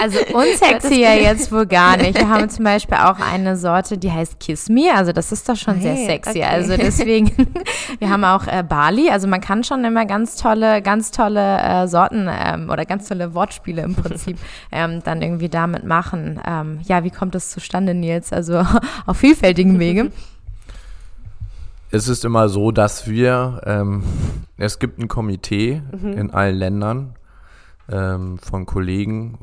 Also 0.00 0.18
unsexy 0.34 1.00
ja 1.02 1.12
jetzt 1.14 1.52
wohl 1.52 1.66
gar 1.66 1.96
nicht. 1.96 2.16
Wir 2.18 2.28
haben 2.28 2.48
zum 2.48 2.64
Beispiel 2.64 2.96
auch 2.96 3.18
eine 3.20 3.56
Sorte, 3.56 3.98
die 3.98 4.10
heißt 4.10 4.40
Kiss 4.40 4.68
Me. 4.68 4.92
Also 4.94 5.12
das 5.12 5.32
ist 5.32 5.48
doch 5.48 5.56
schon 5.56 5.80
sehr 5.80 5.94
Hey, 5.94 6.06
sexy. 6.06 6.30
okay. 6.38 6.44
Also 6.44 6.76
deswegen, 6.76 7.30
wir 7.98 8.08
haben 8.08 8.24
auch 8.24 8.46
äh, 8.46 8.62
Bali. 8.66 9.10
Also 9.10 9.28
man 9.28 9.40
kann 9.40 9.64
schon 9.64 9.84
immer 9.84 10.06
ganz 10.06 10.36
tolle, 10.36 10.80
ganz 10.82 11.10
tolle 11.10 11.58
äh, 11.60 11.86
Sorten 11.88 12.28
ähm, 12.30 12.70
oder 12.70 12.84
ganz 12.86 13.08
tolle 13.08 13.34
Wortspiele 13.34 13.82
im 13.82 13.94
Prinzip 13.94 14.38
ähm, 14.72 15.02
dann 15.04 15.20
irgendwie 15.22 15.48
damit 15.48 15.84
machen. 15.84 16.40
Ähm, 16.46 16.80
ja, 16.84 17.04
wie 17.04 17.10
kommt 17.10 17.34
das 17.34 17.50
zustande, 17.50 17.94
Nils? 17.94 18.32
Also 18.32 18.64
auf 19.06 19.16
vielfältigen 19.18 19.78
Wege. 19.78 20.10
es 21.90 22.08
ist 22.08 22.24
immer 22.24 22.48
so, 22.48 22.70
dass 22.70 23.08
wir, 23.08 23.60
ähm, 23.66 24.02
es 24.56 24.78
gibt 24.78 24.98
ein 24.98 25.08
Komitee 25.08 25.82
Mhm. 25.92 26.12
in 26.12 26.30
allen 26.30 26.56
Ländern 26.56 27.14
ähm, 27.90 28.38
von 28.38 28.66
Kollegen 28.66 29.38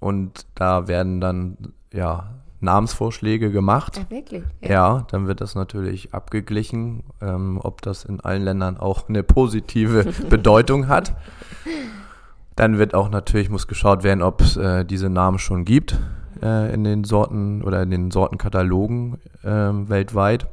und 0.00 0.46
da 0.54 0.88
werden 0.88 1.20
dann 1.20 1.56
ja 1.92 2.30
Namensvorschläge 2.62 3.50
gemacht. 3.50 3.98
Ja, 3.98 4.16
wirklich. 4.16 4.44
Ja, 4.60 5.06
dann 5.10 5.26
wird 5.26 5.40
das 5.40 5.54
natürlich 5.54 6.14
abgeglichen, 6.14 7.02
ähm, 7.20 7.58
ob 7.62 7.82
das 7.82 8.04
in 8.04 8.20
allen 8.20 8.42
Ländern 8.42 8.76
auch 8.78 9.08
eine 9.08 9.22
positive 9.22 10.04
Bedeutung 10.28 10.88
hat. 10.88 11.14
Dann 12.56 12.78
wird 12.78 12.94
auch 12.94 13.10
natürlich, 13.10 13.50
muss 13.50 13.66
geschaut 13.66 14.04
werden, 14.04 14.22
ob 14.22 14.40
es 14.40 14.56
äh, 14.56 14.84
diese 14.84 15.10
Namen 15.10 15.38
schon 15.38 15.64
gibt 15.64 15.98
äh, 16.42 16.72
in 16.72 16.84
den 16.84 17.04
Sorten 17.04 17.62
oder 17.62 17.82
in 17.82 17.90
den 17.90 18.10
Sortenkatalogen 18.10 19.18
ähm, 19.44 19.88
weltweit. 19.88 20.46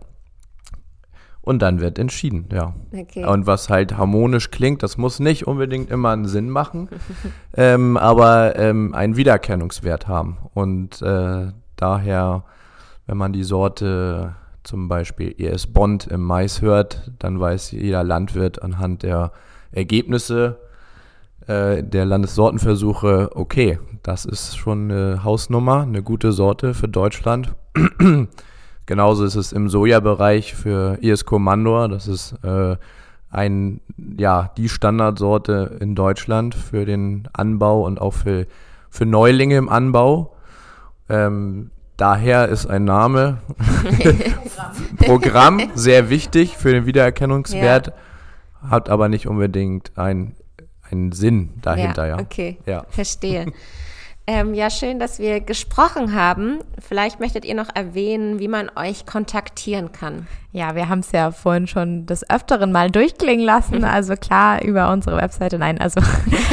Und 1.50 1.64
dann 1.64 1.80
wird 1.80 1.98
entschieden, 1.98 2.46
ja. 2.54 2.76
Okay. 2.96 3.26
Und 3.26 3.48
was 3.48 3.72
halt 3.72 3.98
harmonisch 3.98 4.52
klingt, 4.52 4.84
das 4.84 5.00
muss 5.00 5.20
nicht 5.20 5.48
unbedingt 5.48 5.90
immer 5.90 6.12
einen 6.12 6.28
Sinn 6.28 6.52
machen, 6.52 6.90
ähm, 7.58 7.98
aber 7.98 8.56
ähm, 8.56 8.94
einen 8.94 9.16
Wiedererkennungswert 9.16 10.08
haben. 10.08 10.38
Und 10.54 11.02
äh, 11.02 11.48
daher, 11.76 12.44
wenn 13.08 13.18
man 13.18 13.34
die 13.34 13.42
Sorte 13.42 14.36
zum 14.62 14.90
Beispiel 14.90 15.34
ES 15.40 15.66
Bond 15.66 16.06
im 16.06 16.22
Mais 16.22 16.62
hört, 16.62 17.14
dann 17.18 17.40
weiß 17.40 17.72
jeder 17.72 18.04
Landwirt 18.04 18.62
anhand 18.62 19.02
der 19.02 19.32
Ergebnisse 19.72 20.60
äh, 21.48 21.82
der 21.82 22.06
Landessortenversuche, 22.06 23.32
okay, 23.34 23.80
das 24.04 24.26
ist 24.26 24.56
schon 24.56 24.92
eine 24.92 25.24
Hausnummer, 25.24 25.82
eine 25.82 26.04
gute 26.04 26.32
Sorte 26.32 26.76
für 26.76 26.88
Deutschland. 26.88 27.56
Genauso 28.90 29.24
ist 29.24 29.36
es 29.36 29.52
im 29.52 29.70
Sojabereich 29.70 30.56
für 30.56 30.98
ES 31.04 31.24
Mandor. 31.30 31.90
Das 31.90 32.08
ist 32.08 32.34
äh, 32.44 32.76
ein, 33.30 33.82
ja, 34.18 34.52
die 34.58 34.68
Standardsorte 34.68 35.78
in 35.80 35.94
Deutschland 35.94 36.56
für 36.56 36.86
den 36.86 37.28
Anbau 37.32 37.86
und 37.86 38.02
auch 38.02 38.16
für, 38.16 38.48
für 38.90 39.06
Neulinge 39.06 39.58
im 39.58 39.70
Anbau. 39.70 40.36
Ähm, 41.08 41.70
daher 41.98 42.48
ist 42.48 42.66
ein 42.66 42.86
Name, 42.86 43.38
Programm 44.98 45.70
sehr 45.76 46.10
wichtig 46.10 46.58
für 46.58 46.72
den 46.72 46.88
Wiedererkennungswert, 46.88 47.94
hat 48.68 48.90
aber 48.90 49.08
nicht 49.08 49.28
unbedingt 49.28 49.92
ein, 50.00 50.36
einen 50.90 51.12
Sinn 51.12 51.52
dahinter, 51.62 52.08
ja. 52.08 52.18
Okay, 52.18 52.58
Ja. 52.66 52.88
verstehe. 52.90 53.54
ähm, 54.30 54.54
ja, 54.54 54.70
schön, 54.70 55.00
dass 55.00 55.18
wir 55.18 55.42
gesprochen 55.42 56.14
haben. 56.14 56.60
Vielleicht 56.78 57.20
möchtet 57.20 57.46
ihr 57.46 57.56
noch 57.56 57.70
erwähnen, 57.74 58.38
wie 58.38 58.48
man 58.48 58.70
euch 58.76 59.08
kontaktieren 59.08 59.92
kann. 59.92 60.28
Ja, 60.52 60.74
wir 60.74 60.90
haben 60.90 61.00
es 61.00 61.12
ja 61.12 61.30
vorhin 61.30 61.68
schon 61.68 62.08
des 62.08 62.28
Öfteren 62.28 62.72
mal 62.72 62.90
durchklingen 62.90 63.46
lassen. 63.46 63.84
Also 63.84 64.16
klar, 64.16 64.64
über 64.64 64.92
unsere 64.92 65.18
Webseite. 65.18 65.60
Nein, 65.60 65.80
also 65.80 66.02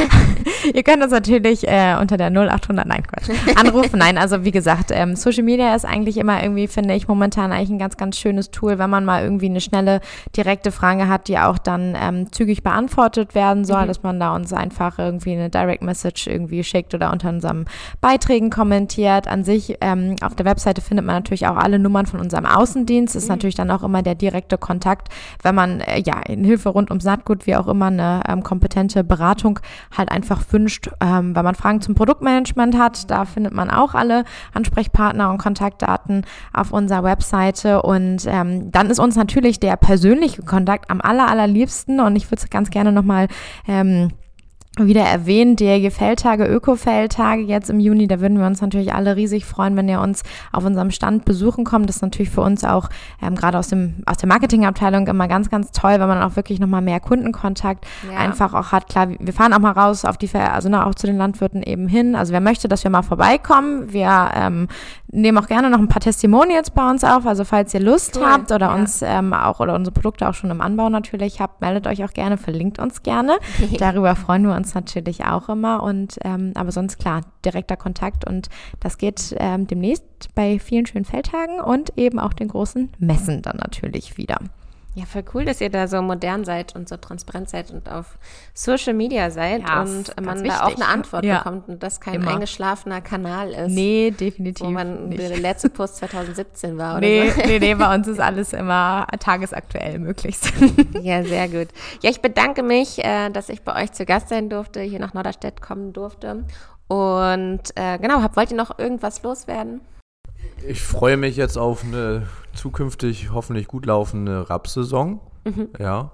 ihr 0.73 0.83
könnt 0.83 1.01
uns 1.01 1.11
natürlich 1.11 1.67
äh, 1.67 1.95
unter 1.99 2.15
der 2.15 2.27
0800, 2.27 2.85
nein, 2.85 3.01
Quatsch, 3.01 3.35
anrufen. 3.55 3.97
Nein, 3.97 4.19
also 4.19 4.43
wie 4.43 4.51
gesagt, 4.51 4.91
ähm, 4.93 5.15
Social 5.15 5.41
Media 5.41 5.73
ist 5.73 5.83
eigentlich 5.83 6.17
immer 6.17 6.43
irgendwie, 6.43 6.67
finde 6.67 6.93
ich, 6.93 7.07
momentan 7.07 7.51
eigentlich 7.51 7.71
ein 7.71 7.79
ganz, 7.79 7.97
ganz 7.97 8.19
schönes 8.19 8.51
Tool, 8.51 8.77
wenn 8.77 8.91
man 8.91 9.03
mal 9.03 9.23
irgendwie 9.23 9.47
eine 9.47 9.61
schnelle, 9.61 10.01
direkte 10.35 10.71
Frage 10.71 11.07
hat, 11.07 11.27
die 11.27 11.39
auch 11.39 11.57
dann 11.57 11.97
ähm, 11.99 12.31
zügig 12.31 12.61
beantwortet 12.61 13.33
werden 13.33 13.65
soll, 13.65 13.87
dass 13.87 14.03
man 14.03 14.19
da 14.19 14.35
uns 14.35 14.53
einfach 14.53 14.99
irgendwie 14.99 15.31
eine 15.31 15.49
Direct 15.49 15.81
Message 15.81 16.27
irgendwie 16.27 16.63
schickt 16.63 16.93
oder 16.93 17.11
unter 17.11 17.29
unserem 17.29 17.65
Beiträgen 17.99 18.51
kommentiert. 18.51 19.27
An 19.27 19.43
sich 19.43 19.77
ähm, 19.81 20.17
auf 20.21 20.35
der 20.35 20.45
Webseite 20.45 20.81
findet 20.81 21.03
man 21.03 21.15
natürlich 21.15 21.47
auch 21.47 21.57
alle 21.57 21.79
Nummern 21.79 22.05
von 22.05 22.19
unserem 22.19 22.45
Außendienst. 22.45 23.15
Ist 23.15 23.27
natürlich 23.29 23.55
dann 23.55 23.71
auch 23.71 23.86
immer 23.87 24.03
der 24.03 24.15
direkte 24.15 24.57
Kontakt, 24.57 25.09
wenn 25.41 25.55
man 25.55 25.79
äh, 25.81 26.01
ja 26.05 26.19
in 26.19 26.43
Hilfe 26.43 26.69
rund 26.69 26.91
um 26.91 26.99
Saatgut 26.99 27.47
wie 27.47 27.55
auch 27.55 27.67
immer 27.67 27.87
eine 27.87 28.21
ähm, 28.27 28.43
kompetente 28.43 29.03
Beratung 29.03 29.59
halt 29.97 30.11
einfach 30.11 30.43
wünscht, 30.51 30.89
ähm, 31.01 31.35
wenn 31.35 31.43
man 31.43 31.55
Fragen 31.55 31.81
zum 31.81 31.95
Produktmanagement 31.95 32.77
hat, 32.77 33.09
da 33.09 33.25
findet 33.25 33.53
man 33.53 33.69
auch 33.69 33.95
alle 33.95 34.23
Ansprechpartner 34.53 35.29
und 35.29 35.37
Kontaktdaten 35.37 36.25
auf 36.53 36.71
unserer 36.71 37.03
Webseite. 37.03 37.81
Und 37.81 38.25
ähm, 38.27 38.71
dann 38.71 38.89
ist 38.89 38.99
uns 38.99 39.15
natürlich 39.15 39.59
der 39.59 39.77
persönliche 39.77 40.43
Kontakt 40.43 40.89
am 40.91 41.01
aller 41.01 41.27
allerliebsten. 41.27 41.99
Und 41.99 42.15
ich 42.15 42.29
würde 42.29 42.41
es 42.43 42.49
ganz 42.49 42.69
gerne 42.69 42.91
nochmal 42.91 43.27
ähm, 43.67 44.09
wieder 44.85 45.01
erwähnt, 45.01 45.59
DRG 45.59 45.91
Feldtage, 45.91 46.45
Öko-Feldtage 46.45 47.41
jetzt 47.41 47.69
im 47.69 47.79
Juni. 47.79 48.07
Da 48.07 48.19
würden 48.19 48.37
wir 48.39 48.45
uns 48.45 48.61
natürlich 48.61 48.93
alle 48.93 49.15
riesig 49.15 49.45
freuen, 49.45 49.75
wenn 49.75 49.89
ihr 49.89 49.99
uns 50.01 50.23
auf 50.51 50.65
unserem 50.65 50.91
Stand 50.91 51.25
besuchen 51.25 51.63
kommt. 51.63 51.89
Das 51.89 51.97
ist 51.97 52.01
natürlich 52.01 52.29
für 52.29 52.41
uns 52.41 52.63
auch 52.63 52.89
ähm, 53.21 53.35
gerade 53.35 53.57
aus 53.57 53.69
dem 53.69 54.03
aus 54.05 54.17
der 54.17 54.29
Marketingabteilung 54.29 55.07
immer 55.07 55.27
ganz, 55.27 55.49
ganz 55.49 55.71
toll, 55.71 55.99
weil 55.99 56.07
man 56.07 56.21
auch 56.21 56.35
wirklich 56.35 56.59
nochmal 56.59 56.81
mehr 56.81 56.99
Kundenkontakt 56.99 57.85
Ja. 58.11 58.17
einfach 58.19 58.53
auch 58.53 58.71
hat. 58.71 58.87
Klar, 58.87 59.09
wir 59.19 59.33
fahren 59.33 59.53
auch 59.53 59.59
mal 59.59 59.71
raus 59.71 60.05
auf 60.05 60.17
die, 60.17 60.29
also 60.35 60.69
ne, 60.69 60.85
auch 60.85 60.95
zu 60.95 61.07
den 61.07 61.17
Landwirten 61.17 61.63
eben 61.63 61.87
hin. 61.87 62.15
Also 62.15 62.33
wer 62.33 62.41
möchte, 62.41 62.67
dass 62.67 62.83
wir 62.83 62.91
mal 62.91 63.01
vorbeikommen, 63.01 63.91
wir 63.91 64.29
ähm, 64.35 64.67
nehmen 65.11 65.37
auch 65.37 65.47
gerne 65.47 65.69
noch 65.69 65.79
ein 65.79 65.87
paar 65.87 66.01
Testimonials 66.01 66.69
bei 66.71 66.89
uns 66.89 67.03
auf. 67.03 67.25
Also 67.25 67.43
falls 67.45 67.73
ihr 67.73 67.79
Lust 67.79 68.17
Cool, 68.17 68.25
habt 68.25 68.51
oder 68.51 68.67
ja. 68.67 68.75
uns 68.75 69.01
ähm, 69.01 69.33
auch 69.33 69.59
oder 69.59 69.73
unsere 69.73 69.93
Produkte 69.93 70.27
auch 70.27 70.33
schon 70.33 70.51
im 70.51 70.61
Anbau 70.61 70.89
natürlich 70.89 71.39
habt, 71.39 71.61
meldet 71.61 71.87
euch 71.87 72.03
auch 72.03 72.13
gerne, 72.13 72.37
verlinkt 72.37 72.79
uns 72.79 73.03
gerne. 73.03 73.37
Darüber 73.79 74.15
freuen 74.15 74.45
wir 74.47 74.55
uns 74.55 74.66
natürlich 74.75 75.25
auch 75.25 75.49
immer. 75.49 75.83
Und 75.83 76.17
ähm, 76.23 76.51
aber 76.55 76.71
sonst 76.71 76.97
klar, 76.97 77.21
direkter 77.45 77.77
Kontakt 77.77 78.27
und 78.27 78.49
das 78.79 78.97
geht 78.97 79.35
ähm, 79.37 79.67
demnächst 79.67 80.33
bei 80.35 80.59
vielen 80.59 80.85
schönen 80.85 81.05
Feldtagen 81.05 81.59
und 81.59 81.97
eben 81.97 82.19
auch 82.19 82.33
den 82.33 82.47
großen 82.47 82.89
Messen 82.99 83.41
dann 83.41 83.57
natürlich 83.57 84.17
wieder. 84.17 84.39
Ja, 84.97 85.05
voll 85.05 85.23
cool, 85.35 85.45
dass 85.45 85.61
ihr 85.61 85.69
da 85.69 85.87
so 85.87 86.01
modern 86.01 86.43
seid 86.43 86.75
und 86.75 86.89
so 86.89 86.97
transparent 86.97 87.47
seid 87.51 87.69
und 87.69 87.87
auf 87.87 88.17
Social 88.55 88.95
Media 88.95 89.29
seid 89.29 89.61
Ja, 89.61 89.81
und 89.83 90.19
man 90.19 90.43
da 90.43 90.63
auch 90.63 90.75
eine 90.75 90.87
Antwort 90.87 91.23
Ja. 91.23 91.37
bekommt 91.37 91.69
und 91.69 91.83
das 91.83 92.01
kein 92.01 92.15
Immer. 92.15 92.31
eingeschlafener 92.33 93.01
Kanal 93.01 93.51
ist. 93.51 93.73
Nee, 93.73 94.09
definitiv 94.09 94.65
Wo 94.65 94.71
man 94.71 95.09
nicht. 95.09 95.21
der 95.21 95.37
letzte 95.37 95.69
Post 95.69 95.97
2017 95.97 96.79
war 96.79 96.93
oder 96.93 97.01
Nee, 97.01 97.29
so. 97.29 97.41
nee, 97.45 97.59
nee, 97.59 97.75
bei 97.75 97.93
uns 97.93 98.07
ist 98.07 98.19
alles 98.19 98.53
immer 98.53 99.05
tagesaktuell 99.19 99.99
möglichst. 99.99 100.51
Ja, 101.03 101.23
sehr 101.23 101.47
gut. 101.47 101.67
Ja, 102.01 102.09
ich 102.09 102.21
bedanke 102.21 102.63
mich, 102.63 102.97
äh, 103.05 103.29
dass 103.29 103.49
ich 103.49 103.61
bei 103.61 103.83
euch 103.83 103.91
zu 103.91 104.03
Gast 104.03 104.29
sein 104.29 104.49
durfte, 104.49 104.81
hier 104.81 104.97
nach 104.99 105.13
Norderstedt 105.13 105.61
kommen 105.61 105.93
durfte. 105.93 106.43
Und 106.87 107.61
äh, 107.75 107.99
genau, 107.99 108.23
wollt 108.33 108.49
ihr 108.49 108.57
noch 108.57 108.79
irgendwas 108.79 109.21
loswerden? 109.21 109.81
Ich 110.65 110.81
freue 110.81 111.17
mich 111.17 111.35
jetzt 111.35 111.57
auf 111.57 111.83
eine 111.83 112.27
zukünftig 112.53 113.31
hoffentlich 113.31 113.67
gut 113.67 113.85
laufende 113.85 114.49
Rapsaison. 114.49 115.19
Ja. 115.79 116.11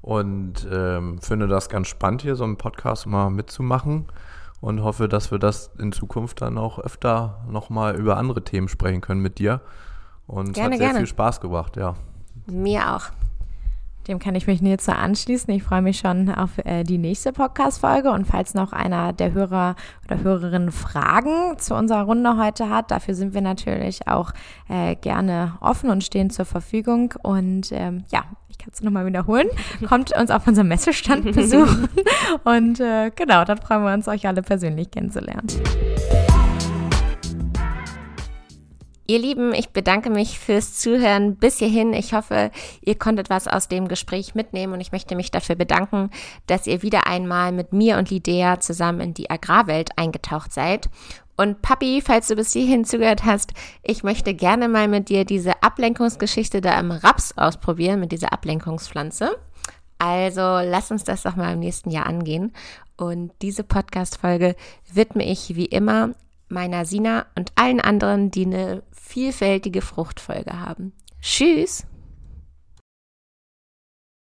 Und 0.00 0.66
ähm, 0.70 1.18
finde 1.20 1.48
das 1.48 1.68
ganz 1.68 1.88
spannend, 1.88 2.22
hier 2.22 2.36
so 2.36 2.44
einen 2.44 2.56
Podcast 2.56 3.06
mal 3.06 3.30
mitzumachen. 3.30 4.06
Und 4.60 4.82
hoffe, 4.82 5.08
dass 5.08 5.30
wir 5.30 5.38
das 5.38 5.70
in 5.78 5.92
Zukunft 5.92 6.40
dann 6.40 6.58
auch 6.58 6.78
öfter 6.78 7.44
nochmal 7.48 7.94
über 7.96 8.16
andere 8.16 8.42
Themen 8.42 8.68
sprechen 8.68 9.00
können 9.00 9.20
mit 9.20 9.38
dir. 9.38 9.60
Und 10.26 10.48
es 10.48 10.54
Gerne, 10.54 10.74
hat 10.74 10.78
sehr 10.78 10.86
gerne. 10.88 10.98
viel 11.00 11.06
Spaß 11.06 11.40
gebracht, 11.40 11.76
ja. 11.76 11.94
Mir 12.46 12.96
auch. 12.96 13.10
Dem 14.08 14.18
kann 14.18 14.34
ich 14.34 14.46
mich 14.46 14.60
jetzt 14.60 14.84
so 14.84 14.92
anschließen. 14.92 15.52
Ich 15.52 15.62
freue 15.62 15.82
mich 15.82 15.98
schon 15.98 16.30
auf 16.30 16.50
äh, 16.64 16.84
die 16.84 16.98
nächste 16.98 17.32
Podcast-Folge. 17.32 18.10
Und 18.10 18.26
falls 18.26 18.54
noch 18.54 18.72
einer 18.72 19.12
der 19.12 19.32
Hörer 19.32 19.74
oder 20.04 20.22
Hörerinnen 20.22 20.70
Fragen 20.70 21.58
zu 21.58 21.74
unserer 21.74 22.02
Runde 22.02 22.36
heute 22.36 22.70
hat, 22.70 22.90
dafür 22.90 23.14
sind 23.14 23.34
wir 23.34 23.40
natürlich 23.40 24.06
auch 24.06 24.32
äh, 24.68 24.94
gerne 24.96 25.54
offen 25.60 25.90
und 25.90 26.04
stehen 26.04 26.30
zur 26.30 26.44
Verfügung. 26.44 27.14
Und 27.22 27.72
ähm, 27.72 28.04
ja, 28.12 28.24
ich 28.48 28.58
kann 28.58 28.70
es 28.72 28.80
nochmal 28.82 29.06
wiederholen. 29.06 29.48
Kommt 29.88 30.16
uns 30.16 30.30
auf 30.30 30.46
unserem 30.46 30.68
Messestand 30.68 31.32
besuchen. 31.34 31.88
Und 32.44 32.80
äh, 32.80 33.10
genau, 33.14 33.44
dann 33.44 33.58
freuen 33.58 33.82
wir 33.82 33.92
uns, 33.92 34.08
euch 34.08 34.26
alle 34.26 34.42
persönlich 34.42 34.90
kennenzulernen. 34.90 35.46
Ihr 39.08 39.20
Lieben, 39.20 39.54
ich 39.54 39.70
bedanke 39.70 40.10
mich 40.10 40.38
fürs 40.38 40.74
Zuhören 40.78 41.36
bis 41.36 41.58
hierhin. 41.58 41.92
Ich 41.92 42.12
hoffe, 42.12 42.50
ihr 42.80 42.96
konntet 42.96 43.30
was 43.30 43.46
aus 43.46 43.68
dem 43.68 43.86
Gespräch 43.86 44.34
mitnehmen 44.34 44.72
und 44.72 44.80
ich 44.80 44.90
möchte 44.90 45.14
mich 45.14 45.30
dafür 45.30 45.54
bedanken, 45.54 46.10
dass 46.48 46.66
ihr 46.66 46.82
wieder 46.82 47.06
einmal 47.06 47.52
mit 47.52 47.72
mir 47.72 47.98
und 47.98 48.10
Lidea 48.10 48.58
zusammen 48.58 49.00
in 49.00 49.14
die 49.14 49.30
Agrarwelt 49.30 49.90
eingetaucht 49.96 50.52
seid. 50.52 50.88
Und 51.36 51.62
Papi, 51.62 52.02
falls 52.04 52.26
du 52.26 52.34
bis 52.34 52.52
hierhin 52.52 52.84
zugehört 52.84 53.24
hast, 53.24 53.52
ich 53.82 54.02
möchte 54.02 54.34
gerne 54.34 54.68
mal 54.68 54.88
mit 54.88 55.08
dir 55.08 55.24
diese 55.24 55.62
Ablenkungsgeschichte 55.62 56.60
da 56.60 56.80
im 56.80 56.90
Raps 56.90 57.36
ausprobieren, 57.36 58.00
mit 58.00 58.10
dieser 58.10 58.32
Ablenkungspflanze. 58.32 59.36
Also 59.98 60.40
lass 60.40 60.90
uns 60.90 61.04
das 61.04 61.22
doch 61.22 61.36
mal 61.36 61.52
im 61.52 61.60
nächsten 61.60 61.90
Jahr 61.90 62.06
angehen. 62.06 62.52
Und 62.96 63.32
diese 63.42 63.62
Podcast-Folge 63.62 64.56
widme 64.92 65.24
ich 65.24 65.54
wie 65.54 65.66
immer 65.66 66.14
meiner 66.48 66.84
Sina 66.84 67.26
und 67.36 67.52
allen 67.54 67.80
anderen, 67.80 68.30
die 68.30 68.46
eine 68.46 68.82
vielfältige 68.92 69.82
Fruchtfolge 69.82 70.60
haben. 70.60 70.92
Tschüss! 71.20 71.86